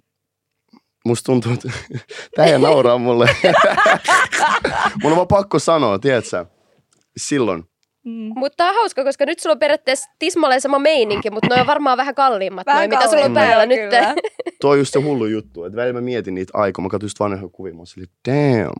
musta 1.06 1.26
tuntuu, 1.26 1.52
että 1.54 1.72
ei 2.46 2.60
nauraa 2.60 2.98
mulle. 2.98 3.30
mun 5.04 5.12
on 5.12 5.16
vaan 5.16 5.28
pakko 5.28 5.60
sanoa, 5.60 6.00
tiedätkö? 6.00 6.46
Silloin. 7.18 7.64
Mm. 8.08 8.32
Mutta 8.36 8.56
tää 8.58 8.70
on 8.70 8.76
hauska, 8.76 9.04
koska 9.04 9.26
nyt 9.26 9.40
sulla 9.40 9.54
on 9.54 9.60
periaatteessa 9.60 10.10
tismalleen 10.20 10.62
sama 10.62 10.80
meininki, 10.80 11.30
mutta 11.30 11.56
ne 11.56 11.62
on 11.62 11.68
varmaan 11.68 11.98
vähän 11.98 12.16
kalliimmat, 12.16 12.66
Vähän 12.68 12.90
noi, 12.90 12.98
mitä 12.98 13.10
sulla 13.10 13.26
on 13.26 13.34
päällä 13.34 13.66
nyt. 13.66 13.80
kyllä. 13.80 14.16
Toi 14.62 14.72
on 14.72 14.78
just 14.80 14.94
se 14.94 15.00
hullu 15.00 15.26
juttu, 15.26 15.64
että 15.64 15.76
välillä 15.76 15.94
mä 15.94 16.02
mietin 16.06 16.36
niitä 16.36 16.52
aikoja, 16.58 16.84
mä 16.84 16.90
katsoin 16.90 17.06
just 17.06 17.20
vanhoja 17.20 17.50
kuvia, 17.52 17.74
mä 17.74 17.86
silleen, 17.86 18.12
damn. 18.28 18.74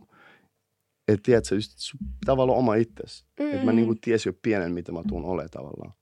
Että 1.08 1.22
tiedätkö, 1.22 1.54
just 1.54 1.72
sun 1.76 2.00
tavallaan 2.26 2.58
oma 2.58 2.74
itsesi. 2.74 3.24
Mm. 3.40 3.50
Että 3.52 3.64
mä 3.64 3.72
Mm. 3.72 3.76
niinku 3.76 3.94
tiesin 4.00 4.30
jo 4.30 4.38
pienen, 4.42 4.72
mitä 4.72 4.92
mä 4.92 5.02
tuun 5.08 5.24
olemaan 5.24 5.50
tavallaan. 5.50 5.92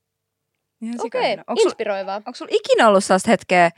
Okei. 0.99 1.33
Onko 1.33 1.55
sul, 1.61 1.65
inspiroivaa. 1.69 2.15
onko 2.15 2.33
sulla 2.35 2.51
ikinä 2.53 2.87
ollut 2.87 3.03
sellaista 3.03 3.31
hetkeä, 3.31 3.71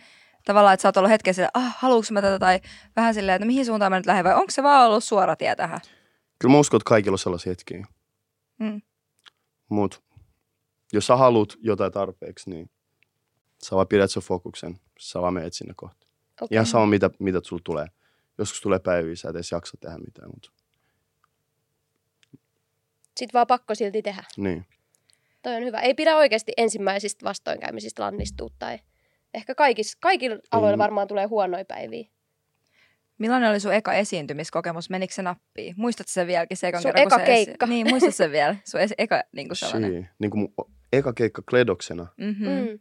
tavallaan, 0.46 0.74
että 0.74 0.82
sä 0.82 0.88
oot 0.88 0.98
ollut 0.98 1.12
hetkeä 1.12 1.34
sillä, 1.34 1.50
ah, 1.54 1.76
haluuks 1.78 2.12
mä 2.12 2.22
tätä, 2.22 2.40
tai 2.40 2.60
vähän 2.96 3.14
silleen, 3.14 3.36
että 3.36 3.46
mihin 3.46 3.66
suuntaan 3.66 3.92
mä 3.92 3.98
nyt 4.00 4.06
lähden, 4.06 4.24
vai 4.26 4.34
onko 4.36 4.52
se 4.52 4.64
vaan 4.64 4.88
ollut 4.88 5.04
suora 5.04 5.36
tie 5.36 5.56
tähän? 5.56 5.80
Kyllä 6.40 6.52
mä 6.52 6.60
uskon, 6.60 6.78
että 6.78 6.90
kaikilla 6.90 7.14
on 7.16 7.20
sellaisia 7.20 7.50
hetkiä. 7.52 7.86
Mm. 8.60 8.82
Mut 9.70 10.04
jos 10.94 11.08
sä 11.08 11.16
haluat 11.16 11.50
jotain 11.62 11.92
tarpeeksi, 11.92 12.50
niin 12.50 12.70
sä 13.64 13.76
vaan 13.76 13.88
pidät 13.88 14.12
sen 14.12 14.24
fokuksen. 14.24 14.80
Sä 15.00 15.22
vaan 15.22 15.34
menet 15.34 15.54
sinne 15.54 15.74
kohti. 15.78 16.08
Okay. 16.42 16.48
Ihan 16.56 16.66
sama, 16.66 16.86
mitä, 16.86 17.10
mitä 17.20 17.40
sulla 17.44 17.62
tulee. 17.66 17.88
Joskus 18.38 18.62
tulee 18.62 18.80
päiviä, 18.80 19.16
sä 19.16 19.30
et 19.30 19.36
edes 19.36 19.52
jaksa 19.52 19.78
tehdä 19.80 19.98
mitään, 19.98 20.30
mutta 20.34 20.50
Sitten 23.18 23.34
vaan 23.34 23.48
pakko 23.48 23.76
silti 23.76 24.02
tehdä. 24.02 24.24
niin. 24.38 24.66
Toi 25.42 25.56
on 25.56 25.64
hyvä. 25.64 25.80
Ei 25.80 25.94
pidä 25.94 26.18
oikeasti 26.18 26.52
ensimmäisistä 26.58 27.26
vastoinkäymisistä 27.26 28.04
lannistua 28.04 28.50
tai 28.60 28.80
ehkä 29.34 29.56
kaikis, 29.56 29.96
kaikilla 29.96 30.38
aloilla 30.52 30.76
Mm. 30.78 30.80
varmaan 30.80 31.08
tulee 31.08 31.26
huonoja 31.26 31.66
päiviä. 31.66 32.08
Millainen 33.20 33.50
oli 33.50 33.60
sun 33.60 33.74
eka 33.74 33.94
esiintymiskokemus? 33.94 34.90
Menikö 34.90 35.14
se 35.14 35.22
nappiin? 35.22 35.74
Muistatko 35.78 36.12
sen 36.12 36.28
vieläkin 36.28 36.58
se 36.58 36.68
ekan 36.68 36.82
Sun 36.82 36.90
kerran, 36.92 37.04
kun 37.10 37.14
eka 37.22 37.26
se 37.26 37.32
esi- 37.34 37.46
keikka. 37.46 37.66
Niin, 37.66 37.90
muistatko 37.90 38.12
sen 38.12 38.32
vielä? 38.32 38.56
Sun 38.66 38.82
es- 38.82 38.94
eka 38.98 39.24
niin 39.32 39.48
kuin 39.48 39.58
sellainen. 39.58 39.92
Shii. 39.92 40.06
Niin 40.20 40.32
kuin 40.32 40.40
mun 40.40 40.54
eka 40.94 41.14
keikka 41.14 41.42
Kledoksena, 41.50 42.08
Mm-hmm. 42.18 42.48
Mm. 42.50 42.60
Mm. 42.60 42.70
Mm. 42.70 42.80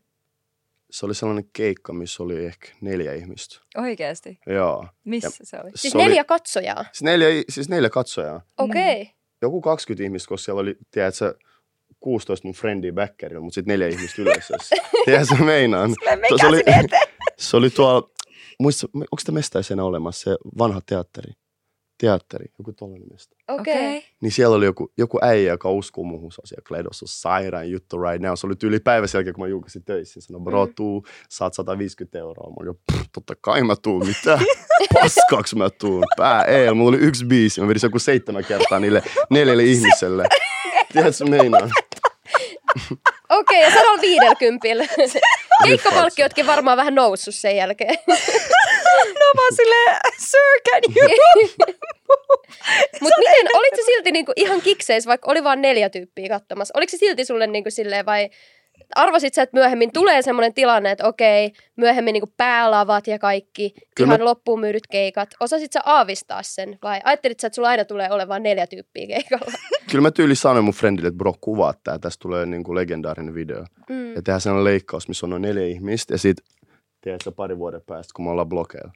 se 0.90 1.06
oli 1.06 1.14
sellainen 1.14 1.44
keikka, 1.52 1.92
missä 1.92 2.22
oli 2.22 2.44
ehkä 2.46 2.68
neljä 2.80 3.12
ihmistä. 3.14 3.60
Oikeesti? 3.76 4.38
Joo. 4.46 4.86
Missä 5.04 5.30
se 5.42 5.56
oli? 5.62 5.70
Siis 5.74 5.92
se 5.92 5.98
oli, 5.98 6.04
neljä 6.06 6.24
katsojaa. 6.24 6.82
siis 6.82 7.02
neljä, 7.02 7.28
siis 7.48 7.68
neljä 7.68 7.90
katsojaa. 7.90 8.40
Okei. 8.58 9.02
Okay. 9.02 9.14
Joku 9.42 9.60
20 9.60 10.04
ihmistä, 10.04 10.28
koska 10.28 10.44
siellä 10.44 10.60
oli, 10.60 10.76
tiedätkö, 10.90 11.34
16 12.00 12.48
mun 12.48 12.54
friendia 12.54 12.92
backerilla, 12.92 13.40
mutta 13.40 13.54
sitten 13.54 13.72
neljä 13.72 13.88
ihmistä 13.88 14.22
yleisössä. 14.22 14.76
Tiedätkö, 15.04 15.34
meinaan? 15.44 15.90
Se, 15.90 16.46
oli, 16.46 16.56
sinne 16.56 16.80
eteen? 16.84 17.02
se 17.38 17.56
oli 17.56 17.70
tuolla, 17.70 18.10
muista, 18.58 18.86
onko 18.94 19.18
sitä 19.18 19.32
mestaisena 19.32 19.84
olemassa 19.84 20.30
se 20.30 20.36
vanha 20.58 20.80
teatteri? 20.86 21.32
Teatteri, 22.00 22.46
joku 22.58 22.72
tollainen 22.72 23.08
mesta. 23.12 23.36
Okei. 23.48 23.74
Okay. 23.98 24.08
Niin 24.20 24.32
siellä 24.32 24.56
oli 24.56 24.64
joku, 24.64 24.92
joku 24.98 25.18
äijä, 25.22 25.52
joka 25.52 25.70
uskoo 25.70 26.04
muuhun. 26.04 26.32
Se 26.32 26.40
on 26.40 26.46
siellä 26.46 26.64
Kledossa 26.68 27.06
sairaan 27.08 27.70
juttu 27.70 27.98
right 28.02 28.22
now. 28.22 28.34
Se 28.34 28.46
oli 28.46 28.56
tyyli 28.56 28.80
päivä 28.80 29.06
sen 29.06 29.18
jälkeen, 29.18 29.34
kun 29.34 29.44
mä 29.44 29.48
julkaisin 29.48 29.84
töissä. 29.84 30.20
Sanoi, 30.20 30.42
bro, 30.42 30.66
Mm. 30.66 30.74
tuu, 30.74 31.06
saat 31.28 31.54
150 31.54 32.18
euroa. 32.18 32.50
Mä 32.50 32.54
olin 32.60 32.66
jo, 32.66 32.74
"Pff, 32.92 33.08
totta 33.12 33.34
kai 33.40 33.62
mä 33.62 33.76
tuun. 33.82 34.06
Mitä? 34.06 34.38
Paskaksi 35.02 35.56
mä 35.56 35.70
tuun. 35.70 36.04
Pää 36.16 36.44
ei. 36.44 36.74
Mulla 36.74 36.88
oli 36.88 36.96
yksi 36.98 37.24
biisi. 37.24 37.60
Mä 37.60 37.68
vedin 37.68 37.80
joku 37.82 37.98
seitsemän 37.98 38.44
kertaa 38.44 38.80
niille 38.80 39.02
neljälle 39.30 39.64
ihmiselle. 39.72 40.24
Tiedätkö 40.92 41.24
meinaan? 41.24 41.70
Okei, 43.30 43.62
ja 43.62 43.70
150. 43.70 44.68
Keikkapalkkiotkin 45.64 46.46
varmaan 46.46 46.76
vähän 46.76 46.94
noussut 46.94 47.34
sen 47.34 47.56
jälkeen. 47.56 47.98
No 48.98 49.42
oon 49.42 49.56
silleen, 49.56 49.96
sir, 50.18 50.60
can 50.70 50.82
you? 50.96 51.08
Mutta 53.00 53.18
miten, 53.18 53.46
olit 53.54 53.76
se 53.76 53.82
silti 53.86 54.12
niinku 54.12 54.32
ihan 54.36 54.60
kikseis, 54.60 55.06
vaikka 55.06 55.30
oli 55.30 55.44
vain 55.44 55.62
neljä 55.62 55.88
tyyppiä 55.90 56.28
katsomassa? 56.28 56.72
Oliko 56.76 56.90
se 56.90 56.96
silti 56.96 57.24
sulle 57.24 57.46
niinku 57.46 57.70
silleen 57.70 58.06
vai 58.06 58.30
arvasit 58.94 59.34
sä, 59.34 59.42
että 59.42 59.56
myöhemmin 59.56 59.92
tulee 59.92 60.22
semmoinen 60.22 60.54
tilanne, 60.54 60.90
että 60.90 61.08
okei, 61.08 61.52
myöhemmin 61.76 62.12
niinku 62.12 62.32
päälavat 62.36 63.06
ja 63.06 63.18
kaikki, 63.18 63.74
Kyllä 63.94 64.08
ihan 64.08 64.20
mä- 64.20 64.24
loppuun 64.24 64.60
myydyt 64.60 64.86
keikat. 64.90 65.28
Osasit 65.40 65.72
sä 65.72 65.80
aavistaa 65.84 66.42
sen 66.42 66.78
vai 66.82 67.00
ajattelit 67.04 67.40
sä, 67.40 67.46
että 67.46 67.54
sulla 67.54 67.68
aina 67.68 67.84
tulee 67.84 68.10
olemaan 68.10 68.42
neljä 68.42 68.66
tyyppiä 68.66 69.06
keikalla? 69.06 69.52
Kyllä 69.90 70.02
mä 70.02 70.10
tyyli 70.10 70.34
sanoin 70.34 70.64
mun 70.64 70.74
friendille, 70.74 71.08
että 71.08 71.18
bro, 71.18 71.34
kuvaa 71.40 71.74
tää. 71.84 71.98
Tästä 71.98 72.22
tulee 72.22 72.46
niinku 72.46 72.74
legendaarinen 72.74 73.34
video. 73.34 73.64
Mm. 73.88 74.08
Ja 74.14 74.22
tehdään 74.22 74.40
sellainen 74.40 74.64
leikkaus, 74.64 75.08
missä 75.08 75.26
on 75.26 75.30
noin 75.30 75.42
neljä 75.42 75.66
ihmistä. 75.66 76.14
Ja 76.14 76.18
sit, 76.18 76.36
tiedätkö, 77.00 77.32
pari 77.32 77.58
vuoden 77.58 77.82
päästä, 77.86 78.12
kun 78.16 78.24
me 78.24 78.30
ollaan 78.30 78.48
blokeilla. 78.48 78.92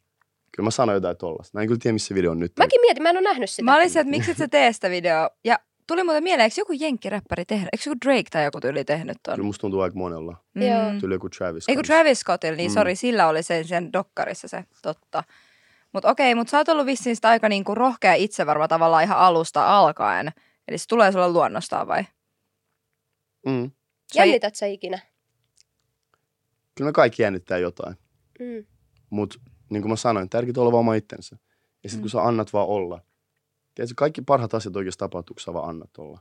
Kyllä 0.56 0.66
mä 0.66 0.70
sanoin 0.70 0.94
jotain 0.94 1.16
tollasta. 1.16 1.58
Mä 1.58 1.62
en 1.62 1.68
kyllä 1.68 1.78
tiedä, 1.82 1.92
missä 1.92 2.08
se 2.08 2.14
video 2.14 2.30
on 2.30 2.38
nyt. 2.38 2.52
Mäkin 2.58 2.80
mietin, 2.80 3.02
mä 3.02 3.10
en 3.10 3.16
ole 3.16 3.24
nähnyt 3.24 3.50
sitä. 3.50 3.62
Mä 3.62 3.76
olin 3.76 3.90
se, 3.90 4.00
että 4.00 4.10
miksi 4.10 4.30
et 4.30 4.36
sä 4.36 4.48
tee 4.48 4.72
sitä 4.72 4.90
videoa? 4.90 5.30
Ja 5.44 5.58
tuli 5.92 6.04
muuten 6.04 6.22
mieleen, 6.22 6.44
eikö 6.44 6.54
joku 6.60 6.72
jenkkiräppäri 6.80 7.44
tehdä? 7.44 7.68
Eikö 7.72 7.82
joku 7.90 7.98
Drake 8.04 8.30
tai 8.30 8.44
joku 8.44 8.60
tyyli 8.60 8.84
tehnyt 8.84 9.16
ton? 9.22 9.34
Kyllä 9.34 9.46
musta 9.46 9.60
tuntuu 9.60 9.80
aika 9.80 9.96
monella. 9.98 10.36
Joo. 10.54 11.00
Tyyli 11.00 11.14
joku 11.14 11.28
Travis. 11.28 11.68
Ei 11.68 11.74
kun 11.74 11.82
kanssa. 11.82 11.92
Travis 11.94 12.20
Scottilla, 12.20 12.56
niin 12.56 12.70
Mm. 12.70 12.74
sori, 12.74 12.96
sillä 12.96 13.28
oli 13.28 13.42
sen, 13.42 13.64
sen 13.64 13.92
dokkarissa 13.92 14.48
se, 14.48 14.64
totta. 14.82 15.24
Mutta 15.92 16.10
okei, 16.10 16.34
mutta 16.34 16.50
sä 16.50 16.58
oot 16.58 16.68
ollut 16.68 16.86
vissiin 16.86 17.16
sitä 17.16 17.28
aika 17.28 17.48
niinku 17.48 17.74
rohkea 17.74 18.14
itsevarma 18.14 18.68
tavallaan 18.68 19.04
ihan 19.04 19.18
alusta 19.18 19.78
alkaen. 19.78 20.32
Eli 20.68 20.78
se 20.78 20.86
tulee 20.88 21.12
sulle 21.12 21.28
luonnostaan 21.32 21.88
vai? 21.88 22.04
Mm. 23.46 23.70
Sä- 24.14 24.20
Jännität 24.20 24.54
sä 24.54 24.66
ikinä? 24.66 24.98
Kyllä 26.74 26.88
me 26.88 26.92
kaikki 26.92 27.22
jännittää 27.22 27.58
jotain. 27.58 27.94
Mm. 28.40 28.66
Mutta 29.10 29.38
niin 29.70 29.82
kuin 29.82 29.90
mä 29.92 29.96
sanoin, 29.96 30.28
tärkeintä 30.30 30.60
on 30.60 30.62
olla 30.62 30.72
vaan 30.72 30.80
oma 30.80 30.94
itsensä. 30.94 31.36
Ja 31.82 31.88
sitten 31.88 31.98
Mm. 31.98 32.02
kun 32.02 32.10
sä 32.10 32.22
annat 32.22 32.52
vaan 32.52 32.68
olla. 32.68 33.00
Tiedätkö, 33.74 33.94
kaikki 33.96 34.22
parhaat 34.22 34.54
asiat 34.54 34.76
oikeasti 34.76 34.98
tapahtuu, 34.98 35.34
kun 35.34 35.40
sä 35.40 35.52
vaan 35.52 35.68
annat 35.68 35.90
olla. 35.98 36.20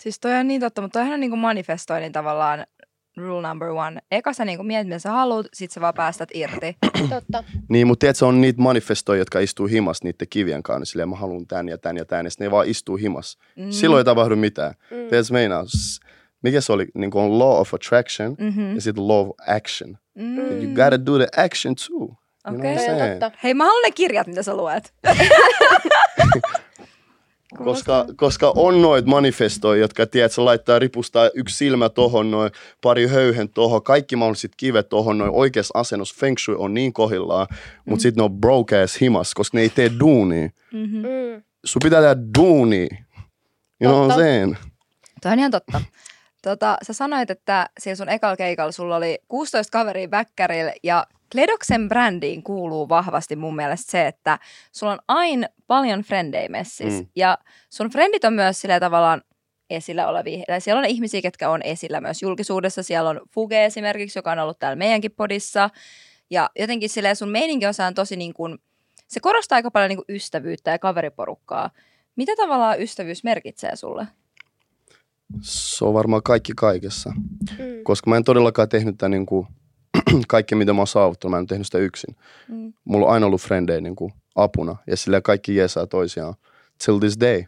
Siis 0.00 0.20
toi 0.20 0.34
on 0.34 0.48
niin 0.48 0.60
totta, 0.60 0.82
mutta 0.82 0.98
toihan 0.98 1.14
on 1.14 1.20
niinku 1.20 1.36
manifestoinnin 1.36 2.12
tavallaan 2.12 2.66
rule 3.16 3.48
number 3.48 3.68
one. 3.68 4.00
Eka 4.10 4.32
sä 4.32 4.44
niinku 4.44 4.62
mietit, 4.64 4.88
mitä 4.88 4.98
sä 4.98 5.10
haluat, 5.10 5.46
sit 5.52 5.70
sä 5.70 5.80
vaan 5.80 5.94
päästät 5.94 6.28
irti. 6.34 6.76
Totta. 7.10 7.44
Niin, 7.68 7.86
mutta 7.86 8.00
tiedätkö, 8.00 8.26
on 8.26 8.40
niitä 8.40 8.62
manifestoja, 8.62 9.18
jotka 9.18 9.40
istuu 9.40 9.66
himas 9.66 10.02
niiden 10.02 10.28
kivien 10.30 10.62
kanssa. 10.62 10.78
Niin 10.80 10.86
silleen, 10.86 11.08
mä 11.08 11.16
haluan 11.16 11.46
tän 11.46 11.68
ja 11.68 11.78
tän 11.78 11.96
ja 11.96 12.04
tän. 12.04 12.26
Ja 12.26 12.30
ne 12.40 12.50
vaan 12.50 12.68
istuu 12.68 12.96
himas. 12.96 13.38
Mm. 13.56 13.70
Silloin 13.70 14.00
ei 14.00 14.04
tapahdu 14.04 14.36
mitään. 14.36 14.74
Mm. 14.90 14.96
Tiedätkö, 15.08 15.32
meinaa? 15.32 15.64
S- 15.66 16.00
Mikä 16.42 16.60
se 16.60 16.72
oli? 16.72 16.86
Niin 16.94 17.10
on 17.16 17.38
law 17.38 17.60
of 17.60 17.74
attraction 17.74 18.36
Mm-hmm. 18.38 18.74
ja 18.74 18.80
sitten 18.80 19.08
law 19.08 19.28
of 19.28 19.36
action. 19.46 19.98
Mm. 20.14 20.38
You 20.38 20.74
gotta 20.74 21.06
do 21.06 21.18
the 21.18 21.28
action 21.36 21.74
too. 21.88 22.16
On 22.54 22.78
saying? 22.78 23.20
totta. 23.20 23.38
Hei, 23.44 23.54
mä 23.54 23.64
haluan 23.64 23.82
ne 23.82 23.90
kirjat, 23.90 24.26
mitä 24.26 24.42
sä 24.42 24.56
luet. 24.56 24.94
Koska, 27.64 28.06
koska 28.16 28.52
on 28.56 28.82
noit 28.82 29.06
manifestoja, 29.06 29.80
jotka 29.80 30.06
tiedät, 30.06 30.32
sä 30.32 30.44
laittaa 30.44 30.78
ripustaa 30.78 31.30
yksi 31.34 31.56
silmä 31.56 31.88
tohon 31.88 32.30
noin, 32.30 32.50
pari 32.82 33.06
höyhen 33.06 33.48
tohon, 33.48 33.82
kaikki 33.82 34.16
mahdolliset 34.16 34.52
kivet 34.56 34.88
tohon 34.88 35.18
noin, 35.18 35.30
oikeassa 35.34 35.78
asennossa 35.78 36.14
feng 36.20 36.38
shui 36.38 36.54
on 36.58 36.74
niin 36.74 36.92
kohillaan, 36.92 37.46
mutta 37.50 37.90
Mm. 37.90 37.98
sitten 37.98 38.20
ne 38.20 38.24
on 38.24 38.40
broke 38.40 38.82
ass 38.82 39.00
himas, 39.00 39.34
koska 39.34 39.58
ne 39.58 39.62
ei 39.62 39.68
tee 39.68 39.90
duunia. 40.00 40.48
Mm-hmm. 40.72 40.96
Mm. 40.98 41.42
Sun 41.64 41.80
pitää 41.82 42.00
tehdä 42.00 42.16
duunia. 42.38 42.88
You 43.82 43.92
know 43.92 43.98
what 44.06 44.10
I'm 44.10 44.14
saying? 44.20 44.54
Toi 45.22 45.32
on 45.32 45.38
ihan 45.38 45.50
totta. 45.50 45.80
Tota, 46.42 46.76
sä 46.82 46.92
sanoit, 46.92 47.30
että 47.30 47.68
siellä 47.78 47.96
sun 47.96 48.08
ekalla 48.08 48.36
keikalla 48.36 48.72
sulla 48.72 48.96
oli 48.96 49.18
16 49.28 49.70
kaveria 49.70 50.10
väkkärillä 50.10 50.72
ja 50.82 51.06
Kledoksen 51.32 51.88
brändiin 51.88 52.42
kuuluu 52.42 52.88
vahvasti 52.88 53.36
mun 53.36 53.56
mielestä 53.56 53.90
se, 53.90 54.06
että 54.06 54.38
sulla 54.72 54.92
on 54.92 54.98
aina 55.08 55.46
paljon 55.66 56.02
frendejä 56.02 56.48
messissä. 56.48 57.02
Mm. 57.02 57.08
Ja 57.16 57.38
sun 57.70 57.90
frendit 57.90 58.24
on 58.24 58.32
myös 58.32 58.60
sillä 58.60 58.80
tavallaan 58.80 59.22
esillä 59.70 60.08
olevia. 60.08 60.44
Tai 60.46 60.60
siellä 60.60 60.78
on 60.78 60.84
ihmisiä, 60.84 61.22
ketkä 61.22 61.50
on 61.50 61.62
esillä 61.62 62.00
myös 62.00 62.22
julkisuudessa. 62.22 62.82
Siellä 62.82 63.10
on 63.10 63.20
Fuge 63.34 63.64
esimerkiksi, 63.64 64.18
joka 64.18 64.32
on 64.32 64.38
ollut 64.38 64.58
täällä 64.58 64.76
meidänkin 64.76 65.12
podissa. 65.12 65.70
Ja 66.30 66.50
jotenkin 66.58 66.88
silleen 66.88 67.16
sun 67.16 67.28
meininki 67.28 67.66
on 67.66 67.94
tosi 67.94 68.16
niin 68.16 68.34
kuin, 68.34 68.58
se 69.08 69.20
korostaa 69.20 69.56
aika 69.56 69.70
paljon 69.70 69.88
niin 69.88 70.04
kuin 70.06 70.16
ystävyyttä 70.16 70.70
ja 70.70 70.78
kaveriporukkaa. 70.78 71.70
Mitä 72.16 72.32
tavallaan 72.36 72.82
ystävyys 72.82 73.24
merkitsee 73.24 73.76
sulle? 73.76 74.06
Se 75.40 75.84
on 75.84 75.94
varmaan 75.94 76.22
kaikki 76.22 76.52
kaikessa. 76.56 77.12
Mm. 77.16 77.64
Koska 77.84 78.10
mä 78.10 78.16
en 78.16 78.24
todellakaan 78.24 78.68
tehnyt 78.68 78.94
tätä 78.94 79.08
niin 79.08 79.26
kuin, 79.26 79.46
kaikkea, 80.28 80.58
mitä 80.58 80.72
mä 80.72 80.80
oon 80.80 80.86
saavuttanut, 80.86 81.30
mä 81.30 81.38
en 81.38 81.46
tehnyt 81.46 81.66
sitä 81.66 81.78
yksin. 81.78 82.16
Mm. 82.48 82.72
Mulla 82.84 83.06
on 83.06 83.12
aina 83.12 83.26
ollut 83.26 83.40
frendejä 83.40 83.80
niin 83.80 83.96
kuin, 83.96 84.12
apuna 84.34 84.76
ja 84.86 84.96
sillä 84.96 85.20
kaikki 85.20 85.56
jeesaa 85.56 85.86
toisiaan. 85.86 86.34
Till 86.84 86.98
this 86.98 87.20
day. 87.20 87.44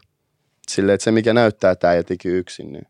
Silleen, 0.67 0.93
että 0.93 1.03
se 1.03 1.11
mikä 1.11 1.33
näyttää, 1.33 1.71
että 1.71 1.89
äijä 1.89 2.03
teki 2.03 2.29
yksin, 2.29 2.71
niin 2.71 2.85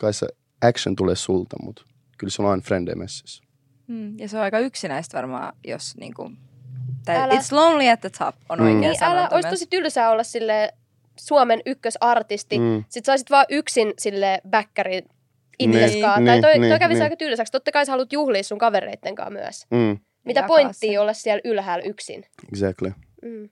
kai 0.00 0.12
se 0.14 0.26
action 0.62 0.96
tulee 0.96 1.16
sulta, 1.16 1.56
mutta 1.62 1.82
kyllä 2.18 2.30
se 2.30 2.42
on 2.42 2.48
aina 2.50 2.62
frendejä 2.62 2.96
messissä. 2.96 3.44
Mm, 3.86 4.18
ja 4.18 4.28
se 4.28 4.36
on 4.36 4.42
aika 4.42 4.58
yksinäistä 4.58 5.16
varmaan, 5.16 5.52
jos 5.66 5.96
niinku... 5.96 6.30
Tai 7.04 7.16
Älä- 7.16 7.34
it's 7.34 7.48
lonely 7.50 7.88
at 7.88 8.00
the 8.00 8.10
top 8.18 8.34
on 8.48 8.58
Mm. 8.58 8.64
oikea 8.64 8.80
Niin, 8.90 9.04
älä, 9.04 9.28
olisi 9.30 9.48
tosi 9.50 9.66
tylsää 9.66 10.10
olla 10.10 10.22
sille 10.24 10.72
Suomen 11.20 11.62
ykkösartisti. 11.66 12.58
Mm. 12.58 12.64
Mm. 12.64 12.84
Sitten 12.88 13.04
saisit 13.12 13.30
vaan 13.30 13.46
yksin 13.48 13.94
sille 13.98 14.40
bäkkäri 14.50 15.02
itseskaan. 15.58 16.24
Niin, 16.24 16.26
tai 16.26 16.40
toi, 16.40 16.58
niin, 16.58 16.70
toi 16.70 16.78
kävisi 16.78 16.98
niin. 16.98 17.02
aika 17.04 17.16
tylsäksi. 17.16 17.52
Totta 17.52 17.72
kai 17.72 17.86
sä 17.86 17.92
haluat 17.92 18.12
juhlia 18.12 18.42
sun 18.42 18.58
kavereitten 18.58 19.14
kanssa 19.14 19.30
myös. 19.30 19.66
Mm, 19.70 19.98
Mitä 20.24 20.40
Jakaa 20.40 20.48
pointtia 20.48 20.92
sen. 20.92 21.00
olla 21.00 21.12
siellä 21.12 21.40
ylhäällä 21.44 21.84
yksin? 21.84 22.24
exactly. 22.52 22.92
Mm. 23.22 23.48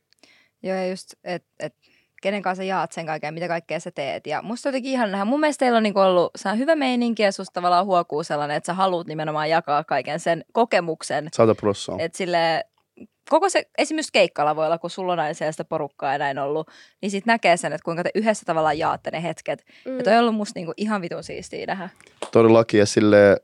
Joo, 0.62 0.76
ja 0.76 0.88
just, 0.88 1.14
että 1.24 1.48
et, 1.60 1.74
kenen 2.22 2.42
kanssa 2.42 2.60
sä 2.60 2.64
jaat 2.64 2.92
sen 2.92 3.06
kaiken, 3.06 3.34
mitä 3.34 3.48
kaikkea 3.48 3.80
sä 3.80 3.90
teet. 3.90 4.26
Ja 4.26 4.42
musta 4.42 4.68
jotenkin 4.68 4.92
ihan 4.92 5.10
nähdä. 5.10 5.24
Mun 5.24 5.40
mielestä 5.40 5.64
teillä 5.64 5.76
on 5.76 5.82
niinku 5.82 6.00
ollut 6.00 6.30
se 6.36 6.48
on 6.48 6.58
hyvä 6.58 6.74
meininki 6.74 7.22
ja 7.22 7.32
susta 7.32 7.52
tavallaan 7.52 7.86
huokuu 7.86 8.24
sellainen, 8.24 8.56
että 8.56 8.66
sä 8.66 8.74
haluat 8.74 9.06
nimenomaan 9.06 9.50
jakaa 9.50 9.84
kaiken 9.84 10.20
sen 10.20 10.44
kokemuksen. 10.52 11.28
Sata 11.32 11.54
prossaa. 11.54 11.96
Että 11.98 12.18
sille 12.18 12.64
koko 13.30 13.48
se, 13.48 13.70
esimerkiksi 13.78 14.12
keikkalavoilla, 14.12 14.78
kun 14.78 14.90
sulla 14.90 15.12
on 15.12 15.20
aina 15.20 15.34
sellaista 15.34 15.64
porukkaa 15.64 16.12
ja 16.12 16.18
näin 16.18 16.38
ollut, 16.38 16.70
niin 17.02 17.10
sit 17.10 17.26
näkee 17.26 17.56
sen, 17.56 17.72
että 17.72 17.84
kuinka 17.84 18.02
te 18.02 18.10
yhdessä 18.14 18.44
tavallaan 18.46 18.78
jaatte 18.78 19.10
ne 19.10 19.22
hetket. 19.22 19.64
Mm. 19.84 19.98
Ja 19.98 20.04
toi 20.04 20.12
on 20.12 20.20
ollut 20.20 20.34
musta 20.34 20.58
niinku 20.58 20.72
ihan 20.76 21.02
vitun 21.02 21.24
siistiä 21.24 21.66
nähdä. 21.66 21.88
Todellakin 22.32 22.80
ja 22.80 22.86
sille 22.86 23.36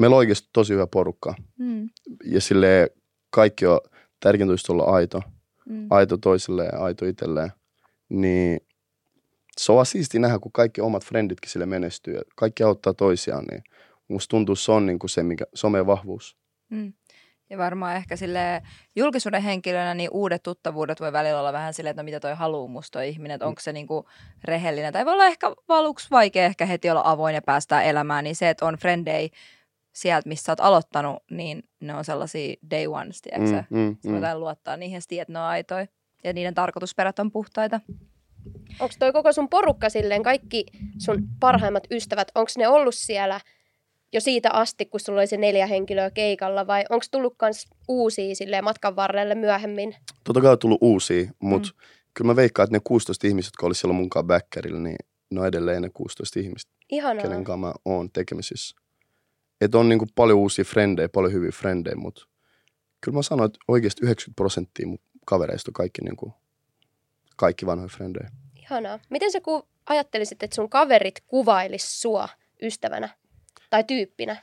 meillä 0.00 0.14
on 0.14 0.18
oikeasti 0.18 0.48
tosi 0.52 0.72
hyvä 0.72 0.86
porukka. 0.86 1.34
Mm. 1.58 1.88
Ja 2.24 2.40
sille 2.40 2.90
kaikki 3.30 3.66
on, 3.66 3.80
tärkeintä 4.20 4.52
olisi 4.52 4.72
olla 4.72 4.84
aito. 4.84 5.22
Mm. 5.68 5.86
Aito 5.90 6.16
toiselleen 6.16 6.70
ja 6.72 6.78
aito 6.78 7.06
itselleen. 7.06 7.52
Niin 8.08 8.60
se 9.56 9.72
on 9.72 9.76
vaan 9.76 9.86
siistiä 9.86 10.20
nähdä, 10.20 10.38
kun 10.38 10.52
kaikki 10.52 10.80
omat 10.80 11.04
frenditkin 11.04 11.50
sille 11.50 11.66
menestyy. 11.66 12.14
ja 12.14 12.22
Kaikki 12.36 12.62
auttaa 12.62 12.94
toisiaan, 12.94 13.44
niin 13.50 13.62
musta 14.08 14.30
tuntuu 14.30 14.56
se 14.56 14.72
on 14.72 14.86
niinku 14.86 15.08
se, 15.08 15.22
mikä, 15.22 15.44
se 15.54 15.66
on 15.66 15.72
meidän 15.72 15.86
vahvuus. 15.86 16.36
Mm. 16.70 16.92
Ja 17.52 17.58
varmaan 17.58 17.96
ehkä 17.96 18.16
sille 18.16 18.62
julkisuuden 18.96 19.42
henkilönä 19.42 19.94
niin 19.94 20.10
uudet 20.12 20.42
tuttavuudet 20.42 21.00
voi 21.00 21.12
välillä 21.12 21.40
olla 21.40 21.52
vähän 21.52 21.74
silleen, 21.74 21.90
että 21.90 22.02
no 22.02 22.04
mitä 22.04 22.20
toi 22.20 22.34
haluu 22.34 22.68
musta 22.68 22.98
toi 22.98 23.08
ihminen, 23.08 23.34
että 23.34 23.46
onko 23.46 23.60
se 23.60 23.72
niinku 23.72 24.08
rehellinen. 24.44 24.92
Tai 24.92 25.04
voi 25.04 25.12
olla 25.12 25.26
ehkä 25.26 25.50
valuksi 25.68 26.10
vaikea 26.10 26.44
ehkä 26.44 26.66
heti 26.66 26.90
olla 26.90 27.02
avoin 27.04 27.34
ja 27.34 27.42
päästää 27.42 27.82
elämään, 27.82 28.24
niin 28.24 28.36
se, 28.36 28.50
että 28.50 28.66
on 28.66 28.74
frendei 28.74 29.30
sieltä, 29.92 30.28
missä 30.28 30.44
sä 30.44 30.52
oot 30.52 30.60
aloittanut, 30.60 31.22
niin 31.30 31.62
ne 31.80 31.94
on 31.94 32.04
sellaisia 32.04 32.54
day 32.70 32.86
ones, 32.86 33.22
tiedätkö 33.22 33.64
mm, 33.70 33.78
mm, 33.78 34.12
mm. 34.12 34.20
Luottaa 34.34 34.76
niihin 34.76 34.94
ja 34.94 35.00
tiedät, 35.08 35.22
että 35.22 35.32
ne 35.32 35.38
on 35.38 35.44
aitoja. 35.44 35.86
Ja 36.24 36.32
niiden 36.32 36.54
tarkoitusperät 36.54 37.18
on 37.18 37.32
puhtaita. 37.32 37.80
Onko 38.80 38.94
toi 38.98 39.12
koko 39.12 39.32
sun 39.32 39.48
porukka 39.48 39.90
silleen, 39.90 40.22
kaikki 40.22 40.66
sun 40.98 41.28
parhaimmat 41.40 41.86
ystävät, 41.90 42.28
onko 42.34 42.50
ne 42.58 42.68
ollut 42.68 42.94
siellä 42.94 43.40
jo 44.12 44.20
siitä 44.20 44.50
asti, 44.52 44.86
kun 44.86 45.00
sulla 45.00 45.20
oli 45.20 45.26
se 45.26 45.36
neljä 45.36 45.66
henkilöä 45.66 46.10
keikalla, 46.10 46.66
vai 46.66 46.84
onko 46.90 47.04
tullut 47.10 47.34
kans 47.36 47.66
uusia 47.88 48.34
silleen 48.34 48.64
matkan 48.64 48.96
varrelle 48.96 49.34
myöhemmin? 49.34 49.96
Totta 50.24 50.40
kai 50.40 50.52
on 50.52 50.58
tullut 50.58 50.78
uusia, 50.82 51.30
mutta 51.38 51.68
Mm. 51.68 51.74
kyllä 52.14 52.28
mä 52.32 52.36
veikkaan, 52.36 52.64
että 52.64 52.76
ne 52.76 52.80
16 52.84 53.26
ihmistä, 53.26 53.48
jotka 53.48 53.66
oli 53.66 53.74
silloin 53.74 53.96
munkaan 53.96 54.26
backerilla, 54.26 54.78
niin 54.80 54.96
ne 55.30 55.40
on 55.40 55.46
edelleen 55.46 55.82
ne 55.82 55.90
16 55.94 56.40
ihmistä, 56.40 56.72
Ihanaa. 56.90 57.22
kenen 57.22 57.44
kanssa 57.44 57.66
mä 57.66 57.72
oon 57.84 58.10
tekemisissä. 58.10 58.76
Että 59.60 59.78
on 59.78 59.88
niinku 59.88 60.06
paljon 60.14 60.38
uusia 60.38 60.64
frendejä, 60.64 61.08
paljon 61.08 61.32
hyviä 61.32 61.50
frendejä, 61.50 61.96
mutta 61.96 62.26
kyllä 63.00 63.16
mä 63.16 63.22
sanoin, 63.22 63.46
että 63.46 63.58
oikeasti 63.68 64.00
90 64.04 64.36
prosenttia 64.36 64.86
mun 64.86 64.98
kavereista 65.26 65.68
on 65.68 65.72
kaikki, 65.72 66.02
niinku, 66.02 66.32
kaikki 67.36 67.66
vanhoja 67.66 67.88
frendejä. 67.88 68.30
Ihanaa. 68.62 68.98
Miten 69.10 69.32
sä 69.32 69.40
ku- 69.40 69.68
ajattelisit, 69.86 70.42
että 70.42 70.54
sun 70.54 70.68
kaverit 70.70 71.14
kuvailis 71.26 72.02
sua 72.02 72.28
ystävänä 72.62 73.08
tai 73.72 73.84
tyyppinä? 73.84 74.36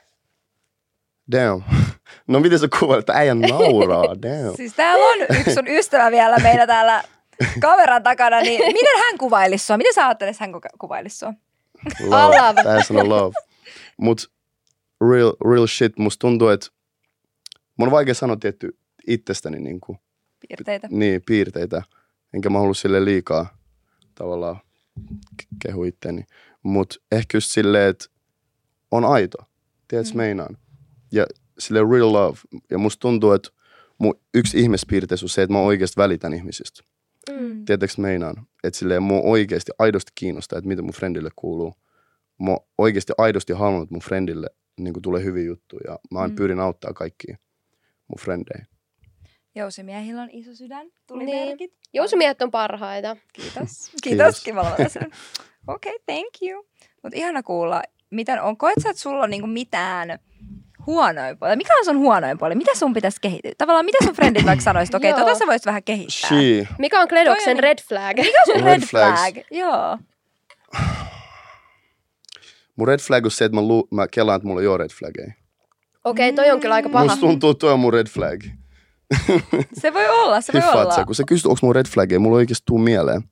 Damn. 1.32 1.62
No 2.26 2.40
miten 2.40 2.58
sä 2.58 2.68
kuvailet, 2.80 3.02
että 3.02 3.12
äijä 3.12 3.34
nauraa, 3.34 4.04
damn. 4.22 4.56
Siis 4.56 4.74
täällä 4.74 5.04
on 5.04 5.36
yksi 5.38 5.54
sun 5.54 5.68
ystävä 5.68 6.10
vielä 6.10 6.36
meillä 6.38 6.66
täällä 6.66 7.02
kameran 7.60 8.02
takana, 8.02 8.40
niin 8.40 8.66
miten 8.66 8.98
hän 8.98 9.18
kuvailisi 9.18 9.66
sua? 9.66 9.76
Miten 9.76 9.94
sä 9.94 10.06
ajattelisit, 10.06 10.40
hän 10.40 10.50
kuvailisi 10.78 11.18
sua? 11.18 11.32
Love. 12.00 12.62
Tää 12.62 12.82
sanoo 12.84 13.08
love. 13.08 13.34
Mut 13.96 14.30
real, 15.10 15.32
real 15.52 15.66
shit, 15.66 15.98
musta 15.98 16.20
tuntuu, 16.20 16.48
että 16.48 16.66
mun 17.76 17.88
on 17.88 17.92
vaikea 17.92 18.14
sanoa 18.14 18.36
tietty 18.36 18.78
itsestäni 19.06 19.58
niinku, 19.60 19.96
Piirteitä. 20.48 20.88
niin, 20.90 21.22
piirteitä. 21.26 21.82
Enkä 22.34 22.50
mä 22.50 22.58
halua 22.58 22.74
sille 22.74 23.04
liikaa 23.04 23.56
tavallaan 24.14 24.56
ke- 25.42 25.46
kehu 25.62 25.84
itteni. 25.84 26.24
Mut 26.62 27.02
ehkä 27.12 27.36
just 27.36 27.50
silleen, 27.50 27.90
että 27.90 28.06
on 28.90 29.04
aito. 29.04 29.38
Tiedätkö, 29.88 30.12
Mm. 30.12 30.16
meinaan. 30.16 30.56
Ja 31.12 31.26
sille 31.58 31.80
real 31.80 32.12
love. 32.12 32.38
Ja 32.70 32.78
musta 32.78 33.00
tuntuu, 33.00 33.32
että 33.32 33.48
mun 33.98 34.14
yksi 34.34 34.60
ihmispiirteys 34.60 35.22
on 35.22 35.28
se, 35.28 35.42
että 35.42 35.52
mä 35.52 35.60
oikeasti 35.60 35.96
välitän 35.96 36.34
ihmisistä. 36.34 36.82
Mm. 37.30 37.64
Tiedätkö 37.64 38.02
meinaan? 38.02 38.46
Että 38.64 38.78
silleen 38.78 39.02
mua 39.02 39.20
oikeasti 39.20 39.72
aidosti 39.78 40.12
kiinnostaa, 40.14 40.58
että 40.58 40.68
mitä 40.68 40.82
mun 40.82 40.92
friendille 40.92 41.30
kuuluu. 41.36 41.74
Mä 42.42 42.50
oon 42.50 42.66
oikeasti 42.78 43.12
aidosti 43.18 43.52
halunnut, 43.52 43.82
että 43.82 43.94
mun 43.94 44.02
friendille 44.02 44.46
niin 44.80 45.02
tulee 45.02 45.24
hyviä 45.24 45.44
juttuja. 45.44 45.90
Ja 45.92 45.98
mä 46.10 46.18
aina 46.18 46.28
Mm. 46.32 46.36
pyrin 46.36 46.60
auttaa 46.60 46.92
kaikkia 46.92 47.36
mun 48.08 48.18
frendejä. 48.20 48.66
Jousimiehillä 49.54 50.22
on 50.22 50.28
iso 50.32 50.54
sydän. 50.54 50.86
Tuli 51.06 51.24
Niin. 51.26 51.48
merkit. 51.48 51.74
Jousumiehet 51.92 52.42
on 52.42 52.50
parhaita. 52.50 53.16
Kiitos. 53.32 53.90
Kiitos. 54.04 54.44
Kiitos, 54.44 54.96
Okei, 55.66 55.94
okay, 55.94 55.98
thank 56.06 56.34
you. 56.42 56.66
Mutta 57.02 57.18
ihana 57.18 57.42
kuulla, 57.42 57.82
miten 58.10 58.42
on, 58.42 58.56
koet 58.56 58.74
sä, 58.82 58.90
että 58.90 59.02
sulla 59.02 59.24
on 59.24 59.30
niinku 59.30 59.46
mitään 59.46 60.18
huonoin 60.86 61.38
puoli? 61.38 61.56
Mikä 61.56 61.78
on 61.78 61.84
sun 61.84 61.98
huonoin 61.98 62.38
puoli? 62.38 62.54
Mitä 62.54 62.74
sun 62.74 62.92
pitäisi 62.92 63.20
kehittää? 63.20 63.52
Tavallaan 63.58 63.84
mitä 63.84 63.98
sun 64.04 64.14
frendit 64.14 64.46
vaikka 64.46 64.62
sanoisit, 64.64 64.94
okei, 64.94 65.12
okay, 65.12 65.24
tota 65.24 65.38
sä 65.38 65.46
voisit 65.46 65.66
vähän 65.66 65.82
kehittää. 65.82 66.28
She. 66.28 66.68
Mikä 66.78 67.00
on 67.00 67.08
Kledoksen 67.08 67.58
red 67.58 67.78
flag? 67.88 68.16
Mikä 68.16 68.40
on 68.48 68.54
sun 68.54 68.64
Red 68.64 68.80
red, 68.80 68.88
flags. 68.88 69.20
flag? 69.20 69.34
Joo. 69.50 69.98
Mun 72.76 72.88
red 72.88 73.00
flag 73.00 73.24
on 73.24 73.30
se, 73.30 73.44
että 73.44 73.54
mä, 73.56 73.62
lu- 73.62 73.88
mä 73.90 74.08
kelaan, 74.08 74.36
että 74.36 74.48
mulla 74.48 74.60
ei 74.60 74.66
ole 74.66 74.78
red 74.78 74.90
flaggeja. 74.98 75.32
Okei, 76.04 76.28
okay, 76.28 76.44
toi 76.44 76.50
on 76.50 76.60
kyllä 76.60 76.74
aika 76.74 76.88
paha. 76.88 77.04
Musta 77.04 77.20
tuntuu, 77.20 77.50
että 77.50 77.60
toi 77.60 77.72
on 77.72 77.80
mun 77.80 77.92
red 77.92 78.06
flag. 78.06 78.40
Se 79.72 79.94
voi 79.94 80.08
olla, 80.08 80.40
se 80.40 80.52
voi 80.52 80.60
Hiffaat 80.62 80.84
olla. 80.84 80.94
sä, 80.96 81.04
kun 81.04 81.14
sä 81.14 81.22
kysyt, 81.26 81.46
onko 81.46 81.58
mun 81.62 81.74
red 81.74 81.86
flaggeja, 81.88 82.20
mulla 82.20 82.36
ei 82.38 82.42
oikeasti 82.42 82.62
tuu 82.66 82.78
mieleen. 82.78 83.22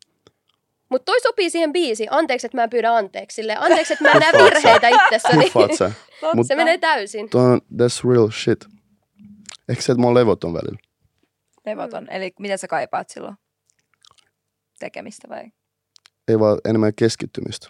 Mutta 0.88 1.04
toi 1.04 1.20
sopii 1.20 1.50
siihen 1.50 1.72
biisiin. 1.72 2.08
Anteeksi, 2.12 2.46
että 2.46 2.58
mä 2.58 2.64
en 2.64 2.70
pyydä 2.70 2.92
anteeksi. 2.96 3.34
Silleen, 3.34 3.60
anteeksi, 3.60 3.92
että 3.92 4.04
mä 4.04 4.10
en 4.10 4.18
näe 4.20 4.30
Hiffaat 4.32 4.52
sä. 4.62 4.68
virheitä 4.68 4.88
itsessäni. 5.04 5.50
Totta. 5.78 5.92
Mut 6.34 6.46
Se 6.46 6.54
menee 6.54 6.78
täysin. 6.78 7.30
toi 7.30 7.52
on, 7.52 7.60
that's 7.74 8.10
real 8.10 8.30
shit. 8.30 8.64
Ehkä 9.68 9.82
se, 9.82 9.92
että 9.92 10.00
mä 10.00 10.06
oon 10.06 10.14
levoton 10.14 10.52
välillä. 10.54 10.78
Levoton. 11.66 12.10
Eli 12.10 12.32
mitä 12.38 12.56
sä 12.56 12.66
kaipaat 12.68 13.08
silloin? 13.10 13.34
Tekemistä 14.78 15.28
vai? 15.28 15.44
Ei 16.28 16.38
vaan 16.38 16.58
enemmän 16.64 16.92
keskittymistä. 16.94 17.68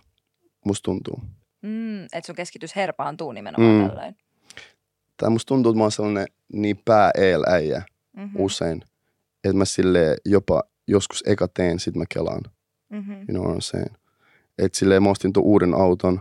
Musta 0.64 0.84
tuntuu. 0.84 1.20
Mm, 1.62 2.04
että 2.04 2.22
sun 2.26 2.34
keskitys 2.36 2.76
herpaantuu 2.76 3.32
nimenomaan 3.32 3.82
Mm. 3.82 3.88
tällöin. 3.88 4.16
Tai 5.16 5.30
musta 5.30 5.48
tuntuu, 5.48 5.70
että 5.72 5.78
mä 5.78 5.84
oon 5.84 5.92
sellainen 5.92 6.26
niin 6.52 6.82
pää 6.84 7.10
äijä 7.46 7.82
Mm-hmm. 8.16 8.40
usein. 8.40 8.82
Että 9.44 9.56
mä 9.56 9.64
sille 9.64 10.16
jopa 10.24 10.62
joskus 10.86 11.22
eka 11.26 11.48
teen, 11.48 11.78
sit 11.78 11.96
mä 11.96 12.04
kelaan. 12.14 12.40
Mm-hmm. 12.92 13.12
You 13.12 13.26
know 13.26 13.44
what 13.44 13.56
I'm 13.56 13.60
saying? 13.60 13.94
Et 14.58 14.74
silleen 14.74 15.02
mä 15.02 15.10
ostin 15.10 15.32
tuon 15.32 15.46
uuden 15.46 15.74
auton, 15.74 16.20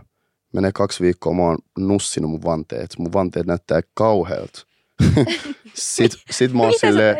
menee 0.52 0.70
kaksi 0.74 1.04
viikkoa, 1.04 1.34
mä 1.34 1.42
oon 1.42 1.58
nussinut 1.78 2.30
mun 2.30 2.44
vanteet. 2.44 2.94
Mun 2.98 3.12
vanteet 3.12 3.46
näyttää 3.46 3.80
kauhealta. 3.94 4.66
sit, 5.74 6.12
sit 6.30 6.52
mä 6.52 6.62
oon 6.62 6.74
silleen, 6.80 7.16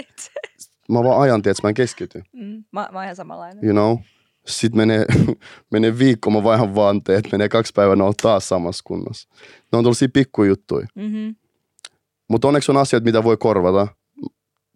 mä 0.89 1.05
vaan 1.05 1.21
ajan, 1.21 1.39
että 1.39 1.63
mä 1.63 1.69
en 1.69 1.75
keskity. 1.75 2.23
Mm, 2.33 2.65
mä, 2.73 2.89
mä 2.93 2.99
oon 2.99 3.05
ihan 3.05 3.17
samanlainen. 3.17 3.65
You 3.65 3.73
know? 3.73 3.99
Sitten 4.47 4.77
menee, 4.77 5.05
menee 5.73 5.99
viikko, 5.99 6.31
mä 6.31 6.45
vaihan 6.45 6.75
vanteet, 6.75 7.33
menee 7.33 7.49
kaksi 7.49 7.73
päivää, 7.77 7.97
ne 7.97 8.05
on 8.05 8.15
taas 8.23 8.49
samassa 8.49 8.83
kunnossa. 8.87 9.29
Ne 9.73 9.79
on 9.79 9.85
tuollaisia 9.85 10.09
pikkujuttuja. 10.13 10.87
Mm-hmm. 10.95 11.37
Mutta 12.29 12.49
onneksi 12.49 12.73
on 12.73 12.77
asiat, 12.77 13.05
mitä 13.05 13.25
voi 13.25 13.37
korvata. 13.37 13.89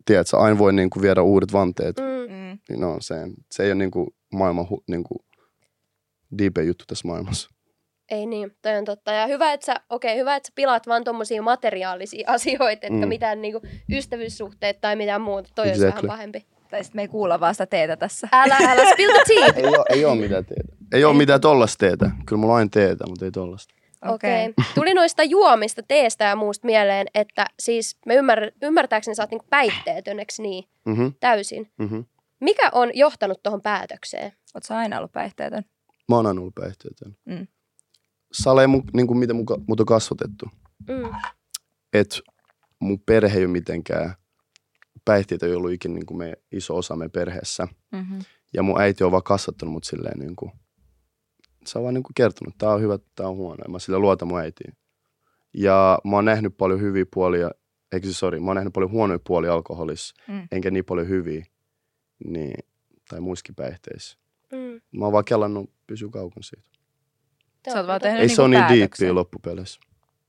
Tiedätkö, 0.05 0.37
aina 0.39 0.59
voi 0.59 0.73
niinku 0.73 1.03
viedä 1.03 1.23
uudet 1.23 1.53
vanteet. 1.53 1.97
Mm. 1.97 2.35
Mm. 2.35 2.59
You 2.71 2.79
know, 2.79 2.97
se, 3.01 3.15
se 3.51 3.63
ei 3.63 3.69
ole 3.69 3.75
niinku 3.75 4.15
maailman 4.33 4.69
hu, 4.71 4.85
niinku 4.89 5.25
deepe 6.39 6.63
juttu 6.63 6.85
tässä 6.89 7.09
maailmassa. 7.09 7.51
Ei 8.11 8.27
niin, 8.27 8.57
toi 8.63 8.77
on 8.77 8.85
totta. 8.85 9.13
Ja 9.13 9.27
hyvä, 9.27 9.53
että 9.53 9.67
sä, 9.67 9.75
okei, 9.91 10.17
hyvä, 10.19 10.37
että 10.37 10.47
sä 10.47 10.53
pilaat 10.55 10.87
vaan 10.87 11.05
tommosia 11.05 11.43
materiaalisia 11.43 12.31
asioita, 12.35 12.87
etkä 12.87 13.07
Mm. 13.07 13.09
mitään 13.09 13.43
niinku 13.43 13.61
ystävyyssuhteet 13.93 14.81
tai 14.81 14.97
mitään 14.97 15.21
muuta. 15.21 15.51
Toi 15.55 15.69
Exactly. 15.69 15.85
olisi 15.87 15.97
vähän 16.03 16.17
pahempi. 16.17 16.47
Tai 16.71 16.85
sitten 16.85 16.99
me 16.99 17.03
ei 17.03 17.09
kuulla 17.09 17.41
vaan 17.41 17.55
sitä 17.55 17.67
teetä 17.67 17.97
tässä. 17.97 18.29
Älä, 18.33 18.57
älä 18.69 18.93
spill 18.93 19.13
the 19.13 19.23
tea. 19.35 19.47
ei, 19.63 19.67
ole, 19.67 19.85
ei 19.91 20.05
ole 20.05 20.17
mitään 20.21 20.45
teetä. 20.45 20.77
Ei 20.93 21.05
ole 21.05 21.15
mitään 21.17 21.41
tollasta 21.41 21.87
teetä. 21.87 22.11
Kyllä 22.27 22.41
mulla 22.41 22.53
on 22.53 22.59
aina 22.59 22.71
teetä, 22.73 23.05
mutta 23.09 23.25
ei 23.25 23.31
tollasta. 23.31 23.75
Okei. 24.09 24.45
Okay. 24.49 24.65
Tuli 24.75 24.95
noista 24.95 25.23
juomista, 25.23 25.83
teestä 25.83 26.25
ja 26.25 26.37
muusta 26.37 26.67
mieleen, 26.67 27.07
että 27.15 27.47
siis 27.61 27.97
me 28.07 28.15
ymmär, 28.15 28.51
ymmärtääkseni 28.63 29.15
sä 29.15 29.23
oot 29.23 29.31
niinku 29.31 29.47
päihteetön, 29.51 30.17
niin? 30.39 30.65
Mhm, 30.85 31.07
Täysin. 31.21 31.71
mhm. 31.79 32.01
Mikä 32.43 32.71
on 32.73 32.91
johtanut 32.95 33.43
tuohon 33.43 33.63
päätökseen? 33.63 34.33
Oot 34.55 34.65
sä 34.65 34.77
aina 34.77 34.99
ollut 34.99 35.13
päihteetön? 35.13 35.65
Mä 36.09 36.17
oon 36.17 36.27
aina 36.27 36.41
ollut 36.41 36.55
päihteetön. 36.55 37.17
Mm. 37.25 37.47
Sale, 38.33 38.67
mun, 38.67 38.83
niin 38.93 39.07
kuin 39.07 39.19
miten 39.19 39.37
muka, 39.37 39.57
mut 39.69 39.81
on 39.81 39.87
kasvatettu. 39.87 40.47
Mm. 40.89 41.11
että 41.93 42.17
mun 42.81 43.01
perhe 43.01 43.39
ei 43.39 43.45
ole 43.45 43.53
mitenkään, 43.53 44.15
päihteitä 45.05 45.47
ei 45.47 45.55
ollut 45.55 45.73
ikinä 45.73 45.95
niin 45.95 46.07
kuin 46.07 46.19
me, 46.19 46.33
iso 46.53 46.77
osa 46.77 46.97
meidän 46.97 47.11
perheessä. 47.11 47.69
Mm-hmm. 47.93 48.19
Ja 48.55 48.63
mun 48.63 48.81
äiti 48.81 49.05
on 49.05 49.13
vaan 49.13 49.23
kasvattanut 49.23 49.73
mut 49.73 49.85
silleen 49.85 50.19
niin 50.19 50.37
kuin, 50.37 50.53
se 51.67 51.79
on 51.79 51.83
vaan 51.85 51.95
niin 51.95 52.03
kuin 52.03 52.15
kertonut, 52.15 52.55
tää 52.59 52.71
on 52.71 52.81
hyvä, 52.81 52.99
tää 53.15 53.29
on 53.29 53.37
huono. 53.37 53.65
Ja 53.65 53.71
mä 53.71 53.79
sille 53.79 53.99
luotan 53.99 54.29
mun 54.29 54.41
äitiin. 54.41 54.75
Ja 55.55 55.99
mä 56.05 56.17
oon 56.17 56.25
nähnyt 56.25 56.57
paljon 56.57 56.81
hyviä 56.81 57.05
puolia, 57.15 57.51
eikö 57.93 58.07
se 58.07 58.13
sori, 58.13 58.41
mä 58.41 58.47
oon 58.47 58.55
nähnyt 58.57 58.73
paljon 58.73 58.91
huonoja 58.91 59.19
puolia 59.27 59.53
alkoholissa, 59.53 60.15
Mm. 60.29 60.49
enkä 60.53 60.71
niin 60.71 60.85
paljon 60.85 61.09
hyviä, 61.09 61.45
niin, 62.25 62.65
tai 63.09 63.21
muissakin 63.21 63.55
päihteissä. 63.55 64.19
Mm. 64.53 64.81
Mä 64.99 65.05
oon 65.05 65.13
vaan 65.13 65.25
kellannut 65.25 65.71
pysyä 65.87 66.09
kaukana 66.13 66.43
siitä. 66.43 66.69
Sä 67.73 67.79
oot 67.79 67.87
vaan 67.87 68.01
tehnyt 68.01 68.21
Ei 68.21 68.27
niinku 68.27 68.37
se 68.37 68.43
ole 68.43 68.61
niin 68.61 68.69
diippiä 68.69 69.15
loppupeleissä. 69.15 69.81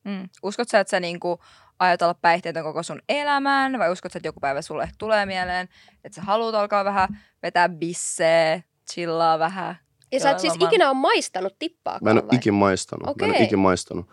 Mm. 0.05 0.29
Uskot 0.43 0.69
sä, 0.69 0.79
että 0.79 0.91
sä 0.91 0.99
niinku 0.99 1.39
aiot 1.79 2.01
olla 2.01 2.13
päihteetön 2.13 2.63
koko 2.63 2.83
sun 2.83 3.01
elämän, 3.09 3.79
vai 3.79 3.91
uskot 3.91 4.11
sä, 4.11 4.17
että 4.17 4.27
joku 4.27 4.39
päivä 4.39 4.61
sulle 4.61 4.89
tulee 4.97 5.25
mieleen, 5.25 5.69
että 6.03 6.15
sä 6.15 6.21
haluat 6.21 6.55
alkaa 6.55 6.85
vähän 6.85 7.09
vetää 7.43 7.69
bisseä, 7.69 8.61
chillaa 8.91 9.39
vähän? 9.39 9.75
Ja 10.11 10.19
sä 10.19 10.31
et 10.31 10.39
siis 10.39 10.53
Lomalla. 10.53 10.69
ikinä 10.69 10.89
ole 10.89 10.97
maistanut 10.97 11.55
tippaakaan 11.59 12.03
Mä 12.03 12.09
en 12.11 12.17
ole 12.17 12.27
vai? 12.27 12.35
ikin 12.35 12.53
maistanut. 12.53 13.05
Mä 13.05 13.11
en 13.11 13.25
ole 13.25 13.31
Okei. 13.35 13.45
ikin 13.45 13.59
maistanut. 13.59 14.09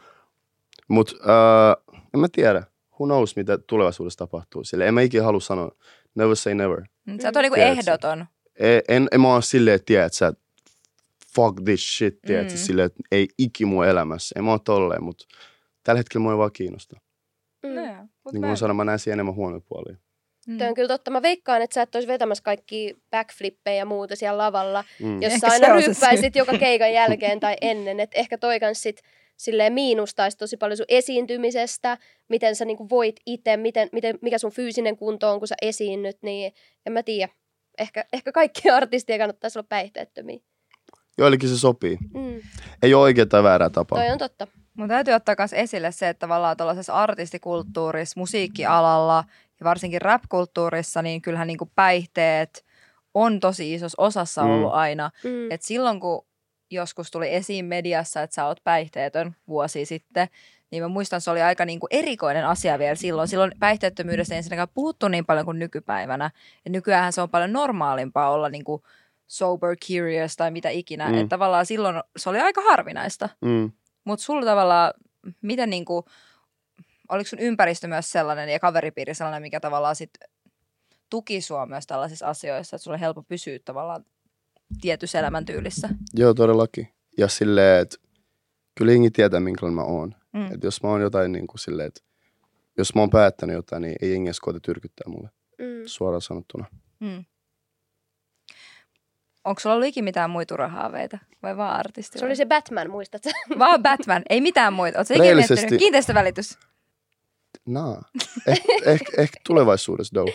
Mut 0.88 1.14
äh, 1.20 1.98
en 2.14 2.20
mä 2.20 2.26
tiedä. 2.32 2.62
Who 2.92 3.06
knows, 3.06 3.36
mitä 3.36 3.58
tulevaisuudessa 3.58 4.18
tapahtuu. 4.18 4.64
Sille 4.64 4.88
en 4.88 4.94
mä 4.94 5.00
ikin 5.00 5.24
halua 5.24 5.40
sanoa. 5.40 5.70
Never 6.14 6.36
say 6.36 6.54
never. 6.54 6.82
Sä 7.22 7.28
oot 7.28 7.34
niinku 7.42 7.60
ehdoton. 7.60 8.26
En, 8.58 8.82
en, 8.88 9.08
en 9.12 9.20
mä 9.20 9.34
oo 9.34 9.40
silleen, 9.40 9.74
että 9.74 9.86
tiedät 9.86 10.12
sä, 10.12 10.32
fuck 11.34 11.60
this 11.64 11.96
shit, 11.98 12.18
tiedät 12.26 12.50
Mm. 12.50 12.56
silleen, 12.56 12.86
että 12.86 13.00
ei 13.12 13.28
iki 13.38 13.64
mun 13.64 13.86
elämässä. 13.86 14.32
En 14.38 14.44
mä 14.44 14.50
oo 14.50 14.58
tolleen, 14.58 15.04
mutta 15.04 15.24
tällä 15.84 15.98
hetkellä 15.98 16.22
mua 16.22 16.32
ei 16.32 16.38
vaan 16.38 16.52
kiinnosta. 16.52 16.96
Mm. 17.62 17.74
No 17.74 17.84
joo, 17.84 17.94
mut 18.24 18.32
Niin 18.32 18.40
kuin 18.42 18.50
mä 18.50 18.56
sanoin, 18.56 18.76
mä 18.76 18.84
näen 18.84 18.98
siinä 18.98 19.12
enemmän 19.14 19.34
huonoja 19.34 19.60
puolia. 19.68 19.96
Mm. 20.46 20.58
Toi 20.58 20.68
on 20.68 20.74
kyllä 20.74 20.88
totta. 20.88 21.10
Mä 21.10 21.22
veikkaan, 21.22 21.62
että 21.62 21.74
sä 21.74 21.82
et 21.82 21.94
olisi 21.94 22.08
vetämässä 22.08 22.44
kaikki 22.44 22.96
backflippejä 23.10 23.76
ja 23.76 23.84
muuta 23.84 24.16
siellä 24.16 24.38
lavalla, 24.38 24.84
Mm. 25.00 25.22
jos 25.22 25.32
sä 25.32 25.46
aina 25.50 25.68
ryyppäisit 25.74 26.36
joka 26.36 26.58
keikan 26.58 26.92
jälkeen 26.92 27.40
tai 27.40 27.56
ennen. 27.60 28.00
Että 28.00 28.18
ehkä 28.18 28.38
toi 28.38 28.60
kans 28.60 28.82
sit 28.82 29.02
silleen 29.40 29.72
miinustaisi 29.72 30.36
tosi 30.36 30.56
paljon 30.56 30.76
sun 30.76 30.86
esiintymisestä, 30.88 31.98
miten 32.28 32.56
sä 32.56 32.64
niinku 32.64 32.88
voit 32.90 33.16
itse, 33.26 33.56
miten, 33.56 33.88
miten, 33.92 34.18
mikä 34.22 34.38
sun 34.38 34.52
fyysinen 34.52 34.96
kunto 34.96 35.30
on, 35.30 35.38
kun 35.38 35.48
sä 35.48 35.54
esiinnyt, 35.62 36.16
niin 36.22 36.52
en 36.86 36.92
mä 36.92 37.02
tiedä. 37.02 37.32
Ehkä, 37.78 38.04
ehkä 38.12 38.32
kaikki 38.32 38.70
artistien 38.80 39.18
kannattaisi 39.18 39.58
olla 39.58 39.66
päihteettömiä. 39.68 40.38
Joillekin 41.18 41.48
se 41.48 41.58
sopii. 41.58 41.98
Mm. 42.14 42.40
Ei 42.82 42.94
ole 42.94 43.02
oikeaa 43.02 43.26
tai 43.26 43.42
väärää 43.42 43.70
tapaa. 43.70 43.98
Toi 43.98 44.10
on 44.10 44.18
totta. 44.18 44.46
Mun 44.74 44.88
täytyy 44.88 45.14
ottaa 45.14 45.34
myös 45.38 45.52
esille 45.52 45.92
se, 45.92 46.08
että 46.08 46.20
tavallaan 46.20 46.56
tuollaisessa 46.56 46.92
artistikulttuurissa, 46.94 48.20
musiikkialalla 48.20 49.24
ja 49.60 49.64
varsinkin 49.64 50.02
rap-kulttuurissa, 50.02 51.02
niin 51.02 51.22
kyllähän 51.22 51.46
niinku 51.46 51.70
päihteet 51.74 52.64
on 53.14 53.40
tosi 53.40 53.74
isossa 53.74 54.02
osassa 54.02 54.42
Mm. 54.44 54.50
ollut 54.50 54.72
aina. 54.72 55.10
Mm. 55.24 55.50
Et 55.50 55.62
silloin 55.62 56.00
kun 56.00 56.26
joskus 56.70 57.10
tuli 57.10 57.34
esiin 57.34 57.64
mediassa, 57.64 58.22
että 58.22 58.34
sä 58.34 58.46
oot 58.46 58.64
päihteetön 58.64 59.36
vuosi 59.48 59.84
sitten, 59.84 60.28
niin 60.70 60.82
mä 60.82 60.88
muistan, 60.88 61.20
se 61.20 61.30
oli 61.30 61.42
aika 61.42 61.64
niinku 61.64 61.86
erikoinen 61.90 62.46
asia 62.46 62.78
vielä 62.78 62.94
silloin. 62.94 63.28
Silloin 63.28 63.52
päihteettömyydestä 63.58 64.34
ei 64.34 64.36
ensinnäkään 64.36 64.68
puhuttu 64.74 65.08
niin 65.08 65.26
paljon 65.26 65.44
kuin 65.44 65.58
nykypäivänä. 65.58 66.30
Ja 66.64 66.70
nykyään 66.70 67.12
se 67.12 67.20
on 67.20 67.30
paljon 67.30 67.52
normaalimpaa 67.52 68.30
olla 68.30 68.48
niinku 68.48 68.82
sober, 69.26 69.76
curious 69.76 70.36
tai 70.36 70.50
mitä 70.50 70.68
ikinä. 70.68 71.08
Mm. 71.08 71.14
Että 71.14 71.28
tavallaan 71.28 71.66
silloin 71.66 72.02
se 72.16 72.30
oli 72.30 72.40
aika 72.40 72.62
harvinaista. 72.62 73.28
Mm. 73.40 73.72
Mutta 74.04 74.24
sulla 74.24 74.44
tavallaan, 74.44 74.92
miten 75.42 75.70
niinku, 75.70 76.04
oliko 77.08 77.28
sun 77.28 77.38
ympäristö 77.38 77.88
myös 77.88 78.12
sellainen 78.12 78.48
ja 78.48 78.60
kaveripiiri 78.60 79.14
sellainen, 79.14 79.42
mikä 79.42 79.60
tavallaan 79.60 79.96
sit 79.96 80.10
tuki 81.10 81.40
sua 81.40 81.66
myös 81.66 81.86
tällaisissa 81.86 82.26
asioissa, 82.26 82.76
että 82.76 82.84
sulla 82.84 82.94
on 82.94 83.00
helppo 83.00 83.22
pysyä 83.22 83.58
tavallaan 83.64 84.04
tietyssä 84.80 85.18
elämäntyylissä? 85.18 85.88
Joo, 86.14 86.34
todellakin. 86.34 86.88
Ja 87.18 87.28
silleen, 87.28 87.82
että 87.82 87.96
kyllä 88.78 88.92
jengi 88.92 89.10
tietää, 89.10 89.40
minkälainen 89.40 89.74
mä 89.74 89.82
oon. 89.84 90.14
Mm. 90.32 90.46
Et 90.54 90.62
jos 90.62 90.82
mä 90.82 90.88
oon 90.88 91.00
jotain 91.00 91.32
niin 91.32 91.46
kuin 91.46 91.58
silleen, 91.58 91.86
että 91.88 92.00
jos 92.78 92.94
mä 92.94 93.00
oon 93.00 93.10
päättänyt 93.10 93.54
jotain, 93.56 93.82
niin 93.82 93.94
ei 94.02 94.10
jengi 94.10 94.28
edes 94.28 94.40
koeta 94.40 94.60
tyrkyttää 94.60 95.04
mulle, 95.08 95.28
Mm. 95.58 95.82
suoraan 95.86 96.22
sanottuna. 96.22 96.64
Mm. 97.00 97.24
Onko 99.44 99.60
sulla 99.60 99.74
ollut 99.74 99.88
ikinä 99.88 100.04
mitään 100.04 100.30
muita 100.30 100.54
urahaaveita 100.54 101.18
vai 101.42 101.56
vaan 101.56 101.76
artisti? 101.76 102.18
Se 102.18 102.24
oli 102.26 102.36
se 102.36 102.46
Batman, 102.46 102.90
muistat 102.90 103.22
sä? 103.24 103.30
Vaan 103.58 103.82
Batman, 103.82 104.22
ei 104.30 104.40
mitään 104.40 104.72
muita. 104.72 104.98
Oletko 104.98 105.14
ikinä 105.14 105.24
Rehellisesti- 105.24 105.54
miettinyt 105.60 105.78
kiinteistövälitys? 105.78 106.58
Naa. 107.66 108.02
Eh, 108.46 108.60
ehkä 108.86 109.22
eh, 109.22 109.30
tulevaisuudessa, 109.46 110.12
though. 110.14 110.34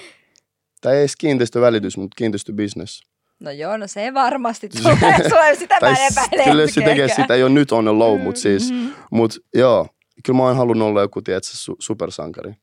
Tai 0.81 0.93
ei 0.93 0.99
edes 0.99 1.15
kiinteistövälitys, 1.15 1.97
mutta 1.97 2.15
kiinteistöbusiness. 2.17 3.03
No 3.39 3.51
joo, 3.51 3.77
no 3.77 3.87
se 3.87 4.13
varmasti 4.13 4.69
tulee. 4.83 5.29
Sulla 5.29 5.55
sitä 5.55 5.73
mä 5.75 5.79
Tai 5.79 5.91
en 5.99 6.11
epäile 6.11 6.43
kyllä 6.51 6.67
se 6.67 6.81
tekee 6.81 7.07
sitä 7.07 7.35
jo 7.35 7.47
nyt 7.47 7.71
on 7.71 7.99
low, 7.99 8.21
mutta 8.21 8.41
siis, 8.41 8.71
Mhm. 8.71 8.87
mut 9.11 9.31
joo. 9.53 9.87
Kyllä 10.25 10.37
mä 10.37 10.43
oon 10.43 10.55
halunnut 10.55 10.87
olla 10.87 11.01
joku, 11.01 11.21
tiedätkö, 11.21 11.49
su- 11.49 11.75
supersankari. 11.79 12.53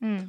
Mm. 0.00 0.26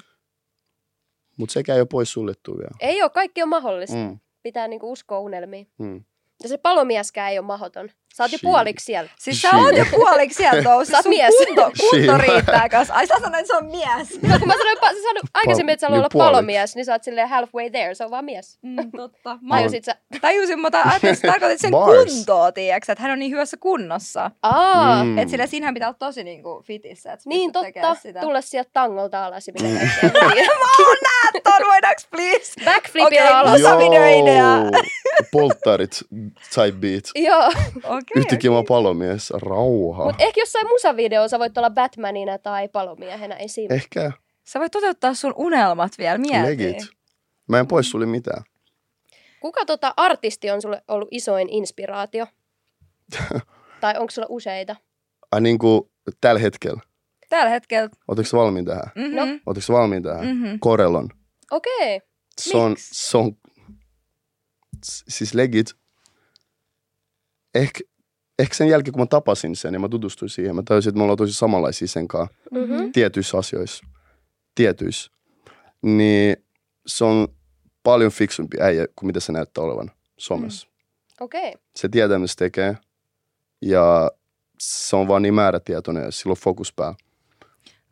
Mutta 1.38 1.54
sekään 1.54 1.76
ei 1.76 1.82
ole 1.82 1.88
pois 1.92 2.14
suljettu 2.14 2.58
vielä. 2.58 2.72
Ei 2.80 3.02
ole, 3.02 3.10
kaikki 3.10 3.44
on 3.44 3.50
mahdollista. 3.50 3.96
Mm. 3.96 4.02
Mm, 4.04 4.20
Pitää 4.44 4.68
niinku 4.68 4.92
uskoa 4.92 5.20
unelmiin. 5.20 5.68
mm. 5.80 6.04
Ja 6.44 6.50
se 6.50 6.58
palomieskään 6.58 7.32
ei 7.32 7.40
ole 7.40 7.48
mahdoton. 7.48 7.90
Sä 8.18 8.24
oot 8.24 8.32
jo 8.32 8.38
puoliksi 8.42 8.86
siellä. 8.86 9.10
Siis 9.20 9.42
sä 9.42 9.50
oot 9.58 9.78
jo 9.78 9.86
puoliksi 9.92 10.38
sieltä 10.38 10.62
noussut. 10.70 10.92
Sä 10.92 10.98
oot 10.98 11.06
mies. 11.06 11.34
Kunto, 11.48 11.72
kunto 11.80 12.18
riittää 12.18 12.70
kanssa. 12.70 12.94
Ai 12.94 13.08
sä 13.08 13.16
sanoit, 13.22 13.36
että 13.42 13.48
se 13.48 13.56
on 13.58 13.66
mies. 13.66 14.22
No, 14.22 14.40
kun 14.40 14.48
mä 14.48 14.54
sanoin, 14.58 14.78
pa- 14.78 14.96
sä 14.96 15.02
sanoit 15.02 15.26
aikaisemmin, 15.34 15.74
että 15.74 15.82
sä 15.88 15.90
haluat 15.90 16.16
olla 16.16 16.26
palomies, 16.26 16.76
niin 16.76 16.86
sä 16.86 16.92
oot 16.92 17.04
silleen 17.04 17.30
halfway 17.30 17.70
there. 17.70 17.96
Se 17.96 18.06
on 18.06 18.12
vaan 18.12 18.26
mies. 18.26 18.58
Mm, 18.62 18.92
totta. 18.92 19.30
Mä 19.42 19.56
oon- 19.56 19.60
Tajusit 19.62 19.86
sä? 19.86 19.96
tajusin, 20.22 20.60
mutta 20.62 20.82
ajattelin, 20.82 21.14
että 21.14 21.28
sä 21.28 21.32
tarkoitit 21.32 21.60
sen 21.62 21.72
Bars. 21.72 22.14
kuntoa, 22.14 22.52
tiiäksä, 22.52 22.92
että 22.94 23.02
hän 23.02 23.12
on 23.12 23.20
niin 23.20 23.32
hyvässä 23.32 23.58
kunnossa. 23.58 24.32
Aa, 24.44 25.04
Mm. 25.04 25.18
Että 25.18 25.32
sillä 25.32 25.48
siinähän 25.48 25.74
pitää 25.74 25.90
olla 25.90 25.98
tosi 26.00 26.24
niin 26.24 26.44
kuin 26.44 26.64
fitissä, 26.64 27.14
että 27.14 27.30
niin 27.30 27.52
totta. 27.52 27.96
Sitä. 27.96 28.20
Tulla 28.22 28.42
sieltä 28.42 28.70
tangolta 28.74 29.26
alas 29.26 29.48
ja 29.48 29.54
mitä 29.54 29.66
Mm. 29.70 30.12
kaikkea. 30.20 30.46
Ton 31.44 31.68
voidaanko 31.68 32.02
please? 32.12 32.54
Backflipilla 32.66 33.08
Okei, 33.08 33.28
alas. 33.28 33.62
Videoidea. 33.62 34.48
polttarit 35.32 36.00
type 36.56 36.72
beat. 36.80 37.04
Joo, 37.16 37.52
Okei. 38.12 38.20
Yhtäkkiä 38.20 38.52
mä 38.52 38.56
oon 38.56 38.66
palomies. 38.66 39.30
Rauha. 39.32 40.06
mutta 40.06 40.24
ehkä 40.24 40.42
jossain 40.42 40.68
musavideossa 40.68 41.36
sä 41.36 41.40
voit 41.40 41.58
olla 41.58 41.70
Batmanina 41.70 42.38
tai 42.38 42.68
palomiehenä 42.70 43.36
esim. 43.36 43.72
Ehkä 43.72 44.12
Sä 44.48 44.60
voit 44.60 44.72
toteuttaa 44.72 45.14
sun 45.14 45.34
unelmat 45.38 45.92
vielä, 45.98 46.18
mieti. 46.18 46.48
legit. 46.48 46.78
Mä 47.50 47.60
en 47.60 47.68
pois 47.68 47.90
sulle 47.90 48.06
mitään. 48.06 48.44
Kuka 49.40 49.66
tota 49.66 49.94
artisti 49.98 50.52
on 50.52 50.62
sulle 50.62 50.82
ollut 50.88 51.08
isoin 51.12 51.50
inspiraatio? 51.50 52.28
tai 53.82 53.94
onko 53.98 54.12
sulla 54.12 54.28
useita? 54.30 54.76
Ai 55.32 55.42
niinku 55.42 55.92
tällä 56.22 56.40
hetkellä. 56.40 56.82
Tällä 57.30 57.50
hetkellä. 57.50 57.90
Sä 58.24 58.38
valmiin 58.38 58.66
tähän? 58.66 58.92
Mm-hmm. 58.96 59.16
No. 59.16 59.24
Ootteko 59.46 59.62
sä 59.62 59.74
valmiin 59.74 60.04
tähän? 60.04 60.26
Mm-hmm. 60.28 60.60
Korelon. 60.60 61.10
Okei. 61.52 62.02
Se 62.42 62.58
on, 62.58 62.76
se 62.78 63.18
on, 63.18 63.38
siis 64.84 65.34
legit, 65.34 65.74
ehkä, 67.56 67.80
ehkä 68.40 68.56
sen 68.56 68.68
jälkeen 68.70 68.94
kun 68.94 69.02
mä 69.02 69.06
tapasin 69.06 69.56
sen 69.56 69.74
ja 69.74 69.80
mä 69.80 69.90
tutustuin 69.90 70.30
siihen, 70.30 70.56
mä 70.56 70.64
tajusin, 70.66 70.90
että 70.90 70.98
me 70.98 71.04
ollaan 71.04 71.18
tosi 71.18 71.34
samanlaisia 71.34 71.88
sen 71.88 72.08
kanssa 72.08 72.36
Mhm. 72.52 72.92
tietyissä 72.92 73.38
asioissa, 73.38 73.86
tietyissä, 74.56 75.12
niin 75.82 76.38
se 76.88 77.06
on 77.06 77.28
paljon 77.84 78.12
fiksumpi 78.12 78.58
äijä 78.62 78.88
kuin 78.96 79.08
mitä 79.08 79.20
se 79.20 79.32
näyttää 79.32 79.64
olevan 79.64 79.92
somessa. 80.18 80.68
Okei. 81.22 81.50
Okay. 81.50 81.62
Se 81.76 81.90
tietää, 81.90 82.20
mitä 82.20 82.28
se 82.28 82.36
tekee 82.36 82.78
ja 83.62 84.12
se 84.60 84.96
on 84.96 85.08
vaan 85.08 85.22
niin 85.22 85.34
määrätietoinen 85.34 86.04
ja 86.04 86.12
sillä 86.12 86.32
on 86.32 86.38
fokus 86.38 86.74
päällä. 86.74 86.96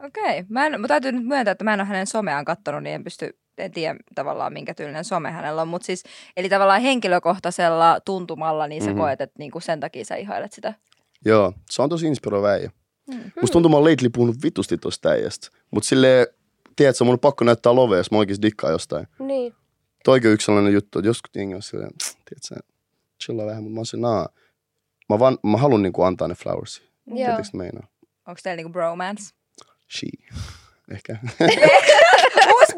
Okei. 0.06 0.44
Mä, 0.50 0.66
en, 0.66 0.82
mä 0.82 0.88
täytyy 0.88 1.12
nyt 1.12 1.26
myöntää, 1.26 1.52
että 1.52 1.64
mä 1.64 1.74
en 1.74 1.80
ole 1.80 1.88
hänen 1.88 2.08
someaan 2.08 2.46
kattonut, 2.46 2.84
niin 2.84 2.96
en 2.96 3.04
pysty, 3.04 3.38
en 3.58 3.72
tiedä 3.72 3.96
tavallaan 4.16 4.54
minkä 4.54 4.74
tyylinen 4.74 5.06
some 5.06 5.32
hänellä 5.32 5.62
on. 5.62 5.68
Mutta 5.68 5.86
siis, 5.86 6.04
eli 6.38 6.50
tavallaan 6.50 6.82
henkilökohtaisella 6.82 8.00
tuntumalla, 8.06 8.68
niin 8.68 8.84
sä 8.84 8.90
Mhm. 8.90 9.00
koet, 9.00 9.22
että 9.22 9.36
niinku 9.40 9.60
sen 9.60 9.80
takia 9.80 10.06
sä 10.06 10.16
ihailet 10.16 10.54
sitä. 10.54 10.74
Joo, 11.26 11.54
se 11.70 11.82
on 11.82 11.90
tosi 11.90 12.08
inspiroiva 12.08 12.48
äijä. 12.48 12.72
Mm. 13.08 13.32
Musta 13.42 13.54
tuntuu, 13.54 13.70
mä 13.70 13.78
oon 13.78 13.84
lately 13.92 14.10
puhunut 14.10 14.36
vitusti 14.44 14.78
tosta 14.78 15.10
äijästä. 15.10 15.48
Mut 15.72 15.84
silleen, 15.84 16.28
tiedätkö, 16.76 17.04
mun 17.04 17.14
on 17.14 17.20
pakko 17.20 17.44
näyttää 17.46 17.76
lovea, 17.76 17.98
jos 17.98 18.12
mä 18.12 18.18
oikeesti 18.18 18.42
dikkaan 18.42 18.74
jostain. 18.74 19.08
Niin. 19.20 19.54
Toikin 20.04 20.32
yksi 20.32 20.46
sellainen 20.46 20.74
juttu, 20.74 21.00
että 21.00 21.10
joskus 21.10 21.32
jengi 21.36 21.56
on 21.56 21.62
silleen, 21.62 21.92
tiedätkö, 22.30 22.70
chillaa 23.24 23.46
vähän, 23.46 23.64
mutta 23.64 23.74
mä 23.74 23.80
oon 23.80 23.86
silleen, 23.86 24.12
naa. 24.12 24.30
Mä, 25.10 25.20
vaan, 25.20 25.38
mä 25.44 25.58
haluan 25.58 25.82
niinku 25.82 26.04
antaa 26.04 26.28
ne 26.28 26.36
flowers. 26.36 26.82
Joo. 27.08 27.16
Tiedätkö, 27.18 27.58
meinaa? 27.58 27.88
Onko 28.28 28.40
teillä 28.44 28.56
niinku 28.56 28.72
bromance? 28.72 29.34
She. 30.00 30.08
Ehkä. 30.96 31.18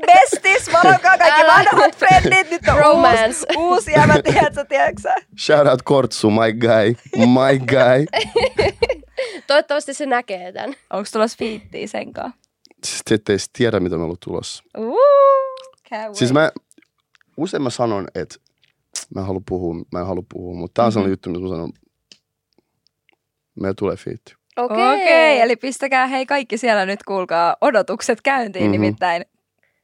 Bestis, 0.06 0.74
varokaa 0.74 1.18
kaikki 1.18 1.41
Älä. 1.41 1.54
vanhat 1.54 1.95
frendit, 1.98 2.52
nyt 2.52 2.62
on 2.68 2.78
Romance. 2.78 3.26
uusi, 3.26 3.45
uusi 3.58 3.91
jämä, 3.91 4.14
tiedätkö, 4.24 4.66
tiedätkö 4.66 5.02
sä? 5.02 5.16
Shout 5.39 5.68
out 5.68 5.82
Kortsu, 5.82 6.30
my 6.32 6.54
guy. 6.54 6.95
My 7.18 7.60
guy. 7.66 8.06
Toivottavasti 9.48 9.93
se 9.93 10.06
näkee 10.06 10.52
tämän. 10.52 10.76
Onko 10.93 11.10
tulossa 11.14 11.38
fiittiä 11.38 11.88
sen 11.88 12.14
kanssa? 12.14 12.39
Siis 12.86 13.02
te 13.10 13.16
ette 13.16 13.34
edes 13.34 13.50
tiedä, 13.54 13.80
mitä 13.80 13.95
me 13.98 14.04
ollaan 14.04 14.18
tulossa. 14.26 14.64
Uh, 14.78 14.98
Siis 16.14 16.34
mä, 16.34 16.52
usein 17.38 17.64
mä 17.64 17.70
sanon, 17.70 18.08
että 18.16 18.36
mä 19.16 19.22
en 19.22 19.28
halua 19.28 19.41
puhua, 19.50 19.76
mä 19.93 20.00
en 20.00 20.06
halua 20.06 20.24
puhua, 20.34 20.56
mutta 20.60 20.74
tää 20.74 20.86
on 20.86 20.91
sellainen 20.91 21.12
juttu, 21.12 21.30
mitä 21.30 21.41
mä 21.41 21.50
sanon, 21.50 21.72
meillä 23.60 23.74
tulee 23.80 23.95
fiitti. 23.95 24.34
Okei. 24.58 24.76
Okei, 24.78 25.34
okay, 25.36 25.45
eli 25.45 25.56
pistäkää 25.56 26.08
hei 26.08 26.26
kaikki 26.26 26.58
siellä 26.58 26.86
nyt 26.86 27.04
kuulkaa 27.04 27.58
odotukset 27.62 28.22
käyntiin, 28.22 28.64
Mhm. 28.66 28.72
mm-hmm. 28.72 28.82
nimittäin 28.82 29.26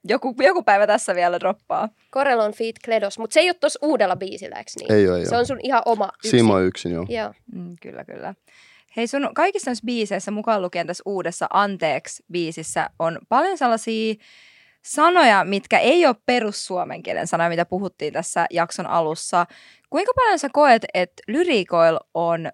joku, 0.04 0.36
joku 0.40 0.64
päivä 0.64 0.88
tässä 0.88 1.16
vielä 1.16 1.40
droppaa. 1.40 1.90
Korelon 2.12 2.54
Feet 2.54 2.76
Kledos, 2.86 3.20
mutta 3.20 3.34
se 3.34 3.40
ei 3.40 3.50
ole 3.50 3.54
tuossa 3.54 3.80
uudella 3.82 4.16
biisillä, 4.16 4.56
eikö 4.56 4.72
niin? 4.80 4.92
Ei 4.92 5.08
oo, 5.10 5.16
ei 5.16 5.26
Se 5.26 5.38
on 5.38 5.46
sun 5.46 5.60
ihan 5.64 5.82
oma 5.86 6.10
yksin. 6.26 6.52
Oon 6.52 6.64
yksin, 6.64 6.92
joo. 6.92 7.06
Joo. 7.10 7.34
Mm, 7.56 7.76
kyllä, 7.82 8.04
kyllä. 8.04 8.34
Hei 8.98 9.08
sun 9.08 9.30
kaikissa 9.36 9.70
näissä 9.70 9.86
biiseissä, 9.86 10.32
mukaan 10.32 10.62
lukien 10.62 10.88
tässä 10.88 11.04
uudessa 11.06 11.48
Anteeksi-biisissä, 11.54 12.90
on 13.00 13.20
paljon 13.30 13.58
sellaisia 13.58 14.16
sanoja, 14.84 15.44
mitkä 15.44 15.80
ei 15.80 16.06
ole 16.06 16.16
perussuomen 16.26 17.04
kielen 17.04 17.28
sanoja, 17.28 17.50
mitä 17.50 17.66
puhuttiin 17.66 18.14
tässä 18.14 18.46
jakson 18.52 18.88
alussa. 18.88 19.46
Kuinka 19.90 20.12
paljon 20.16 20.40
sä 20.40 20.50
koet, 20.54 20.86
että 20.94 21.24
lyrikoil 21.28 22.00
on 22.14 22.52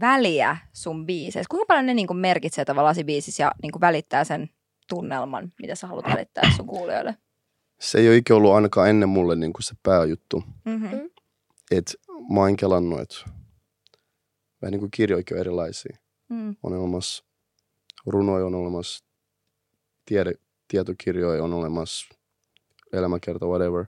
väliä 0.00 0.56
sun 0.72 1.06
biiseissä? 1.06 1.50
Kuinka 1.50 1.66
paljon 1.66 1.86
ne 1.86 1.94
niin 1.94 2.16
merkitsee 2.16 2.64
tavallaan 2.64 2.96
biisissä 3.06 3.42
ja 3.42 3.52
niin 3.62 3.80
välittää 3.80 4.24
sen 4.24 4.50
tunnelman, 4.90 5.52
mitä 5.62 5.74
sä 5.74 5.86
haluat 5.86 6.04
välittää 6.04 6.52
sun 6.56 6.66
kuulijoille? 6.66 7.16
Se 7.80 7.98
ei 7.98 8.08
ole 8.08 8.16
ikinä 8.16 8.36
ollut 8.36 8.52
ainakaan 8.52 8.90
ennen 8.90 9.08
mulle 9.08 9.36
niin 9.36 9.52
kuin 9.52 9.62
se 9.62 9.74
pääjuttu. 9.82 10.44
Mm-hmm. 10.64 11.10
Et 11.70 11.94
mä 12.32 12.40
oon 12.40 12.56
kelannut, 12.56 13.00
että 13.00 13.16
vähän 14.62 14.72
niin 14.72 14.80
kuin 14.80 14.90
kirjoikin 14.90 15.36
on 15.36 15.40
erilaisia. 15.40 15.98
Mm. 16.28 16.56
On 16.62 16.72
olemassa 16.72 17.24
runoja, 18.06 18.46
on 18.46 18.54
olemassa 18.54 19.04
tiede, 20.04 20.32
tietokirjoja, 20.68 21.44
on 21.44 21.54
olemassa 21.54 22.14
elämäkerta, 22.92 23.46
whatever. 23.46 23.84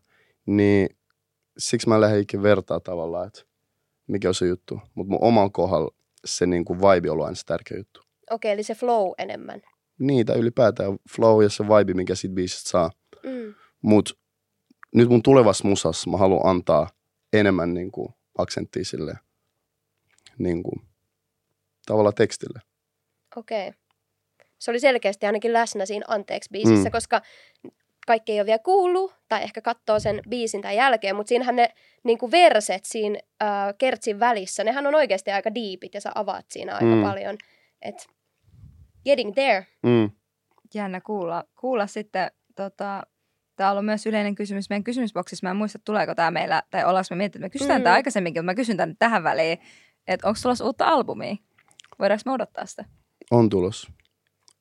Niin 0.47 0.97
siksi 1.59 1.89
mä 1.89 2.01
lähden 2.01 2.21
ikinä 2.21 2.43
vertaa 2.43 2.81
tavallaan, 2.81 3.27
että 3.27 3.43
mikä 4.07 4.29
on 4.29 4.35
se 4.35 4.47
juttu. 4.47 4.81
Mutta 4.95 5.11
mun 5.11 5.23
omalla 5.23 5.51
kohdalla 5.51 5.95
se 6.25 6.47
niin 6.47 6.65
kuin 6.65 6.79
vibe 6.79 7.11
on 7.11 7.13
ollut 7.13 7.27
aina 7.27 7.35
se 7.35 7.47
tärkeä 7.47 7.79
juttu. 7.79 8.01
Okei, 8.31 8.53
eli 8.53 8.63
se 8.63 8.75
flow 8.75 9.13
enemmän. 9.19 9.63
Niitä 9.99 10.33
ylipäätään 10.33 10.99
flow 11.11 11.43
ja 11.43 11.49
se 11.49 11.65
vibe, 11.65 11.95
mikä 11.95 12.15
siitä 12.15 12.35
biisistä 12.35 12.71
saa. 12.71 12.91
Mm. 13.23 13.55
Mut 13.83 14.19
nyt 14.95 15.09
mun 15.09 15.23
tulevassa 15.23 15.69
musassa 15.69 16.11
mä 16.11 16.17
haluan 16.17 16.51
antaa 16.51 16.89
enemmän 17.33 17.75
niin 17.75 17.93
kuin 17.93 18.09
aksenttia 18.39 18.85
sille 18.85 19.15
niin 20.39 20.63
kuin, 20.63 20.83
tavallaan 21.87 22.15
tekstille. 22.15 22.61
Okei. 23.37 23.73
Se 24.59 24.71
oli 24.71 24.81
selkeästi 24.81 25.27
ainakin 25.27 25.53
läsnä 25.53 25.87
siinä 25.87 26.05
Anteeksi-biisissä, 26.09 26.89
Mm. 26.89 26.93
koska 26.93 27.23
kaikki 28.07 28.33
ei 28.33 28.41
ole 28.41 28.47
vielä 28.47 28.59
kuullut, 28.59 29.15
tai 29.29 29.43
ehkä 29.43 29.61
katsoo 29.61 29.99
sen 30.01 30.21
biisin 30.29 30.63
tai 30.63 30.77
jälkeen, 30.77 31.17
mutta 31.17 31.29
siinähän 31.29 31.57
ne 31.57 31.69
niin 32.05 32.19
kuin 32.19 32.31
verset 32.33 32.85
siinä 32.85 33.19
äh, 33.43 33.49
kertsin 33.79 34.21
välissä, 34.21 34.65
nehän 34.65 34.87
on 34.87 34.95
oikeasti 34.95 35.31
aika 35.31 35.55
diipit 35.55 35.95
ja 35.95 36.01
sä 36.01 36.13
avaat 36.15 36.47
siinä 36.51 36.75
aika 36.75 36.87
Mm. 36.97 37.03
paljon. 37.03 37.37
Et 37.83 38.09
getting 39.05 39.35
there. 39.35 39.67
Mm. 39.83 40.11
Jännä 40.75 41.01
kuulla, 41.01 41.45
kuulla 41.61 41.87
sitten, 41.87 42.31
tota, 42.57 43.03
tämä 43.57 43.71
on 43.71 43.73
ollut 43.73 43.87
myös 43.87 44.07
yleinen 44.07 44.35
kysymys 44.35 44.71
meidän 44.71 44.85
kysymysboksissa. 44.85 45.47
Mä 45.47 45.51
en 45.51 45.57
muista, 45.57 45.79
tuleeko 45.85 46.15
tämä 46.15 46.31
meillä, 46.31 46.63
tai 46.71 46.85
ollaanko 46.85 47.07
me 47.11 47.17
miettinyt, 47.17 47.45
että 47.45 47.55
me 47.55 47.59
kysytään 47.59 47.81
mm. 47.81 47.85
Tämä 47.85 47.95
aikaisemminkin, 47.95 48.41
mutta 48.41 48.53
mä 48.53 48.55
kysyn 48.55 48.77
tämän 48.77 48.97
tähän 48.99 49.23
väliin, 49.25 49.59
että 50.07 50.29
onko 50.29 50.41
tulossa 50.43 50.65
uutta 50.65 50.87
albumia? 50.87 51.37
Voidaanko 51.99 52.23
me 52.27 52.33
odottaa 52.33 52.67
sitä? 52.67 52.85
On 53.31 53.49
tulos. 53.49 53.89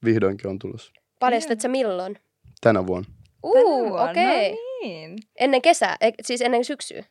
Vihdoinkin 0.05 0.49
on 0.49 0.59
tulos. 0.59 0.91
Paljastat 1.19 1.61
sä 1.61 1.67
milloin? 1.67 2.19
Tänä 2.61 2.87
vuonna. 2.87 3.09
Uu, 3.43 3.53
Tänä 3.53 3.65
vuonna, 3.65 4.11
okei. 4.11 4.51
No 4.51 4.57
niin. 4.81 5.17
Ennen 5.35 5.61
kesää, 5.61 5.97
e- 6.01 6.11
siis 6.21 6.41
ennen 6.41 6.65
syksyä. 6.65 7.05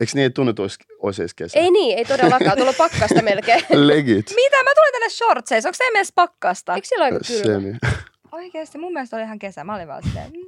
Eikö 0.00 0.12
niin, 0.14 0.26
että 0.26 0.34
tunnet 0.34 0.58
olisi, 0.58 0.78
olisi 0.98 1.22
edes 1.22 1.34
kesä? 1.34 1.58
Ei 1.58 1.70
niin, 1.70 1.98
ei 1.98 2.04
todellakaan. 2.04 2.56
Tuolla 2.56 2.70
on 2.70 2.74
pakkasta 2.78 3.22
melkein. 3.22 3.62
Legit. 3.88 4.32
Mitä? 4.34 4.62
Mä 4.62 4.70
tulin 4.74 4.92
tänne 4.92 5.08
shortseissa. 5.08 5.68
Onko 5.68 5.76
se 5.76 5.84
meidän 5.92 6.06
pakkasta? 6.14 6.74
Eikö 6.74 6.86
sillä 6.86 7.04
aika 7.04 7.18
kylmä? 7.26 7.44
Semi. 7.44 7.76
Oikeasti 8.32 8.78
mun 8.78 8.92
mielestä 8.92 9.16
oli 9.16 9.24
ihan 9.24 9.38
kesä. 9.38 9.64
Mä 9.64 9.74
olin 9.74 9.88
vaan 9.88 10.02
silleen, 10.02 10.30
mm. 10.30 10.46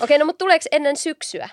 Okei, 0.00 0.18
no 0.18 0.24
mutta 0.24 0.38
tuleeko 0.38 0.64
ennen 0.72 0.96
syksyä? 0.96 1.48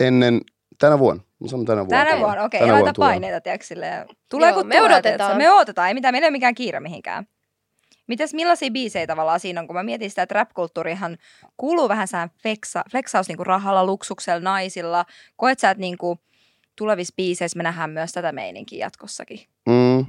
Ennen, 0.00 0.40
tänä 0.78 0.98
vuonna. 0.98 1.22
Mä 1.40 1.48
sanon 1.48 1.66
tänä 1.66 1.80
vuonna. 1.80 2.04
Tänä 2.04 2.18
vuonna, 2.18 2.44
okei, 2.44 2.60
Tänä 2.60 2.78
ei 2.78 2.84
paineita, 2.98 3.40
tiedätkö, 3.40 3.66
silleen. 3.66 4.06
Tulee 4.28 4.48
Joo, 4.48 4.58
kun 4.58 4.66
me 4.66 4.76
tulee, 4.76 4.92
odotetaan. 4.92 5.36
Me 5.36 5.50
odotetaan, 5.50 5.88
ei 5.88 5.94
mitään, 5.94 6.14
meillä 6.14 6.24
ei 6.24 6.28
ole 6.28 6.32
mikään 6.36 6.54
kiire 6.54 6.80
mihinkään. 6.80 7.26
Mites 8.08 8.34
millaisia 8.34 8.70
biisejä 8.70 9.06
tavallaan 9.06 9.40
siinä 9.40 9.60
on, 9.60 9.66
kun 9.66 9.76
mä 9.76 9.82
mietin 9.82 10.10
sitä, 10.10 10.22
että 10.22 10.34
rap-kulttuurihan 10.34 11.16
kuuluu 11.56 11.88
vähän 11.88 12.08
sään 12.08 12.30
fleksa, 12.42 12.84
fleksaus 12.90 13.28
niinku 13.28 13.44
rahalla, 13.44 13.84
luksuksella, 13.84 14.40
naisilla. 14.40 15.04
Koet 15.36 15.58
sä, 15.58 15.70
että 15.70 15.80
niinku 15.80 16.18
tulevissa 16.80 17.14
biiseissä 17.16 17.56
me 17.56 17.62
nähdään 17.62 17.90
myös 17.90 18.12
tätä 18.12 18.32
meininkiä 18.32 18.86
jatkossakin? 18.86 19.40
Mm. 19.68 20.06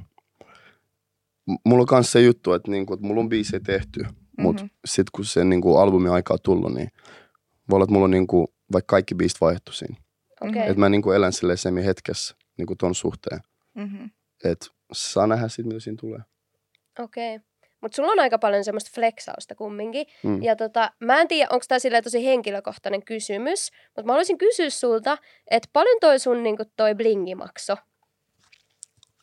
Mulla 1.64 1.80
on 1.80 1.86
kanssa 1.86 2.12
se 2.12 2.20
juttu, 2.20 2.52
että, 2.52 2.70
niinku, 2.70 2.94
että 2.94 3.06
mulla 3.06 3.20
on 3.20 3.28
biisejä 3.28 3.60
tehty, 3.60 4.00
mm-hmm. 4.00 4.42
mutta 4.42 4.66
sitten 4.84 5.10
kun 5.12 5.24
se 5.24 5.44
niinku, 5.44 5.76
albumi 5.76 6.08
aika 6.08 6.34
on 6.34 6.38
tullut, 6.42 6.74
niin 6.74 6.88
voi 7.70 7.76
olla, 7.76 7.84
että 7.84 7.92
mulla 7.92 8.04
on 8.04 8.10
niinku, 8.10 8.54
vaikka 8.72 8.90
kaikki 8.90 9.14
biisit 9.14 9.40
vaihdettu 9.40 9.72
siinä. 9.72 9.96
Okei. 10.40 10.62
Että 10.62 10.80
mä 10.80 10.88
niinku 10.88 11.10
elän 11.10 11.32
silleen 11.32 11.84
hetkessä 11.84 12.36
niinku 12.58 12.76
ton 12.76 12.94
suhteen. 12.94 13.40
Mm-hmm. 13.74 14.10
Että 14.44 14.66
saa 14.92 15.26
nähdä 15.26 15.48
sitten, 15.48 15.66
mitä 15.66 15.80
siinä 15.80 15.96
tulee. 16.00 16.20
Okei. 16.98 17.40
Mutta 17.82 17.96
sulla 17.96 18.12
on 18.12 18.20
aika 18.20 18.38
paljon 18.38 18.64
semmoista 18.64 18.90
flexausta 18.94 19.54
kumminkin. 19.54 20.06
Mm. 20.22 20.42
Ja 20.42 20.56
tota, 20.56 20.90
mä 21.00 21.20
en 21.20 21.28
tiedä, 21.28 21.48
onko 21.52 21.64
tämä 21.68 22.02
tosi 22.02 22.26
henkilökohtainen 22.26 23.04
kysymys, 23.04 23.70
mutta 23.86 24.02
mä 24.02 24.12
haluaisin 24.12 24.38
kysyä 24.38 24.70
sulta, 24.70 25.18
että 25.50 25.68
paljon 25.72 25.96
toi 26.00 26.18
sun 26.18 26.42
niinku, 26.42 26.64
toi 26.76 26.94
blingi 26.94 27.34
makso? 27.34 27.76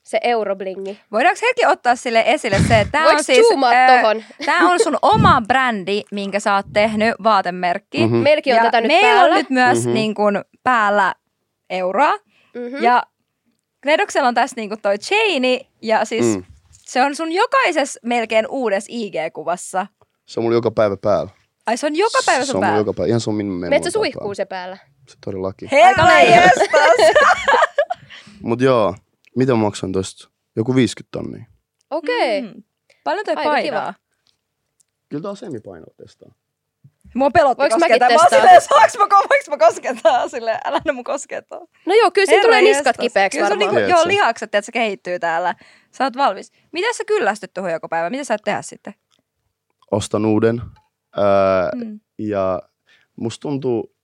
Se 0.04 0.20
euroblingi. 0.24 1.00
Voidaanko 1.12 1.40
hetki 1.48 1.66
ottaa 1.66 1.96
sille 1.96 2.24
esille 2.26 2.58
se, 2.68 2.80
että 2.80 2.92
tämä 2.92 3.10
on 3.10 3.24
siis... 3.24 3.48
tohon? 4.02 4.24
Tämä 4.46 4.72
on 4.72 4.80
sun 4.84 4.98
oma 5.02 5.42
brändi, 5.48 6.02
minkä 6.12 6.40
sä 6.40 6.56
oot 6.56 6.66
tehnyt, 6.74 7.16
vaatemerkki. 7.24 8.06
Mhm. 8.08 8.16
Meilläkin 8.16 8.54
on 8.54 8.58
ja 8.58 8.64
tätä 8.64 8.82
nyt 8.82 8.88
meillä 8.88 9.10
päällä. 9.20 9.34
on 9.36 9.38
nyt 9.38 9.50
myös 9.50 9.78
Mhm. 9.78 9.88
mm-hmm. 9.88 9.94
niin 9.94 10.16
kuin, 10.16 10.42
päällä 10.64 11.16
euroa. 11.70 12.12
Mm-hmm. 12.12 12.78
Mm. 12.78 12.84
Ja 12.84 13.04
Kledoksella 13.84 14.28
on 14.28 14.34
tässä 14.36 14.56
niin 14.56 14.70
kuin 14.70 14.82
toi 14.82 14.98
chaini, 14.98 15.68
ja 15.82 16.06
siis 16.06 16.26
Mm. 16.26 16.44
Se 16.90 17.02
on 17.04 17.16
sun 17.16 17.32
jokaisessa 17.32 18.00
melkein 18.04 18.48
uudessa 18.48 18.92
IG-kuvassa. 18.92 19.88
Se 20.26 20.40
on 20.40 20.44
mulla 20.44 20.56
joka 20.58 20.72
päivä 20.72 20.98
päällä. 20.98 21.32
Ai 21.68 21.78
se 21.78 21.86
on 21.86 21.96
joka 21.96 22.20
päivä 22.26 22.46
Se 22.46 22.48
sun 22.48 22.56
on 22.56 22.60
mulla 22.60 22.68
päällä. 22.68 22.80
joka 22.80 22.94
päivä. 22.94 23.08
Ihan 23.08 23.22
se 23.22 23.30
on 23.30 23.36
minun 23.36 23.60
Meet 23.70 23.84
sä 23.84 23.92
suihkuu 23.92 24.36
se 24.36 24.46
päällä? 24.46 24.78
Se 25.10 25.18
todellakin. 25.26 25.70
Herra 25.72 26.20
jestas! 26.20 26.70
Mut 28.44 28.62
joo, 28.62 28.96
mitä 29.36 29.52
mä 29.52 29.58
maksan 29.58 29.92
tosta? 29.92 30.30
Joku 30.56 30.76
50 30.76 31.18
tonnia. 31.18 31.46
Okei. 31.92 32.42
Mm. 32.42 32.64
Paljon 33.04 33.26
toi 33.26 33.34
Aika 33.38 33.50
painaa. 33.50 33.62
kiva. 33.82 33.94
Kyllä 35.10 35.22
tää 35.22 35.32
on 35.32 35.38
semipainoa 35.38 35.94
testaa. 35.98 36.30
Mua 37.16 37.32
pelotti 37.32 37.60
Voinko 37.62 37.76
koskettaa. 37.76 38.08
mäkin 38.10 38.16
Mä 38.16 38.22
oon 38.22 38.28
testaa? 38.30 38.40
silleen, 38.40 38.62
saaks 38.62 38.98
mä, 38.98 39.08
voinko 39.10 39.50
mä 39.50 39.58
koskettaa? 39.58 40.28
Silleen, 40.30 40.60
älä 40.66 40.82
ne 40.86 40.92
mun 40.92 41.04
koskettaa. 41.04 41.60
No 41.86 41.94
joo, 41.96 42.12
kyllä 42.12 42.26
siinä 42.26 42.42
tulee 42.42 42.62
niskat 42.62 42.98
kipeäksi 42.98 43.38
Kyllä 43.38 43.48
se 43.48 43.54
on 43.54 43.60
varmaan. 43.60 43.76
niinku, 43.84 43.92
joo, 44.00 44.08
lihakset, 44.08 44.56
että 44.56 44.66
se 44.66 44.72
kehittyy 44.72 45.20
täällä. 45.20 45.56
Sä 45.92 46.04
oot 46.04 46.16
valmis. 46.18 46.52
Miten 46.72 46.96
sä 46.96 47.06
kyllästyt 47.06 47.54
tuohon 47.54 47.72
joka 47.72 47.90
päivä? 47.90 48.10
Mitä 48.10 48.24
sä 48.24 48.34
et 48.34 48.42
tehdä 48.46 48.62
sitten? 48.62 48.94
Ostan 49.92 50.26
uuden. 50.26 50.62
Ää, 51.16 51.72
Mm. 51.76 52.00
Ja 52.18 52.62
musta 53.16 53.42
tuntuu, 53.42 53.96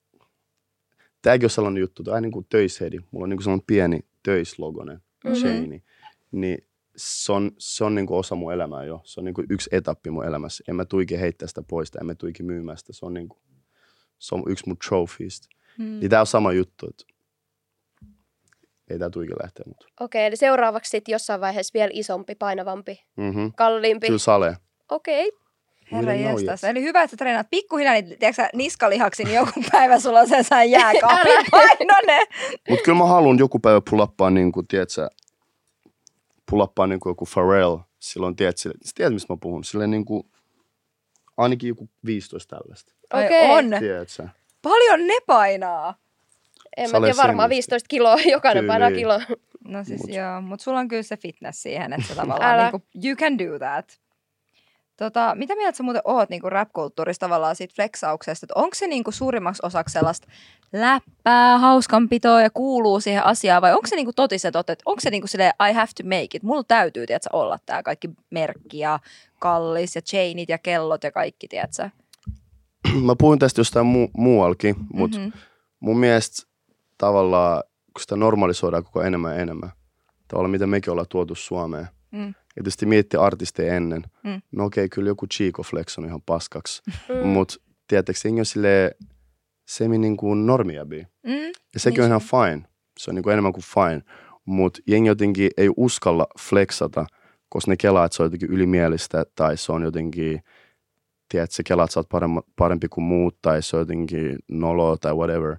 tämäkin 1.22 1.46
on 1.46 1.50
sellainen 1.50 1.82
juttu, 1.82 2.04
tämä 2.04 2.18
on 2.18 2.24
niin 2.24 2.32
kuin 2.32 2.46
töishedi. 2.50 3.00
Mulla 3.12 3.24
on 3.24 3.30
niin 3.30 3.38
kuin 3.38 3.44
sellainen 3.44 3.66
pieni 3.68 4.00
töislogonen 4.24 5.02
Mhm. 5.26 5.34
chaini. 5.34 5.84
Niin 6.32 6.68
se 6.98 7.32
on, 7.32 7.52
se 7.58 7.84
on 7.84 7.96
niin 7.96 8.08
kuin 8.08 8.18
osa 8.18 8.36
mun 8.36 8.54
elämää 8.54 8.84
jo. 8.84 9.02
Se 9.04 9.20
on 9.20 9.26
niin 9.26 9.34
kuin 9.34 9.48
yksi 9.50 9.70
etappi 9.74 10.10
mun 10.10 10.26
elämässä. 10.26 10.64
En 10.68 10.76
mä 10.76 10.86
tuikin 10.86 11.20
heittää 11.20 11.48
sitä 11.48 11.62
pois 11.62 11.92
tai 11.92 12.00
en 12.02 12.06
mä 12.06 12.16
tuikin 12.16 12.46
myymään 12.46 12.78
sitä. 12.78 12.94
Se 12.94 13.06
on, 13.06 13.14
niin 13.14 13.30
kuin, 13.30 13.40
se 14.20 14.36
on 14.36 14.44
yksi 14.48 14.64
mun 14.68 14.78
trophiesta. 14.88 15.48
Mm. 15.78 16.00
Niin 16.00 16.10
tää 16.10 16.20
on 16.20 16.28
sama 16.28 16.54
juttu, 16.54 16.88
että 16.90 17.04
ei 18.90 19.00
tää 19.00 19.10
tuikin 19.10 19.36
lähteä. 19.44 19.64
Mutta. 19.68 19.86
Okei, 20.00 20.26
eli 20.26 20.36
seuraavaksi 20.36 20.90
sitten 20.90 21.14
jossain 21.14 21.42
vaiheessa 21.42 21.72
vielä 21.74 21.92
isompi, 21.94 22.36
painavampi, 22.36 23.04
Mm-hmm. 23.18 23.52
kalliimpi. 23.56 24.08
Kyllä 24.08 24.20
sale. 24.20 24.58
Okei. 24.92 25.32
Herra 25.92 26.14
jestas. 26.14 26.64
Eli 26.64 26.82
hyvä, 26.82 27.02
että 27.02 27.12
sä 27.12 27.18
treenaat 27.18 27.48
pikkuhiljaa, 27.50 27.94
niin 27.94 28.06
tiedätkö 28.06 28.34
sä, 28.34 28.50
niskalihaksi, 28.54 29.24
niin 29.24 29.36
joku 29.36 29.52
päivä 29.72 30.00
sulla 30.00 30.20
on 30.20 30.28
se 30.28 30.66
jääkaapin 30.66 31.46
painonen. 31.52 32.28
Mutta 32.70 32.84
kyllä 32.84 32.98
mä 32.98 33.06
haluan 33.06 33.40
joku 33.40 33.60
päivä 33.60 33.82
pulappaa, 33.90 34.30
niin 34.30 34.52
kuin, 34.52 34.68
tiedätkö, 34.68 35.10
pulappaa 36.52 36.88
niin 36.88 37.00
kuin 37.00 37.12
joku 37.12 37.26
Pharrell. 37.34 37.78
Silloin, 38.00 38.36
tiedätkö, 38.36 38.60
sä 38.62 38.92
tiedät, 38.96 39.14
mistä 39.14 39.34
mä 39.34 39.38
puhun. 39.42 39.64
Silleen 39.64 39.92
niin 39.92 40.06
kuin, 40.06 40.24
ainakin 41.38 41.68
joku 41.68 41.90
15 42.06 42.56
tällaista. 42.58 42.94
Ai 43.14 43.26
Okei. 43.26 43.50
on. 43.52 43.66
Tiedätkö? 43.80 44.14
sä? 44.14 44.30
Paljon 44.62 45.08
ne 45.08 45.18
painaa. 45.28 45.96
En 46.78 46.92
mä 46.92 47.00
tiedä, 47.00 47.18
varmaan 47.18 47.50
sengisti. 47.50 47.72
15 47.72 47.88
kiloa, 47.88 48.16
jokainen 48.36 48.62
Kyllä, 48.64 48.72
painaa 48.72 48.90
niin. 48.90 48.98
kilo. 49.00 49.20
No 49.68 49.84
siis 49.84 50.02
Mut- 50.02 50.08
Mut. 50.08 50.16
joo, 50.16 50.42
mutta 50.42 50.64
sulla 50.64 50.80
on 50.80 50.88
kyllä 50.88 51.04
se 51.04 51.18
fitness 51.18 51.62
siihen, 51.64 51.94
että 51.94 52.08
sä 52.08 52.16
tavallaan 52.22 52.54
Älä. 52.54 52.64
niinku, 52.64 52.88
you 53.06 53.16
can 53.16 53.38
do 53.38 53.60
that. 53.60 54.00
Tota, 54.98 55.36
mitä 55.36 55.56
mieltä 55.56 55.78
sä 55.78 55.84
muuten 55.84 56.02
oot 56.06 56.30
niinku 56.30 56.50
rap-kulttuurista 56.50 57.26
tavallaan 57.26 57.56
siitä 57.56 57.74
flexauksesta? 57.76 58.46
Että 58.46 58.54
onko 58.60 58.76
se 58.76 58.88
niinku 58.88 59.12
suurimmaksi 59.12 59.60
osaksi 59.66 59.94
sellaista 59.94 60.28
läppää, 60.74 61.58
hauskanpitoa 61.58 62.42
ja 62.42 62.50
kuuluu 62.50 63.00
siihen 63.00 63.24
asiaan 63.26 63.62
vai 63.62 63.74
onko 63.74 63.88
se 63.88 63.96
niinku 63.96 64.14
totiset, 64.14 64.56
että 64.56 64.76
onko 64.86 65.00
se 65.02 65.10
niinku 65.10 65.28
silleen 65.28 65.54
I 65.70 65.74
have 65.74 65.88
to 65.98 66.04
make 66.04 66.28
it? 66.34 66.44
Mulla 66.44 66.64
täytyy, 66.68 67.08
tiedätkö, 67.08 67.30
olla 67.34 67.58
tää 67.66 67.84
kaikki 67.84 68.10
merkki 68.32 68.80
ja 68.80 69.00
kallis 69.40 69.96
ja 69.96 70.02
chainit 70.02 70.50
ja 70.50 70.58
kellot 70.58 71.04
ja 71.04 71.12
kaikki, 71.12 71.48
tiedätkö? 71.48 71.90
Mä 73.06 73.16
puhuin 73.20 73.40
tästä 73.40 73.60
jostain 73.60 73.86
mu- 73.86 74.12
muualkin, 74.18 74.76
mutta 74.94 75.20
Mhm. 75.20 75.30
mun 75.80 75.98
mielestä 76.00 76.48
tavallaan, 76.98 77.64
kun 77.94 78.02
sitä 78.02 78.16
normalisoidaan 78.16 78.84
koko 78.84 79.02
enemmän 79.02 79.36
ja 79.36 79.42
enemmän, 79.42 79.72
tavallaan 80.28 80.52
mitä 80.52 80.68
mekin 80.68 80.92
ollaan 80.92 81.08
tuotu 81.10 81.36
Suomeen. 81.36 81.88
Mm. 82.12 82.28
Ja 82.28 82.34
tietysti 82.64 82.86
miettii 82.86 83.20
artisteja 83.20 83.74
ennen. 83.74 84.04
Mm. 84.24 84.42
No 84.52 84.66
okei, 84.66 84.90
kyllä 84.90 85.10
joku 85.10 85.28
Chico 85.28 85.64
Flex 85.64 85.98
on 85.98 86.06
ihan 86.06 86.22
paskaksi. 86.26 86.84
Mm. 87.10 87.28
Mutta 87.28 87.56
tiedättekö, 87.88 88.20
jengi 88.24 88.42
on 88.42 88.46
silleen 88.46 88.92
semi 89.66 89.98
niin 89.98 90.18
kuin 90.18 90.46
normiabi. 90.46 91.08
Mm. 91.24 91.32
Ja 91.74 91.80
sekin 91.80 91.98
Niin 91.98 92.04
on 92.04 92.08
ihan 92.08 92.22
se 92.22 92.28
fine. 92.28 92.68
Se 93.00 93.12
on 93.12 93.16
niin 93.16 93.24
kuin 93.24 93.34
enemmän 93.34 93.54
kuin 93.54 93.64
fine. 93.64 94.02
Mutta 94.46 94.80
jengi 94.88 95.08
jotenkin 95.08 95.52
ei 95.58 95.70
uskalla 95.78 96.28
flexata, 96.40 97.06
koska 97.50 97.72
ne 97.72 97.78
kelaa, 97.78 98.06
että 98.06 98.16
se 98.16 98.24
on 98.24 98.26
jotenkin 98.26 98.50
ylimielistä 98.50 99.26
tai 99.36 99.58
se 99.58 99.72
on 99.72 99.84
jotenkin, 99.84 100.44
tiedätkö, 101.30 101.64
kelaa, 101.66 101.84
että 101.86 101.94
sä 101.94 102.00
oot 102.00 102.10
paremma, 102.10 102.42
parempi 102.56 102.88
kuin 102.88 103.06
muut 103.06 103.38
tai 103.42 103.62
se 103.62 103.76
on 103.76 103.82
jotenkin 103.82 104.40
nolo 104.52 104.98
tai 104.98 105.14
whatever. 105.14 105.58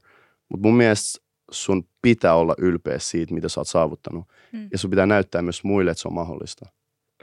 Mutta 0.48 0.68
mun 0.68 0.76
mielestä 0.76 1.25
sun 1.50 1.88
pitää 2.02 2.34
olla 2.34 2.54
ylpeä 2.58 2.98
siitä, 2.98 3.34
mitä 3.34 3.48
sä 3.48 3.60
oot 3.60 3.68
saavuttanut. 3.68 4.28
Mm. 4.52 4.68
Ja 4.72 4.78
sun 4.78 4.90
pitää 4.90 5.06
näyttää 5.06 5.42
myös 5.42 5.64
muille, 5.64 5.90
että 5.90 6.02
se 6.02 6.08
on 6.08 6.14
mahdollista. 6.14 6.66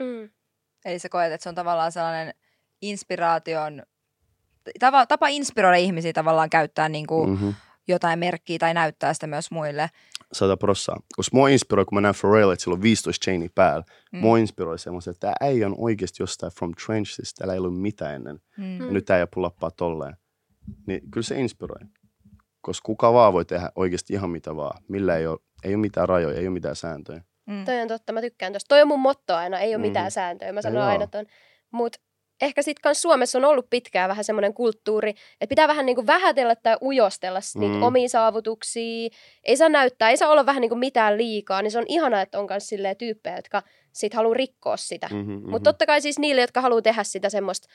Mm. 0.00 0.30
Eli 0.84 0.98
sä 0.98 1.08
koet, 1.08 1.32
että 1.32 1.42
se 1.42 1.48
on 1.48 1.54
tavallaan 1.54 1.92
sellainen 1.92 2.34
inspiraation, 2.82 3.82
tapa, 4.80 5.06
tapa 5.06 5.28
inspiroida 5.28 5.76
ihmisiä 5.76 6.12
tavallaan 6.12 6.50
käyttää 6.50 6.88
niin 6.88 7.06
kuin 7.06 7.28
mm. 7.28 7.34
Mm-hmm. 7.34 7.54
jotain 7.88 8.18
merkkiä 8.18 8.58
tai 8.58 8.74
näyttää 8.74 9.14
sitä 9.14 9.26
myös 9.26 9.50
muille. 9.50 9.90
Sata 10.32 10.56
prossaa. 10.56 11.00
Koska 11.16 11.36
mua 11.36 11.48
inspiroi, 11.48 11.84
kun 11.84 11.96
mä 11.96 12.00
näen 12.00 12.14
Pharrell, 12.20 12.50
että 12.50 12.62
sillä 12.62 12.74
on 12.74 12.82
15 12.82 13.24
chaini 13.24 13.48
päällä. 13.54 13.84
Mm. 14.12 14.18
Mua 14.18 14.38
inspiroi 14.38 14.78
semmoisen, 14.78 15.10
että 15.10 15.20
tämä 15.20 15.50
ei 15.50 15.64
on 15.64 15.74
oikeasti 15.78 16.22
jostain 16.22 16.52
from 16.52 16.72
trenches. 16.86 17.34
Täällä 17.34 17.52
ei 17.52 17.58
ollut 17.58 17.80
mitään 17.80 18.14
ennen. 18.14 18.40
Mm. 18.56 18.80
Ja 18.80 18.92
nyt 18.92 19.04
tämä 19.04 19.20
ei 19.20 19.26
pulappaa 19.34 19.70
tolleen. 19.70 20.16
Niin 20.86 21.00
kyllä 21.10 21.24
se 21.24 21.40
inspiroi. 21.40 21.80
Koska 22.64 22.86
kuka 22.86 23.12
vaan 23.12 23.32
voi 23.32 23.44
tehdä 23.44 23.70
oikeasti 23.76 24.12
ihan 24.12 24.30
mitä 24.30 24.56
vaan. 24.56 24.82
Millä 24.88 25.16
ei 25.16 25.26
ole, 25.26 25.38
ei 25.64 25.74
ole 25.74 25.80
mitään 25.80 26.08
rajoja, 26.08 26.36
ei 26.38 26.46
ole 26.46 26.52
mitään 26.54 26.76
sääntöjä. 26.76 27.20
Mm. 27.46 27.64
Toi 27.64 27.80
on 27.80 27.88
totta, 27.88 28.12
mä 28.12 28.20
tykkään 28.20 28.52
tosta. 28.52 28.68
Toi 28.68 28.82
on 28.82 28.88
mun 28.88 29.00
motto 29.00 29.34
aina, 29.36 29.58
ei 29.58 29.68
ole 29.68 29.78
Mhm. 29.78 29.86
mitään 29.86 30.10
sääntöjä. 30.10 30.52
Mä 30.52 30.62
sanon 30.62 30.82
aina 30.82 31.06
ton. 31.06 31.26
Mut 31.70 31.96
ehkä 32.42 32.62
sit 32.62 32.78
kans 32.78 33.02
Suomessa 33.02 33.38
on 33.38 33.44
ollut 33.44 33.66
pitkään 33.70 34.08
vähän 34.08 34.24
semmoinen 34.24 34.54
kulttuuri, 34.54 35.10
että 35.10 35.48
pitää 35.48 35.68
vähän 35.68 35.86
niinku 35.86 36.06
vähätellä 36.06 36.56
tai 36.56 36.76
ujostella 36.82 37.40
s- 37.40 37.56
niitä 37.56 37.74
Mm. 37.76 37.82
omia 37.82 38.08
saavutuksia. 38.08 39.08
Ei 39.44 39.56
saa 39.56 39.68
näyttää, 39.68 40.10
ei 40.10 40.16
saa 40.16 40.30
olla 40.30 40.46
vähän 40.46 40.60
niinku 40.60 40.76
mitään 40.76 41.16
liikaa. 41.18 41.62
Niin 41.62 41.70
se 41.70 41.78
on 41.78 41.84
ihanaa, 41.88 42.20
että 42.22 42.38
on 42.40 42.46
kans 42.46 42.68
silleen 42.68 42.96
tyyppejä, 42.96 43.36
jotka 43.36 43.62
sit 43.92 44.14
haluaa 44.14 44.34
rikkoa 44.34 44.76
sitä. 44.76 45.08
Mm-hmm, 45.12 45.32
mm-hmm. 45.32 45.50
Mutta 45.50 45.72
totta 45.72 45.86
kai 45.86 46.00
siis 46.00 46.18
niille, 46.18 46.40
jotka 46.40 46.60
haluaa 46.60 46.82
tehdä 46.82 47.04
sitä 47.04 47.30
semmoista 47.30 47.68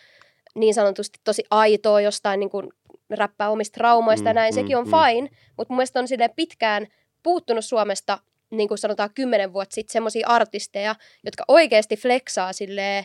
niin 0.56 0.74
sanotusti 0.74 1.20
tosi 1.24 1.44
aitoa 1.52 2.02
jostain 2.02 2.40
niin 2.40 2.50
kuin 2.50 2.70
räppää 3.18 3.50
omista 3.50 3.74
traumoista 3.74 4.30
ja 4.30 4.34
Mm, 4.34 4.36
näin, 4.36 4.54
mm, 4.54 4.56
sekin 4.56 4.78
on 4.78 4.86
mm. 4.86 4.92
fine. 4.92 5.30
Mutta 5.58 5.74
mun 5.74 5.78
mielestä 5.78 6.00
on 6.00 6.08
silleen 6.08 6.34
pitkään 6.36 6.88
puuttunut 7.24 7.66
Suomesta, 7.66 8.20
niin 8.52 8.68
kuin 8.68 8.78
sanotaan 8.78 9.14
kymmenen 9.16 9.54
vuotta 9.54 9.74
sitten, 9.76 9.94
semmoisia 9.94 10.28
artisteja, 10.28 10.96
jotka 11.24 11.44
oikeasti 11.48 11.98
flexaa 11.98 12.54
silleen 12.54 13.04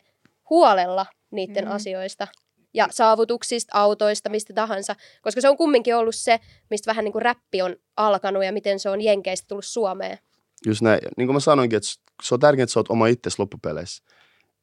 huolella 0.50 1.06
niiden 1.30 1.64
Mm. 1.64 1.70
asioista 1.70 2.26
ja 2.74 2.88
saavutuksista, 2.90 3.78
autoista, 3.78 4.28
mistä 4.28 4.52
tahansa. 4.52 4.96
Koska 5.22 5.40
se 5.40 5.48
on 5.48 5.56
kumminkin 5.56 5.96
ollut 5.96 6.14
se, 6.14 6.40
mistä 6.70 6.88
vähän 6.90 7.04
niin 7.04 7.12
kuin 7.12 7.22
räppi 7.22 7.62
on 7.62 7.76
alkanut 7.96 8.44
ja 8.44 8.52
miten 8.52 8.78
se 8.78 8.88
on 8.90 9.00
Jenkeistä 9.00 9.48
tullut 9.48 9.64
Suomeen. 9.64 10.18
Just 10.66 10.82
näin. 10.82 11.00
Niin 11.16 11.26
kuin 11.26 11.34
mä 11.36 11.40
sanoinkin, 11.40 11.76
että 11.76 11.88
se 12.22 12.34
on 12.34 12.40
tärkeintä, 12.40 12.62
että 12.64 12.72
sä 12.72 12.80
oot 12.80 12.90
oma 12.90 13.06
itsesi 13.06 13.36
loppupeleissä. 13.38 14.02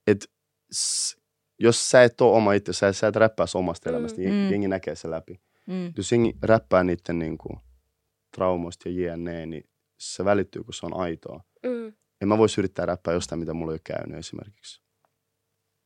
Et 0.08 0.30
s- 0.74 1.18
jos 1.62 1.90
sä 1.90 2.04
et 2.04 2.22
ole 2.22 2.38
oma 2.38 2.54
itsesi, 2.54 2.80
sä, 2.80 2.94
sä 2.94 3.08
et 3.08 3.16
räppää 3.16 3.46
sun 3.46 3.60
omasta 3.60 3.90
Mm. 3.90 3.96
elämästä, 3.96 4.22
Mm. 4.22 4.28
mm. 4.28 4.52
jengi 4.52 4.68
näkee 4.68 4.96
se 4.96 5.10
läpi. 5.10 5.42
Mm. 5.68 5.94
Jos 5.98 6.12
jengi 6.12 6.34
räppää 6.42 6.84
niiden 6.84 7.20
niin 7.20 7.38
kuin, 7.38 7.60
traumoista 8.36 8.90
ja 8.90 9.14
jne, 9.14 9.46
niin 9.46 9.70
se 10.00 10.26
välittyy, 10.26 10.64
kun 10.64 10.74
se 10.74 10.86
on 10.86 10.94
aitoa. 10.98 11.44
Mm. 11.66 11.94
En 12.22 12.28
mä 12.28 12.38
voisi 12.38 12.62
yrittää 12.62 12.86
räppää 12.86 13.14
jostain, 13.14 13.40
mitä 13.40 13.54
mulla 13.54 13.72
ei 13.72 13.74
ole 13.74 13.82
käynyt 13.84 14.18
esimerkiksi. 14.20 14.82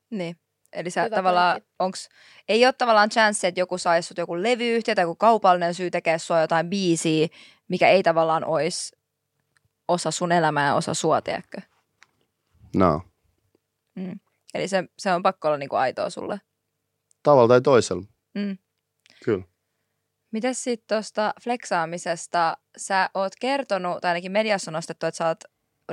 Niin. 0.09 0.37
Eli 0.73 0.89
sä 0.89 1.03
Hyvä 1.03 1.15
tavallaan, 1.15 1.53
pointti. 1.53 1.69
onks, 1.79 2.09
ei 2.47 2.65
ole 2.65 2.73
tavallaan 2.73 3.09
chance, 3.09 3.47
että 3.47 3.59
joku 3.59 3.77
saisi 3.77 4.07
sut 4.07 4.17
joku 4.17 4.43
levyyhtiö 4.43 4.95
tai 4.95 5.03
joku 5.03 5.15
kaupallinen 5.15 5.73
syy 5.73 5.91
tekee 5.91 6.19
sua 6.19 6.41
jotain 6.41 6.69
biisiä, 6.69 7.27
mikä 7.67 7.89
ei 7.89 8.03
tavallaan 8.03 8.45
olisi 8.45 8.95
osa 9.87 10.11
sun 10.11 10.31
elämää 10.31 10.67
ja 10.67 10.75
osa 10.75 10.93
sua, 10.93 11.21
tiedätkö? 11.21 11.61
No. 12.75 13.01
Eli 14.55 14.67
se, 14.67 14.83
se 14.97 15.13
on 15.13 15.23
pakko 15.23 15.47
olla 15.47 15.57
niinku 15.57 15.75
aitoa 15.75 16.09
sulle. 16.09 16.41
Tavalla 17.23 17.47
tai 17.47 17.61
toisella. 17.61 18.03
Mm. 18.33 18.57
Kyllä. 19.25 19.43
Mites 20.31 20.63
sitten 20.63 20.95
tuosta 20.95 21.33
fleksaamisesta? 21.43 22.57
Sä 22.77 23.09
oot 23.13 23.33
kertonut, 23.41 24.01
tai 24.01 24.09
ainakin 24.09 24.31
mediassa 24.31 24.71
on 24.71 24.73
nostettu, 24.73 25.05
että 25.05 25.17
sä 25.17 25.27
oot 25.27 25.43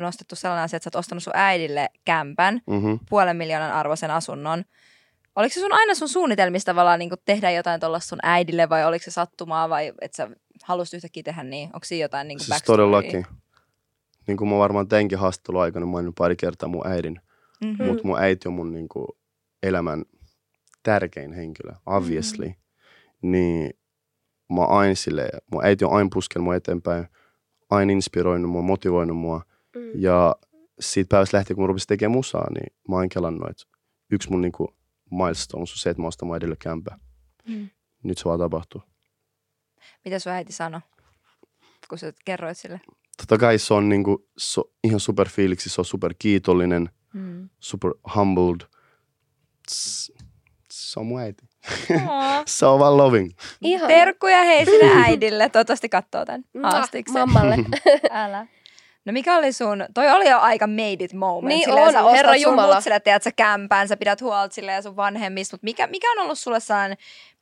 nostettu 0.00 0.36
sellainen 0.36 0.64
asia, 0.64 0.76
että 0.76 0.84
sä 0.84 0.88
oot 0.88 1.00
ostanut 1.00 1.22
sun 1.22 1.36
äidille 1.36 1.88
kämpän, 2.04 2.60
Mm-hmm. 2.66 2.98
puolen 3.10 3.36
miljoonan 3.36 3.72
arvoisen 3.72 4.10
asunnon. 4.10 4.64
Oliko 5.36 5.54
se 5.54 5.60
sun 5.60 5.72
aina 5.72 5.94
sun 5.94 6.08
suunnitelmista 6.08 6.68
tavallaan 6.68 6.98
niin 6.98 7.10
tehdä 7.24 7.50
jotain 7.50 7.80
tuollaista 7.80 8.08
sun 8.08 8.18
äidille 8.22 8.68
vai 8.68 8.84
oliko 8.84 9.02
se 9.02 9.10
sattumaa 9.10 9.68
vai 9.68 9.92
että 10.00 10.16
sä 10.16 10.30
halusit 10.64 10.94
yhtäkkiä 10.94 11.22
tehdä 11.22 11.42
niin? 11.42 11.66
Onko 11.66 11.84
siinä 11.84 12.04
jotain 12.04 12.28
niin 12.28 12.40
Siis 12.40 12.62
todellakin. 12.62 13.26
Niin 14.26 14.36
kuin 14.36 14.48
mä 14.48 14.58
varmaan 14.58 14.88
teinkin 14.88 15.18
haastatteluaikana 15.18 15.86
mainin 15.86 16.14
pari 16.14 16.36
kertaa 16.36 16.68
mun 16.68 16.86
äidin. 16.86 17.20
Mm-hmm. 17.64 17.84
Mm. 17.84 17.88
Mutta 17.88 18.06
mun 18.06 18.18
äiti 18.18 18.48
on 18.48 18.54
mun 18.54 18.72
niin 18.72 18.88
kuin, 18.88 19.06
elämän 19.62 20.04
tärkein 20.82 21.32
henkilö, 21.32 21.72
obviously. 21.86 22.52
Niin 23.22 23.70
mä 24.52 24.64
aina 24.64 24.94
silleen, 24.94 25.38
mun 25.52 25.64
äiti 25.64 25.84
on 25.84 25.92
aina 25.92 26.08
puskenut 26.12 26.44
mua 26.44 26.56
eteenpäin, 26.56 27.06
aina 27.70 27.92
inspiroinut 27.92 28.50
mua, 28.50 28.62
motivoinut 28.62 29.16
mua. 29.16 29.42
Mm. 29.76 29.90
Ja 29.94 30.36
siitä 30.80 31.08
päivästä 31.08 31.36
lähtien, 31.36 31.54
kun 31.54 31.64
mä 31.64 31.66
rupesin 31.66 31.88
tekemään 31.88 32.16
musaa, 32.16 32.46
niin 32.54 32.76
mä 32.88 32.96
oon 32.96 33.08
kelannut, 33.08 33.50
että 33.50 33.64
yksi 34.10 34.30
mun 34.30 34.40
niin 34.40 34.52
kuin, 34.52 34.68
milestone 35.10 35.60
on 35.60 35.66
se, 35.66 35.90
että 35.90 36.02
mä 36.02 36.08
ostan 36.08 36.26
mun 36.26 36.36
äidille 36.36 36.56
kämpää. 36.56 36.98
Mm. 37.48 37.68
Nyt 38.02 38.18
se 38.18 38.24
vaan 38.24 38.38
tapahtuu. 38.38 38.82
Mitä 40.04 40.18
sun 40.18 40.32
äiti 40.32 40.52
sanoi, 40.52 40.80
kun 41.88 41.98
sä 41.98 42.12
kerroit 42.24 42.58
sille? 42.58 42.80
Totta 43.16 43.38
kai 43.38 43.58
se 43.58 43.74
on, 43.74 43.88
niin 43.88 44.04
kuin, 44.04 44.18
se 44.38 44.60
on 44.60 44.66
ihan 44.84 45.00
super 45.00 45.28
fiiliksi, 45.28 45.70
se 45.70 45.80
on 45.80 45.84
super 45.84 46.14
kiitollinen, 46.18 46.90
Mm. 47.12 47.48
super 47.60 47.90
humbled. 48.14 48.60
Se 50.70 51.00
on 51.00 51.06
mun 51.06 51.20
äiti. 51.20 51.44
Vaan 52.78 52.96
loving. 52.96 53.30
Ihan. 53.60 53.88
Terkkuja 53.88 54.42
hei 54.42 54.64
sinne 54.70 55.04
äidille. 55.04 55.48
Toivottavasti 55.48 55.88
katsoo 55.88 56.24
tämän 56.24 56.44
haastiksen. 56.62 57.14
Mammalle. 57.14 57.56
Älä. 58.10 58.46
No 59.04 59.12
mikä 59.12 59.36
oli 59.36 59.52
sun, 59.52 59.84
toi 59.94 60.10
oli 60.10 60.28
jo 60.30 60.38
aika 60.38 60.66
made 60.66 61.04
it 61.04 61.12
moment. 61.12 61.48
Niin 61.48 61.64
silleen, 61.64 61.86
on, 61.86 61.92
sä 61.92 62.00
ostat 62.02 62.16
herra 62.16 62.32
sun 62.32 62.42
jumala. 62.42 62.74
mutsille, 62.74 63.00
tiedät 63.00 63.22
sä 63.22 63.32
kämpään, 63.32 63.88
sä 63.88 63.96
pidät 63.96 64.20
huolta 64.20 64.54
sille 64.54 64.72
ja 64.72 64.82
sun 64.82 64.96
vanhemmista, 64.96 65.54
mutta 65.54 65.64
mikä, 65.64 65.86
mikä 65.86 66.12
on 66.12 66.18
ollut 66.24 66.38
sulle 66.38 66.60
sellainen 66.60 66.96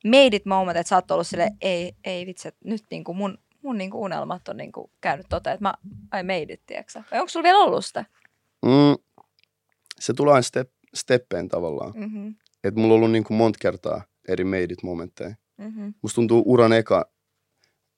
made 0.05 0.35
it 0.35 0.45
moment, 0.45 0.77
että 0.77 0.89
sä 0.89 0.95
oot 0.95 1.11
ollut 1.11 1.27
sille 1.27 1.51
ei, 1.61 1.95
ei 2.03 2.25
vitsi, 2.25 2.47
että 2.47 2.59
nyt 2.63 2.83
niinku 2.91 3.13
mun, 3.13 3.37
mun 3.61 3.77
niinku 3.77 4.01
unelmat 4.03 4.47
on 4.47 4.57
niinku 4.57 4.91
käynyt 5.01 5.25
toteen, 5.29 5.53
että 5.53 5.63
mä 5.63 5.73
I 6.19 6.23
made 6.23 6.53
it, 6.53 6.61
tiedätkö 6.65 6.91
sä? 6.91 7.03
Vai 7.11 7.19
onko 7.19 7.29
sulla 7.29 7.43
vielä 7.43 7.59
ollut 7.59 7.85
sitä? 7.85 8.05
Mm, 8.65 8.95
se 10.01 10.13
tulee 10.13 10.33
aina 10.33 10.41
step, 10.41 10.71
steppeen 10.93 11.47
tavallaan. 11.49 11.93
Mm-hmm. 11.95 12.35
Et 12.63 12.75
mulla 12.75 12.93
on 12.93 12.97
ollut 12.97 13.11
niin 13.11 13.23
kuin 13.23 13.37
monta 13.37 13.57
kertaa 13.61 14.03
eri 14.27 14.43
made 14.43 14.63
it 14.63 14.83
momentteja. 14.83 15.35
Mm-hmm. 15.57 15.93
Musta 16.01 16.15
tuntuu 16.15 16.43
uran 16.45 16.73
eka, 16.73 17.11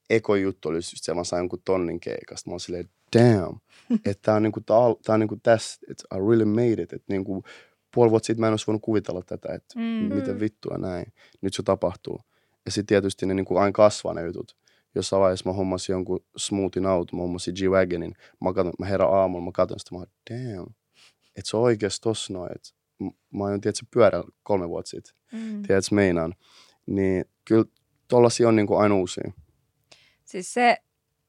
eko 0.09 0.35
juttu 0.35 0.69
oli 0.69 0.77
just 0.77 0.89
se, 0.95 1.11
että 1.11 1.19
mä 1.19 1.23
sain 1.23 1.41
jonkun 1.41 1.61
tonnin 1.65 1.99
keikasta. 1.99 2.49
Mä 2.49 2.53
oon 2.53 2.59
silleen, 2.59 2.89
damn, 3.15 3.59
että 4.05 4.21
tää 4.21 4.35
on 4.35 4.43
niinku, 4.43 4.61
tää, 4.61 4.77
tää 5.05 5.13
on 5.13 5.19
niinku 5.19 5.37
tässä, 5.43 5.79
että 5.91 6.03
I 6.15 6.19
really 6.29 6.45
made 6.45 6.81
it. 6.81 6.93
Että 6.93 7.13
niinku, 7.13 7.43
puoli 7.95 8.11
vuotta 8.11 8.27
sitten 8.27 8.39
mä 8.41 8.47
en 8.47 8.53
olisi 8.53 8.67
voinut 8.67 8.81
kuvitella 8.81 9.21
tätä, 9.21 9.53
että 9.53 9.79
Mm. 9.79 10.15
miten 10.15 10.39
vittua 10.39 10.77
näin. 10.77 11.05
Nyt 11.41 11.53
se 11.53 11.63
tapahtuu. 11.63 12.21
Ja 12.65 12.71
sitten 12.71 12.85
tietysti 12.85 13.25
ne 13.25 13.33
niinku 13.33 13.57
aina 13.57 13.71
kasvaa 13.71 14.13
ne 14.13 14.25
jutut. 14.25 14.57
Jossain 14.95 15.21
vaiheessa 15.21 15.49
mä 15.49 15.53
hommasin 15.53 15.93
jonkun 15.93 16.25
smoothin 16.37 16.85
auto, 16.85 17.15
mä 17.15 17.21
hommasin 17.21 17.53
G-Wagonin. 17.53 18.13
Mä, 18.41 18.53
katon, 18.53 18.73
mä 18.79 18.85
herään 18.85 19.13
aamulla, 19.13 19.45
mä 19.45 19.51
katson 19.53 19.79
sitä, 19.79 19.95
mä 19.95 19.99
oon, 19.99 20.07
damn, 20.29 20.73
että 21.35 21.49
se 21.49 21.57
on 21.57 21.63
oikeasti 21.63 22.01
tossa 22.03 22.33
noin. 22.33 22.51
Et 22.55 22.73
m- 22.99 23.37
mä 23.37 23.43
oon, 23.43 23.61
tiedätkö, 23.61 23.85
pyörällä 23.93 24.27
kolme 24.43 24.69
vuotta 24.69 24.89
sitten 24.89 25.13
Mm. 25.31 25.63
tiedätkö 25.63 25.95
meinaan. 25.95 26.33
Niin 26.85 27.25
kyllä 27.45 27.65
tollasia 28.07 28.47
on 28.47 28.55
niinku 28.55 28.75
aina 28.75 28.95
uusia. 28.95 29.31
Siis 30.25 30.53
se, 30.53 30.77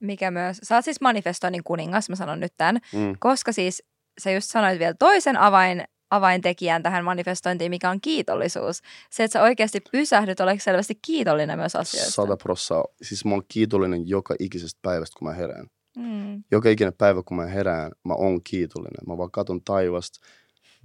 mikä 0.01 0.31
myös, 0.31 0.59
sä 0.63 0.75
oot 0.75 0.85
siis 0.85 1.01
manifestoinnin 1.01 1.65
kuningas, 1.65 2.09
mä 2.09 2.17
sanon 2.17 2.41
nyt 2.41 2.53
tämän, 2.57 2.81
Mm. 2.93 3.15
koska 3.19 3.53
siis 3.53 3.83
sä 4.21 4.31
just 4.31 4.51
sanoit 4.51 4.79
vielä 4.79 4.95
toisen 4.99 5.37
avain, 5.37 5.85
avaintekijän 6.11 6.83
tähän 6.83 7.05
manifestointiin, 7.05 7.71
mikä 7.71 7.91
on 7.91 8.01
kiitollisuus. 8.01 8.81
Se, 9.11 9.25
että 9.25 9.33
sä 9.33 9.43
oikeasti 9.43 9.81
pysähdyt, 9.93 10.41
oletko 10.41 10.63
selvästi 10.63 10.99
kiitollinen 11.03 11.59
myös 11.59 11.77
asioista. 11.77 12.11
Sata 12.13 12.37
prossaa. 12.37 12.85
Siis 13.03 13.25
mä 13.25 13.31
oon 13.31 13.43
kiitollinen 13.49 14.09
joka 14.09 14.35
ikisestä 14.39 14.79
päivästä, 14.83 15.19
kun 15.19 15.29
mä 15.29 15.35
herään. 15.35 15.67
Mm. 15.97 16.45
Joka 16.51 16.69
ikinen 16.69 16.93
päivä, 16.99 17.23
kun 17.23 17.37
mä 17.37 17.47
herään, 17.47 17.93
mä 18.05 18.15
oon 18.15 18.43
kiitollinen. 18.45 19.01
Mä 19.07 19.19
vaan 19.19 19.31
katon 19.31 19.61
taivasta. 19.65 20.21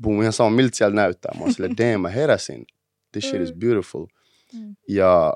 Boom, 0.01 0.22
ihan 0.22 0.34
sama, 0.34 0.49
miltä 0.49 0.78
siellä 0.78 0.95
näyttää. 0.95 1.32
Mä 1.38 1.41
oon 1.43 1.53
silleen, 1.53 1.78
damn, 1.91 2.01
mä 2.01 2.10
heräsin. 2.10 2.66
This 3.12 3.30
shit 3.30 3.41
is 3.41 3.53
Mm. 3.53 3.60
beautiful. 3.60 4.05
Mm. 4.53 4.76
Ja 4.88 5.34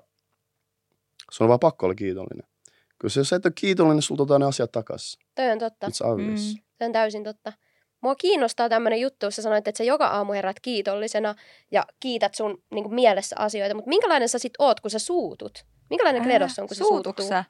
se 1.32 1.44
on 1.44 1.48
vaan 1.48 1.60
pakko 1.60 1.86
olla 1.86 1.96
kiitollinen. 1.96 2.48
Kyllä 3.00 3.14
jos 3.16 3.30
sä 3.30 3.36
et 3.36 3.46
ole 3.46 3.54
kiitollinen, 3.56 4.02
sulta 4.02 4.24
otetaan 4.24 4.42
ne 4.42 4.48
asiat 4.48 4.72
takas. 4.72 5.18
Toi 5.36 5.52
on 5.52 5.60
totta. 5.60 5.88
It's 5.88 6.08
obvious. 6.08 6.54
Mm. 6.56 6.62
Se 6.78 6.86
on 6.86 6.92
täysin 6.92 7.24
totta. 7.24 7.54
Mua 8.02 8.16
kiinnostaa 8.16 8.70
tämmöinen 8.70 9.00
juttu, 9.02 9.26
jos 9.26 9.36
sä 9.36 9.42
sanoit, 9.42 9.68
että 9.68 9.78
sä 9.78 9.84
joka 9.84 10.08
aamu 10.08 10.34
herät 10.34 10.60
kiitollisena 10.60 11.36
ja 11.72 11.86
kiität 12.00 12.36
sun 12.36 12.64
niin 12.72 12.84
kuin, 12.84 12.96
mielessä 12.96 13.36
asioita. 13.40 13.76
Mutta 13.76 13.90
minkälainen 13.90 14.30
sä 14.30 14.40
sit 14.40 14.54
oot, 14.60 14.80
kun 14.80 14.92
sä 14.92 15.00
suutut? 15.00 15.66
Minkälainen 15.90 16.24
kledos 16.24 16.60
on, 16.60 16.68
kun 16.68 17.26
sä? 17.28 17.46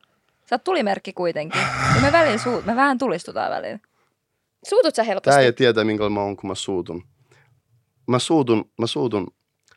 Sä 0.45 0.55
oot 0.55 0.63
tulimerkki 0.63 1.13
kuitenkin. 1.13 1.61
Ja 1.95 2.01
me, 2.01 2.11
välillä 2.11 2.37
suut, 2.37 2.65
me 2.65 2.75
vähän 2.75 2.97
tulistutaan 2.97 3.51
välillä. 3.51 3.79
Suutut 4.69 4.95
sä 4.95 5.03
helposti? 5.03 5.29
Tää 5.29 5.39
ei 5.39 5.53
tietää, 5.53 5.83
minkälainen 5.83 6.13
mä 6.13 6.21
oon, 6.21 6.37
kun 6.37 6.47
mä 6.47 6.55
suutun. 6.55 7.03
Mä 8.07 8.19
suutun, 8.19 8.71
mä 8.79 8.87
suutun. 8.87 9.27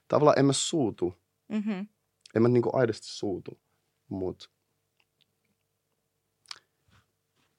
Tavallaan 0.09 0.39
en 0.39 0.45
mä 0.45 0.53
suutu. 0.53 1.15
Mm-hmm. 1.49 1.87
En 2.35 2.43
mä 2.43 2.49
niinku 2.49 2.71
aidosti 2.73 3.07
suutu. 3.07 3.61
Mut 4.09 4.51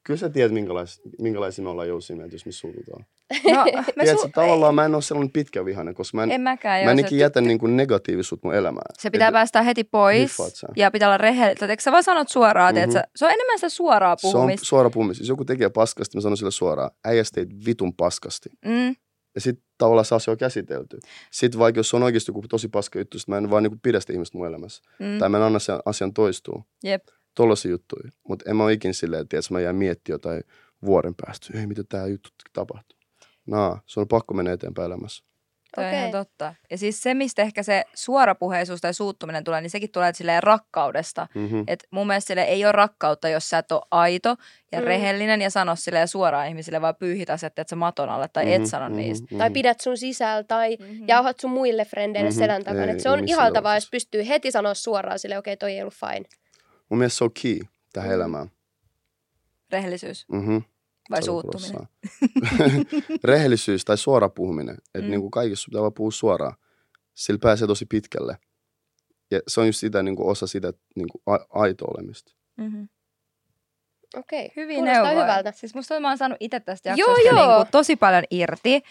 kyllä 0.08 0.18
sä 0.18 0.30
tiedät, 0.30 0.52
minkälais, 0.52 1.02
minkälaisia 1.22 1.64
me 1.64 1.70
ollaan 1.70 1.88
jousia 1.88 2.16
mieltä, 2.16 2.36
jos 2.36 2.46
me 2.46 2.52
suututaan. 2.52 3.06
No, 3.54 3.64
me 3.96 4.04
Tiedätkö, 4.04 4.28
su- 4.28 4.32
tavallaan 4.34 4.76
mä 4.76 4.86
en 4.86 4.96
ole 4.96 5.02
sellainen 5.02 5.32
pitkä 5.32 5.66
vihainen, 5.66 5.96
koska 5.96 6.18
mä 6.18 6.24
en, 6.24 6.32
en 6.32 6.42
mäkään. 6.42 6.86
mä 6.86 6.92
en 6.92 6.98
se- 7.00 7.06
ikinä 7.06 7.22
jätä 7.22 7.42
niinku 7.42 7.68
negatiivisuutta 7.68 8.48
mun 8.48 8.56
elämään. 8.56 8.86
Se 9.00 9.10
pitää 9.10 9.28
Et- 9.28 9.34
päästä 9.34 9.62
heti 9.62 9.84
pois 9.84 10.38
ja 10.76 10.92
pitää 10.92 11.08
olla 11.08 11.18
rehellinen. 11.18 11.70
Eikö 11.70 11.84
sä 11.84 11.92
vaan 11.92 12.04
sanot 12.04 12.30
suoraan, 12.30 12.76
Mhm. 12.76 12.84
mm-hmm. 12.90 13.02
se 13.16 13.26
on 13.26 13.32
enemmän 13.32 13.58
sitä 13.58 13.70
suoraa 13.70 14.16
Se 14.18 14.28
on 14.28 14.34
puhumista. 14.34 14.66
suora 14.66 14.90
puhumista. 14.90 15.22
Jos 15.24 15.30
joku 15.30 15.46
tekee 15.46 15.70
paskasti, 15.70 16.18
mä 16.18 16.22
sanon 16.22 16.38
sille 16.38 16.52
suoraan, 16.52 16.92
äijä 17.06 17.24
sä 17.24 17.32
teit 17.36 17.50
vitun 17.66 17.94
paskasti. 17.96 18.50
Mm. 18.66 18.96
Ja 19.36 19.42
sitten 19.42 19.64
tavallaan 19.78 20.06
se 20.06 20.16
asia 20.16 20.32
on 20.32 20.38
käsitelty. 20.38 20.98
Sitten 21.32 21.60
vaikka 21.60 21.80
jos 21.80 21.94
on 21.94 22.04
oikeasti 22.04 22.30
joku 22.32 22.44
tosi 22.50 22.68
paska 22.68 23.00
juttu, 23.00 23.18
mä 23.28 23.38
en 23.38 23.50
vaan 23.50 23.64
niinku 23.64 23.80
pidä 23.84 24.00
sitä 24.00 24.14
ihmistä 24.14 24.38
mun 24.38 24.48
elämässä. 24.48 24.84
Mm. 25.00 25.20
Tai 25.20 25.30
mä 25.30 25.38
en 25.38 25.44
anna 25.44 25.60
sen 25.60 25.80
asian 25.86 26.14
toistua. 26.14 26.64
Jep. 26.84 27.04
Tollaisia 27.36 27.72
juttuja. 27.72 28.10
Mutta 28.28 28.50
en 28.50 28.56
mä 28.56 28.64
ole 28.64 28.74
ikin 28.74 28.94
silleen, 28.94 29.22
että 29.22 29.30
tiedätkö, 29.30 29.54
mä 29.54 29.60
jään 29.60 29.76
miettiä 29.76 30.14
jotain 30.14 30.44
vuoden 30.86 31.16
päästä. 31.26 31.60
Ei, 31.60 31.68
mitä 31.68 31.84
tää 31.90 32.08
juttu 32.08 32.30
tapahtuu. 32.54 32.97
Naa, 33.48 33.82
se 33.86 34.00
on 34.00 34.08
pakko 34.08 34.34
mennä 34.34 34.52
eteenpäin 34.52 34.86
elämässä. 34.86 35.24
Toi 35.76 35.84
on 35.84 35.90
Okei. 35.90 36.00
ihan 36.00 36.12
totta. 36.12 36.56
Ja 36.72 36.78
siis 36.78 37.02
se, 37.04 37.14
mistä 37.14 37.42
ehkä 37.42 37.64
se 37.64 37.84
suorapuheisuus 37.96 38.82
tai 38.82 38.94
suuttuminen 38.94 39.44
tulee, 39.44 39.62
niin 39.62 39.70
sekin 39.70 39.92
tulee 39.92 40.14
silleen 40.14 40.44
rakkaudesta. 40.44 41.28
Mm-hmm. 41.36 41.64
Et 41.68 41.88
mun 41.92 42.08
mielestä 42.08 42.28
sille 42.28 42.42
ei 42.44 42.66
ole 42.66 42.72
rakkautta, 42.72 43.30
jos 43.30 43.50
sä 43.50 43.58
et 43.58 43.72
ole 43.72 43.82
aito 43.92 44.36
ja 44.72 44.80
Mm. 44.80 44.86
rehellinen 44.86 45.42
ja 45.42 45.50
sano 45.50 45.76
silleen 45.76 46.08
suoraan 46.08 46.48
ihmisille, 46.48 46.82
vaan 46.82 46.96
pyyhit 46.96 47.30
asiat, 47.30 47.60
että 47.60 47.70
sä 47.70 47.76
maton 47.76 48.10
alle 48.10 48.28
tai 48.34 48.46
mm-hmm. 48.46 48.64
et 48.64 48.70
sano 48.70 48.86
mm-hmm. 48.86 48.98
niistä. 49.02 49.28
Tai 49.38 49.52
pidät 49.52 49.80
sun 49.80 49.98
sisällä 49.98 50.44
tai 50.44 50.78
Mm-hmm. 50.80 51.08
jauhat 51.08 51.40
sun 51.40 51.52
muille 51.52 51.86
frendeille 51.86 52.30
Mhm. 52.30 52.38
selän 52.40 52.64
takana. 52.64 52.84
Ei, 52.86 52.90
Et 52.90 53.00
se 53.00 53.10
on 53.10 53.28
ihaltavaa, 53.28 53.76
jos 53.76 53.84
tapauksessa. 53.84 53.90
pystyy 53.92 54.28
heti 54.28 54.52
sanoa 54.52 54.74
suoraan 54.74 55.20
sille, 55.20 55.38
okei, 55.38 55.54
okay, 55.54 55.58
toi 55.58 55.72
ei 55.72 55.82
ollut 55.82 55.94
fine. 55.94 56.26
Mun 56.90 56.98
mielestä 56.98 57.18
se 57.18 57.24
on 57.24 57.32
key 57.42 57.60
tähän 57.94 58.10
Mm. 58.10 58.16
elämään. 58.16 58.52
Rehellisyys 59.72 60.26
Mm-hmm. 60.32 60.62
Vai 61.12 61.24
suuttuminen? 61.24 61.88
Rehellisyys 63.24 63.86
tai 63.86 63.98
suora 63.98 64.30
puhuminen. 64.30 64.78
Että 64.96 65.08
Mm. 65.08 65.12
niin 65.12 65.32
kaikessa 65.32 65.64
sun 65.64 65.72
pitää 65.72 65.82
vaan 65.82 65.94
puhua 65.94 66.12
suoraan. 66.12 66.56
Sillä 67.14 67.40
pääsee 67.44 67.68
tosi 67.68 67.86
pitkälle. 67.86 68.38
Ja 69.32 69.40
se 69.48 69.62
on 69.62 69.68
just 69.68 69.80
sitä 69.80 70.04
niin 70.04 70.16
kuin 70.16 70.30
osa 70.30 70.48
sitä 70.48 70.74
niin 70.96 71.08
kuin 71.12 71.22
a- 71.26 71.62
aito 71.62 71.86
olemista. 71.86 72.34
Mm-hmm. 72.58 72.90
Okei, 74.18 74.46
okay. 74.46 74.54
Hyvin 74.56 74.76
kuulostaa 74.76 75.04
neuvoja. 75.04 75.22
hyvältä. 75.24 75.52
Siis 75.52 75.76
musta 75.76 76.00
mä 76.00 76.08
oon 76.08 76.18
saanut 76.18 76.38
itse 76.40 76.60
tästä 76.60 76.90
Joo, 76.90 76.96
jaksosta 77.10 77.30
joo. 77.30 77.48
Niin 77.48 77.56
kuin 77.56 77.72
tosi 77.72 77.96
paljon 77.96 78.24
irti. 78.32 78.82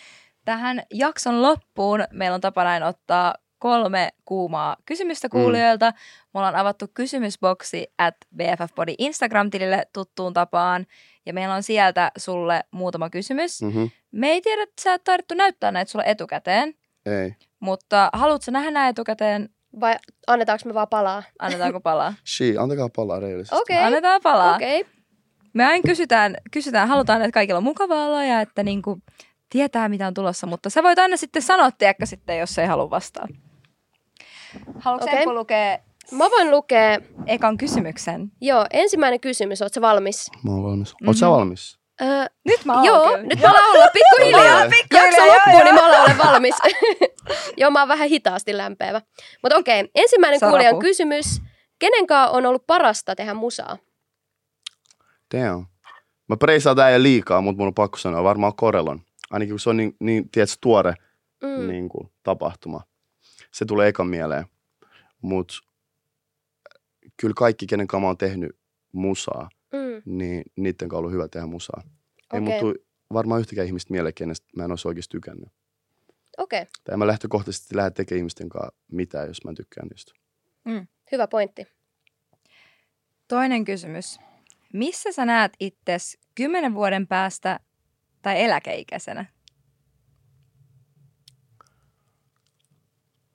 Tähän 0.45 0.83
jakson 0.95 1.43
loppuun 1.43 2.05
meillä 2.13 2.35
on 2.35 2.41
tapana 2.41 2.71
näin 2.71 2.83
ottaa 2.83 3.35
kolme 3.59 4.09
kuumaa 4.25 4.77
kysymystä 4.87 5.29
kuulijoilta. 5.29 5.91
Mm. 5.91 5.97
Mulla 6.33 6.49
on 6.49 6.57
avattu 6.57 6.87
kysymysboksi 6.95 7.87
at 7.99 8.17
BFFbody 8.37 8.95
Instagram-tilille 8.99 9.83
tuttuun 9.93 10.33
tapaan. 10.33 10.87
Ja 11.27 11.35
meillä 11.35 11.55
on 11.55 11.63
sieltä 11.63 12.13
sulle 12.19 12.65
muutama 12.71 13.11
kysymys. 13.11 13.63
Mm. 13.63 13.69
Mm-hmm. 13.69 13.91
Me 14.13 14.29
ei 14.29 14.41
tiedä, 14.41 14.63
että 14.63 14.83
sä 14.83 14.95
et 14.95 15.05
tarvittu 15.05 15.35
näyttää 15.35 15.73
näitä 15.73 15.91
sulle 15.91 16.05
etukäteen. 16.07 16.75
Ei. 17.07 17.35
Mutta 17.61 18.11
haluatko 18.13 18.51
nähdä 18.51 18.71
nämä 18.71 18.89
etukäteen? 18.89 19.49
Vai 19.81 19.95
annetaanko 20.27 20.63
me 20.67 20.75
vaan 20.75 20.89
palaa? 20.89 21.23
Annetaanko 21.39 21.81
palaa? 21.81 22.15
She, 22.37 22.55
antakaa 22.59 22.89
palaa 22.97 23.21
rehellisesti. 23.21 23.57
Okei, 23.57 23.79
Annetaan 23.79 24.21
palaa. 24.23 24.57
okei. 24.57 24.81
Okay. 24.81 24.93
Me 25.55 25.65
aina 25.65 25.83
kysytään, 25.87 26.37
kysytään, 26.53 26.89
halutaan, 26.89 27.23
että 27.23 27.33
kaikilla 27.33 27.59
on 27.59 27.65
mukava 27.65 28.07
olo 28.07 28.23
ja 28.23 28.41
että 28.41 28.63
niinku 28.63 28.99
tietää, 29.51 29.89
mitä 29.89 30.07
on 30.07 30.15
tulossa, 30.15 30.47
mutta 30.47 30.71
sä 30.71 30.83
voit 30.83 30.99
aina 30.99 31.17
sitten 31.17 31.43
sanoa, 31.43 31.71
tiedäkö 31.71 32.07
sitten, 32.07 32.39
jos 32.39 32.59
ei 32.59 32.67
halua 32.67 32.91
vastaa. 32.91 33.29
Haluatko 34.79 35.11
okay. 35.11 35.35
lukea 35.35 35.79
Mä 36.13 36.25
voin 36.25 36.51
lukea, 36.51 36.99
ekan 37.27 37.57
kysymyksen? 37.57 38.33
joo, 38.41 38.67
ensimmäinen 38.71 39.21
kysymys, 39.21 39.63
ootko 39.63 39.81
valmis? 39.81 40.31
Mä 40.45 40.51
oon 40.51 40.63
valmis. 40.63 40.95
Mm-hmm. 41.01 41.27
Mhm. 41.27 41.31
valmis? 41.31 41.79
Öö, 42.03 42.27
Nyt 42.45 42.65
mä 42.65 42.75
oon 42.75 42.85
joo, 42.85 43.05
kyllä. 43.09 43.23
nyt 43.23 43.41
mä 43.41 43.49
olla 43.75 43.87
pikkuhiljaa. 43.93 44.65
Jakso 44.93 45.27
loppuu, 45.27 45.63
niin 45.65 45.75
mä 45.75 45.87
olla 45.87 46.25
valmis. 46.25 46.55
joo, 47.61 47.71
mä 47.71 47.81
oon 47.81 47.89
vähän 47.89 48.09
hitaasti 48.09 48.57
lämpeävä. 48.57 49.03
Mutta 49.43 49.57
okei, 49.57 49.81
okay. 49.81 49.91
ensimmäinen 49.95 50.41
Sarapu. 50.41 50.53
kuulijan 50.53 50.79
kysymys. 50.79 51.43
Kenenkaan 51.79 52.31
on 52.31 52.47
ollut 52.47 52.67
parasta 52.67 53.15
tehdä 53.15 53.35
musaa? 53.35 53.79
Damn. 55.35 55.67
Mä 56.29 56.37
preisaan 56.37 56.77
tää 56.77 56.91
ei 56.91 57.03
liikaa, 57.03 57.41
mutta 57.41 57.59
mun 57.59 57.67
on 57.67 57.75
pakko 57.75 57.99
sanoa 57.99 58.25
varmaan 58.25 58.57
Korelon. 58.57 59.01
Ainakin 59.31 59.53
kun 59.53 59.61
se 59.61 59.71
on 59.71 59.77
niin, 59.77 59.97
niin 60.01 60.31
tiedätkö, 60.31 60.57
tuore 60.61 60.95
mm. 61.43 61.69
niin 61.69 61.89
kuin, 61.89 62.11
tapahtuma. 62.23 62.81
Se 63.57 63.65
tulee 63.65 63.89
ekan 63.89 64.07
mieleen. 64.07 64.47
Mutta 65.23 65.55
kyllä 67.17 67.35
kaikki, 67.37 67.67
kenen 67.67 67.87
kanssa 67.87 68.01
mä 68.01 68.07
oon 68.07 68.19
tehnyt 68.19 68.59
musaa, 68.93 69.49
Mm. 69.73 70.03
niin 70.05 70.43
niiden 70.57 70.89
kanssa 70.89 70.97
on 70.97 70.99
ollut 70.99 71.13
hyvä 71.13 71.29
tehdä 71.29 71.47
musaa. 71.47 71.83
Ei 71.85 72.41
okay. 72.41 72.41
mut 72.41 72.59
tuu 72.61 72.75
varmaan 73.13 73.41
yhtäkään 73.41 73.67
ihmistä 73.67 73.93
mieleen, 73.93 74.15
kenestä 74.15 74.47
mä 74.57 74.65
en 74.65 74.71
olisi 74.71 74.89
oikeasti 74.89 75.13
tykännyt. 75.13 75.49
Okei, 76.39 76.63
okay. 76.63 76.71
Tai 76.85 76.93
en 76.93 76.99
mä 76.99 77.07
lähtökohtaisesti 77.07 77.77
lähde 77.77 77.91
tekemään 77.91 78.19
ihmisten 78.19 78.49
kanssa 78.49 78.75
mitään, 78.93 79.29
jos 79.29 79.45
mä 79.45 79.51
en 79.51 79.55
tykkään 79.55 79.89
niistä. 79.89 80.13
hyvä 81.13 81.27
pointti. 81.29 81.67
Toinen 83.29 83.65
kysymys. 83.65 84.19
Missä 84.73 85.13
sä 85.13 85.25
näet 85.25 85.53
itses 85.61 86.19
kymmenen 86.35 86.75
vuoden 86.75 87.07
päästä 87.07 87.61
tai 88.23 88.43
eläkeikäisenä? 88.43 89.36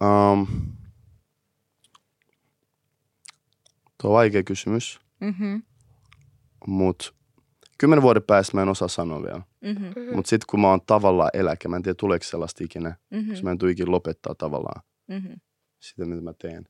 Um, 0.01 0.47
Tuo 4.01 4.11
on 4.11 4.13
vaikea 4.15 4.43
kysymys, 4.43 4.99
Mm-hmm. 5.19 5.63
mutta 6.67 7.13
kymmenen 7.77 8.01
vuoden 8.01 8.23
päästä 8.23 8.57
mä 8.57 8.61
en 8.61 8.69
osaa 8.69 8.87
sanoa 8.87 9.21
vielä. 9.23 9.41
Mm-hmm. 9.61 9.85
Mhm. 9.85 10.15
Mutta 10.15 10.29
sitten 10.29 10.45
kun 10.49 10.59
mä 10.61 10.67
oon 10.69 10.79
tavallaan 10.87 11.29
eläke, 11.33 11.67
mä 11.67 11.75
en 11.75 11.83
tiedä 11.83 11.95
tuleeko 11.99 12.23
sellaista 12.25 12.63
ikinä, 12.63 12.95
Mm-hmm. 13.11 13.29
koska 13.29 13.43
mä 13.43 13.51
en 13.51 13.57
tule 13.57 13.71
ikinä 13.71 13.91
lopettaa 13.91 14.35
tavallaan 14.35 14.81
Mm-hmm. 15.07 15.35
sitä, 15.79 16.05
mitä 16.05 16.21
mä 16.21 16.33
teen. 16.41 16.65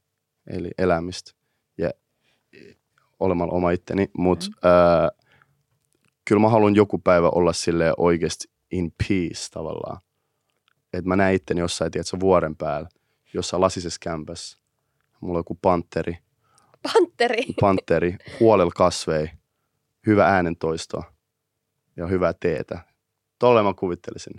Eli 0.47 0.69
elämistä 0.77 1.31
ja 1.77 1.89
olemalla 3.19 3.53
oma 3.53 3.71
itteni. 3.71 4.09
Mutta 4.17 4.45
Mm. 4.45 4.51
mm. 4.53 5.31
kyllä 6.25 6.41
mä 6.41 6.49
haluan 6.49 6.75
joku 6.75 6.97
päivä 6.97 7.29
olla 7.29 7.53
sille 7.53 7.93
oikeasti 7.97 8.47
in 8.71 8.91
peace 8.97 9.49
tavallaan. 9.51 9.97
Että 10.93 11.07
mä 11.07 11.15
näen 11.15 11.35
itteni 11.35 11.59
jossain, 11.59 11.91
tiedätkö, 11.91 12.17
vuoren 12.19 12.55
päällä, 12.55 12.89
jossain 13.33 13.61
lasisessa 13.61 13.97
kämpässä. 14.01 14.57
Mulla 15.21 15.37
on 15.37 15.39
joku 15.39 15.57
panteri, 15.61 16.17
Panteri. 16.93 17.43
panteri, 17.61 18.15
huolella 18.39 18.71
kasvei, 18.75 19.27
hyvä 20.07 20.25
äänentoisto 20.27 21.03
ja 21.97 22.07
hyvää 22.07 22.33
teetä. 22.39 22.79
Tolle 23.39 23.63
mä 23.63 23.73
kuvittelisin. 23.73 24.33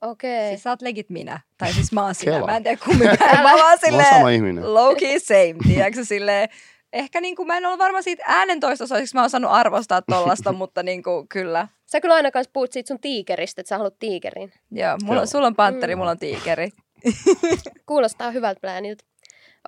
Okei. 0.00 0.48
Siis 0.48 0.62
sä 0.62 0.70
oot 0.70 0.82
legit 0.82 1.10
minä. 1.10 1.40
Tai 1.58 1.72
siis 1.72 1.92
mä 1.92 2.02
oon 2.04 2.14
sinä. 2.14 2.32
Kela. 2.32 2.46
Mä 2.46 2.56
en 2.56 2.62
tiedä 2.62 2.80
kummin. 2.84 3.06
Mä 3.08 3.12
oon 3.32 3.42
vaan 3.42 3.42
Mä 3.42 3.68
oon 3.68 3.78
sama 3.78 4.02
silleen 4.02 4.34
ihminen. 4.34 4.74
low 4.74 4.96
key 4.96 5.18
same, 5.20 5.54
tiedätkö 5.68 6.04
silleen. 6.04 6.48
Ehkä 6.92 7.20
niinku 7.20 7.44
mä 7.44 7.56
en 7.56 7.66
ole 7.66 7.78
varma 7.78 8.02
siitä 8.02 8.22
äänentoistosta, 8.26 8.94
olisiko 8.94 9.18
mä 9.18 9.24
osannut 9.24 9.50
arvostaa 9.50 10.02
tollasta, 10.02 10.52
mutta 10.62 10.82
niinku 10.82 11.26
kyllä. 11.28 11.68
Sä 11.86 12.00
kyllä 12.00 12.14
aina 12.14 12.30
kanssa 12.30 12.50
puhut 12.52 12.72
siitä 12.72 12.88
sun 12.88 13.00
tiikeristä, 13.00 13.60
että 13.60 13.68
sä 13.68 13.78
haluat 13.78 13.98
tiikerin. 13.98 14.52
Joo, 14.70 14.96
mulla, 15.02 15.20
Joo. 15.20 15.26
sulla 15.26 15.46
on 15.46 15.56
panteri, 15.56 15.94
Mm. 15.94 15.98
mulla 15.98 16.10
on 16.10 16.18
tiikeri. 16.18 16.70
Kuulostaa 17.86 18.30
hyvältä 18.30 18.60
plääniltä. 18.60 19.04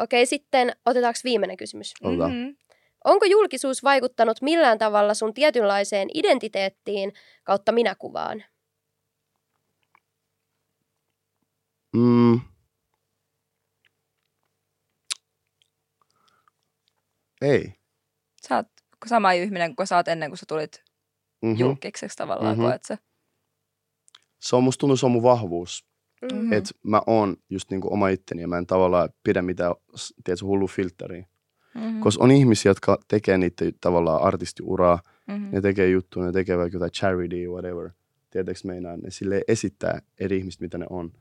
Okei, 0.01 0.27
sitten 0.27 0.73
otetaanko 0.87 1.19
viimeinen 1.25 1.57
kysymys. 1.57 1.95
Mhm. 2.05 2.49
Onko 3.05 3.25
julkisuus 3.27 3.83
vaikuttanut 3.85 4.43
millään 4.43 4.79
tavalla 4.79 5.15
sun 5.15 5.35
tietynlaiseen 5.35 6.09
identiteettiin 6.15 7.13
kautta 7.45 7.73
minäkuvaan? 7.73 8.45
Mm. 11.97 12.41
Ei. 17.43 17.73
Sä 18.49 18.57
oot 18.57 18.67
sama 19.07 19.33
ihminen 19.33 19.77
kuin 19.77 19.87
sä 19.87 19.97
oot 19.97 20.09
ennen 20.09 20.31
kuin 20.31 20.39
sä 20.39 20.45
tulit 20.49 20.85
Mm-hmm. 21.43 21.61
julkiseksi 21.61 22.17
tavallaan, 22.17 22.57
Mhm. 22.57 22.67
koet 22.67 22.85
sä. 22.85 22.99
Se 24.41 24.57
on 24.57 24.65
musta 24.65 24.81
tuntuu, 24.81 24.97
se 24.97 25.07
on 25.07 25.13
mun 25.13 25.23
vahvuus. 25.23 25.87
Mm. 26.23 26.39
Mhm. 26.39 26.53
Että 26.53 26.71
mä 26.83 27.03
oon 27.07 27.37
just 27.51 27.71
niinku 27.71 27.93
oma 27.93 28.09
itteni 28.09 28.43
ja 28.43 28.49
mä 28.49 28.59
en 28.59 28.67
tavallaan 28.67 29.09
pidä 29.25 29.43
mitään, 29.43 29.75
tiedätkö, 30.25 30.47
hullu 30.47 30.67
filtteriä. 30.67 31.27
Mm-hmm. 31.75 32.01
Koska 32.01 32.25
on 32.25 32.31
ihmisiä, 32.31 32.71
jotka 32.71 32.99
tekee 33.09 33.39
niitä 33.39 33.65
tavallaan 33.81 34.23
artistiuraa, 34.23 34.99
mm-hmm. 35.29 35.49
ne 35.53 35.61
tekee 35.61 35.89
juttuja, 35.91 36.27
ne 36.27 36.33
tekee 36.33 36.59
vaikka 36.59 36.77
jotain 36.77 36.93
charity, 36.93 37.47
whatever. 37.49 37.91
Tiedätkö 38.31 38.61
meinaa, 38.69 38.97
ne 38.97 39.11
sille 39.11 39.43
esittää 39.49 40.03
eri 40.21 40.37
ihmistä, 40.37 40.65
mitä 40.65 40.79
ne 40.79 40.87
on. 40.91 41.13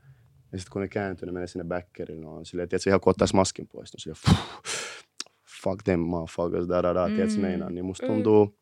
Ja 0.52 0.58
sitten 0.58 0.72
kun 0.72 0.82
ne 0.82 0.88
kääntyy, 0.88 1.26
ne 1.26 1.32
menee 1.32 1.46
sinne 1.46 1.64
backeriin, 1.64 2.20
ne 2.20 2.26
on 2.26 2.46
silleen, 2.46 2.68
tiedätkö, 2.68 2.90
ihan 2.90 3.00
kun 3.00 3.10
ottaisi 3.10 3.36
maskin 3.36 3.68
pois, 3.68 3.92
ne 3.92 3.96
on 4.12 4.16
silleen, 4.16 4.46
fuck 5.62 5.82
them 5.84 6.00
motherfuckers, 6.00 6.68
da 6.68 6.82
da 6.82 6.94
da, 6.94 7.06
tiedätkö 7.08 7.34
Mm. 7.36 7.40
meinaa. 7.42 7.70
Niin 7.70 7.84
musta 7.84 8.06
Mm. 8.06 8.12
tuntuu, 8.12 8.58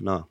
no, 0.00 0.24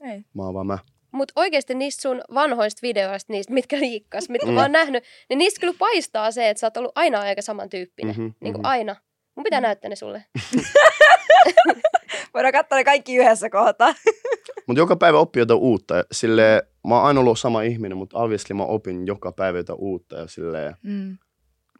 Ei. 0.00 0.24
mä 0.34 0.42
oon 0.42 0.54
vaan 0.54 0.66
mä. 0.66 0.78
Mutta 1.12 1.32
oikeasti 1.36 1.74
niistä 1.74 2.02
sun 2.02 2.20
vanhoista 2.34 2.78
videoista, 2.82 3.32
niistä, 3.32 3.54
mitkä 3.54 3.80
liikkas, 3.80 4.28
mitkä 4.28 4.46
Mm. 4.46 4.52
mä 4.52 4.60
oon 4.62 4.72
nähnyt, 4.72 5.04
niin 5.28 5.38
niistä 5.38 5.60
kyllä 5.60 5.74
paistaa 5.78 6.30
se, 6.30 6.50
että 6.50 6.60
sä 6.60 6.66
oot 6.66 6.76
ollut 6.76 6.92
aina 6.94 7.20
aika 7.20 7.42
samantyyppinen. 7.42 8.14
Mhm, 8.14 8.22
Niin 8.40 8.52
kuin 8.54 8.62
mhm. 8.62 8.66
aina. 8.66 8.96
Mun 9.34 9.44
pitää 9.44 9.60
Mm. 9.60 9.64
näyttää 9.64 9.88
ne 9.88 9.96
sulle. 9.96 10.24
Voidaan 12.34 12.52
katsoa 12.52 12.78
ne 12.78 12.84
kaikki 12.84 13.16
yhdessä 13.16 13.50
kohta. 13.50 13.94
Mutta 14.66 14.80
joka 14.80 14.96
päivä 14.96 15.18
oppii 15.18 15.40
jotain 15.40 15.60
uutta. 15.60 15.94
Sille, 16.12 16.62
mä 16.88 16.94
oon 16.96 17.04
aina 17.04 17.20
ollut 17.20 17.38
sama 17.38 17.62
ihminen, 17.62 17.98
mutta 17.98 18.18
obviously 18.18 18.56
mä 18.56 18.64
opin 18.64 19.06
joka 19.06 19.32
päivä 19.32 19.58
jotain 19.58 19.78
uutta. 19.78 20.16
Ja 20.16 20.26
sille, 20.26 20.74
Mm. 20.82 21.18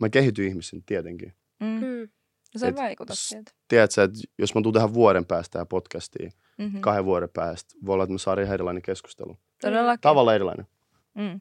mä 0.00 0.08
kehityn 0.08 0.48
ihmisen 0.48 0.82
tietenkin. 0.86 1.32
Mm. 1.60 1.66
Mm. 1.66 2.08
No 2.54 2.58
se 2.58 2.76
vaikuttaa 2.76 3.16
sieltä. 3.16 3.52
Tiedätkö, 3.68 4.02
että 4.02 4.18
jos 4.38 4.54
mä 4.54 4.60
tuun 4.62 4.74
tähän 4.74 4.94
vuoden 4.94 5.26
päästä 5.26 5.52
tähän 5.52 5.66
podcastiin, 5.66 6.32
Mm-hmm. 6.60 6.80
kahden 6.80 7.04
vuoden 7.04 7.28
päästä, 7.34 7.74
voi 7.86 7.92
olla, 7.94 8.04
että 8.04 8.12
me 8.12 8.18
saadaan 8.18 8.44
ihan 8.44 8.54
erilainen 8.54 8.82
keskustelu. 8.82 9.36
Todellakin. 9.60 10.00
Tavallaan 10.00 10.34
erilainen. 10.34 10.66
Mm. 11.14 11.40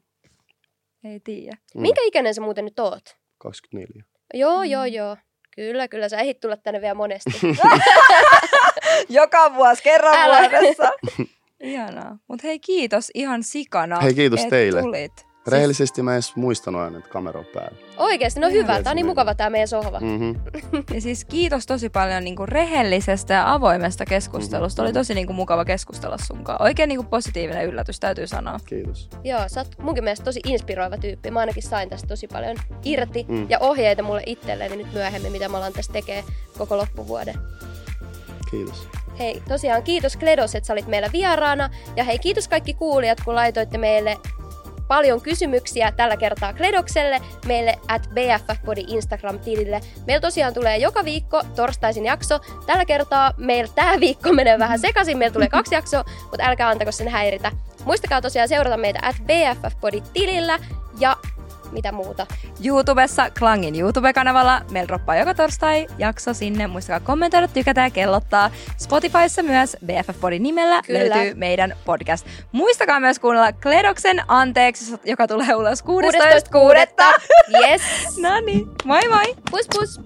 Ei 1.04 1.20
tiedä. 1.20 1.56
Mm. 1.74 1.80
Minkä 1.82 2.00
ikäinen 2.04 2.34
sä 2.34 2.40
muuten 2.40 2.64
nyt 2.64 2.78
oot? 2.78 3.16
24. 3.38 4.04
Joo, 4.34 4.58
Mm. 4.58 4.64
joo, 4.70 4.84
joo. 4.84 5.16
Kyllä, 5.56 5.88
kyllä. 5.88 6.08
Sä 6.08 6.18
ehdit 6.18 6.40
tulla 6.40 6.56
tänne 6.56 6.80
vielä 6.80 6.94
monesti. 6.94 7.30
Joka 9.08 9.54
vuosi, 9.54 9.82
kerran 9.82 10.14
Älä. 10.14 10.50
vuodessa. 10.50 10.90
Ihanaa. 11.60 12.18
Mutta 12.28 12.46
hei, 12.46 12.58
kiitos 12.58 13.10
ihan 13.14 13.42
sikana, 13.42 14.00
Hei, 14.00 14.14
kiitos 14.14 14.40
et 14.40 14.48
teille. 14.48 14.80
tulit. 14.82 15.26
Rehellisesti 15.46 16.02
mä 16.02 16.10
en 16.10 16.14
edes 16.14 16.36
muistanut 16.36 16.80
aina, 16.80 16.98
että 16.98 17.10
kamera 17.10 17.40
on 17.40 17.46
päällä. 17.54 17.78
Oikeasti, 17.96 18.40
no 18.40 18.46
Ihan 18.46 18.62
hyvä. 18.62 18.82
Tää 18.82 18.90
on 18.90 18.96
niin 18.96 19.06
mukava 19.06 19.34
tää 19.34 19.50
meidän 19.50 19.68
sohva. 19.68 20.00
Mm-hmm. 20.00 20.40
Ja 20.94 21.00
siis 21.00 21.24
kiitos 21.24 21.66
tosi 21.66 21.88
paljon 21.88 22.24
niinku 22.24 22.46
rehellisestä 22.46 23.34
ja 23.34 23.52
avoimesta 23.52 24.04
keskustelusta. 24.04 24.82
Mhm. 24.82 24.86
Oli 24.86 24.92
tosi 24.92 25.14
niinku 25.14 25.32
mukava 25.32 25.64
keskustella 25.64 26.16
sunkaan. 26.26 26.62
Oikein 26.62 26.88
niinku 26.88 27.04
positiivinen 27.04 27.66
yllätys, 27.66 28.00
täytyy 28.00 28.26
sanoa. 28.26 28.58
Kiitos. 28.66 29.08
Joo, 29.24 29.40
sä 29.46 29.60
oot 29.60 29.78
munkin 29.82 30.04
mielestä 30.04 30.24
tosi 30.24 30.40
inspiroiva 30.46 30.96
tyyppi. 30.96 31.30
Mä 31.30 31.40
ainakin 31.40 31.62
sain 31.62 31.88
tästä 31.90 32.08
tosi 32.08 32.28
paljon 32.28 32.56
irti 32.84 33.26
Mm. 33.28 33.46
ja 33.50 33.58
ohjeita 33.60 34.02
mulle 34.02 34.22
itselleni 34.26 34.76
nyt 34.76 34.92
myöhemmin, 34.92 35.32
mitä 35.32 35.48
mä 35.48 35.56
alan 35.56 35.72
tässä 35.72 35.92
tekee 35.92 36.24
koko 36.58 36.76
loppuvuoden. 36.76 37.34
Kiitos. 38.50 38.88
Hei, 39.18 39.42
tosiaan 39.48 39.82
kiitos 39.82 40.16
Kledos, 40.16 40.54
että 40.54 40.66
sä 40.66 40.72
olit 40.72 40.86
meillä 40.86 41.08
vieraana. 41.12 41.70
Ja 41.96 42.04
hei, 42.04 42.18
kiitos 42.18 42.48
kaikki 42.48 42.74
kuulijat, 42.74 43.18
kun 43.24 43.34
laitoitte 43.34 43.78
meille 43.78 44.18
paljon 44.90 45.20
kysymyksiä 45.20 45.92
tällä 45.92 46.16
kertaa 46.16 46.52
Kledokselle, 46.52 47.20
meille 47.46 47.78
at 47.88 48.10
BFFpodi 48.14 48.84
Instagram-tilille. 48.88 49.80
Meillä 50.06 50.20
tosiaan 50.20 50.54
tulee 50.54 50.76
joka 50.76 51.04
viikko 51.04 51.42
torstaisin 51.56 52.04
jakso. 52.04 52.40
Tällä 52.66 52.84
kertaa 52.84 53.34
meillä 53.36 53.72
tämä 53.74 54.00
viikko 54.00 54.32
menee 54.32 54.58
vähän 54.58 54.78
sekaisin, 54.78 55.18
meillä 55.18 55.32
tulee 55.32 55.48
kaksi 55.48 55.74
jaksoa, 55.74 56.04
mutta 56.22 56.44
älkää 56.44 56.68
antako 56.68 56.92
sen 56.92 57.08
häiritä. 57.08 57.52
Muistakaa 57.84 58.20
tosiaan 58.20 58.48
seurata 58.48 58.76
meitä 58.76 58.98
at 59.02 59.16
BFFpodi-tilillä 59.16 60.58
ja 61.00 61.16
mitä 61.72 61.92
muuta. 61.92 62.26
YouTubessa, 62.64 63.30
Klangin 63.38 63.80
YouTube-kanavalla. 63.80 64.62
Meillä 64.70 64.88
droppaa 64.88 65.16
joka 65.16 65.34
torstai 65.34 65.86
jakso 65.98 66.34
sinne. 66.34 66.66
Muistakaa 66.66 67.00
kommentoida, 67.00 67.48
tykätä 67.48 67.80
ja 67.80 67.90
kellottaa. 67.90 68.50
Spotifyssa 68.76 69.42
myös 69.42 69.76
BFF 69.86 70.20
Podin 70.20 70.42
nimellä 70.42 70.82
Kyllä. 70.86 70.98
löytyy 71.00 71.34
meidän 71.34 71.76
podcast. 71.84 72.26
Muistakaa 72.52 73.00
myös 73.00 73.18
kuunnella 73.18 73.52
Kledoksen 73.52 74.22
Anteeksi, 74.28 74.94
joka 75.04 75.28
tulee 75.28 75.54
ulos 75.54 75.84
16.6. 75.84 75.88
16.6. 77.06 77.20
Yes! 77.68 77.82
No 78.18 78.40
niin, 78.40 78.66
moi 78.84 79.08
moi! 79.08 79.34
Pus 79.50 79.66
pus! 79.78 80.00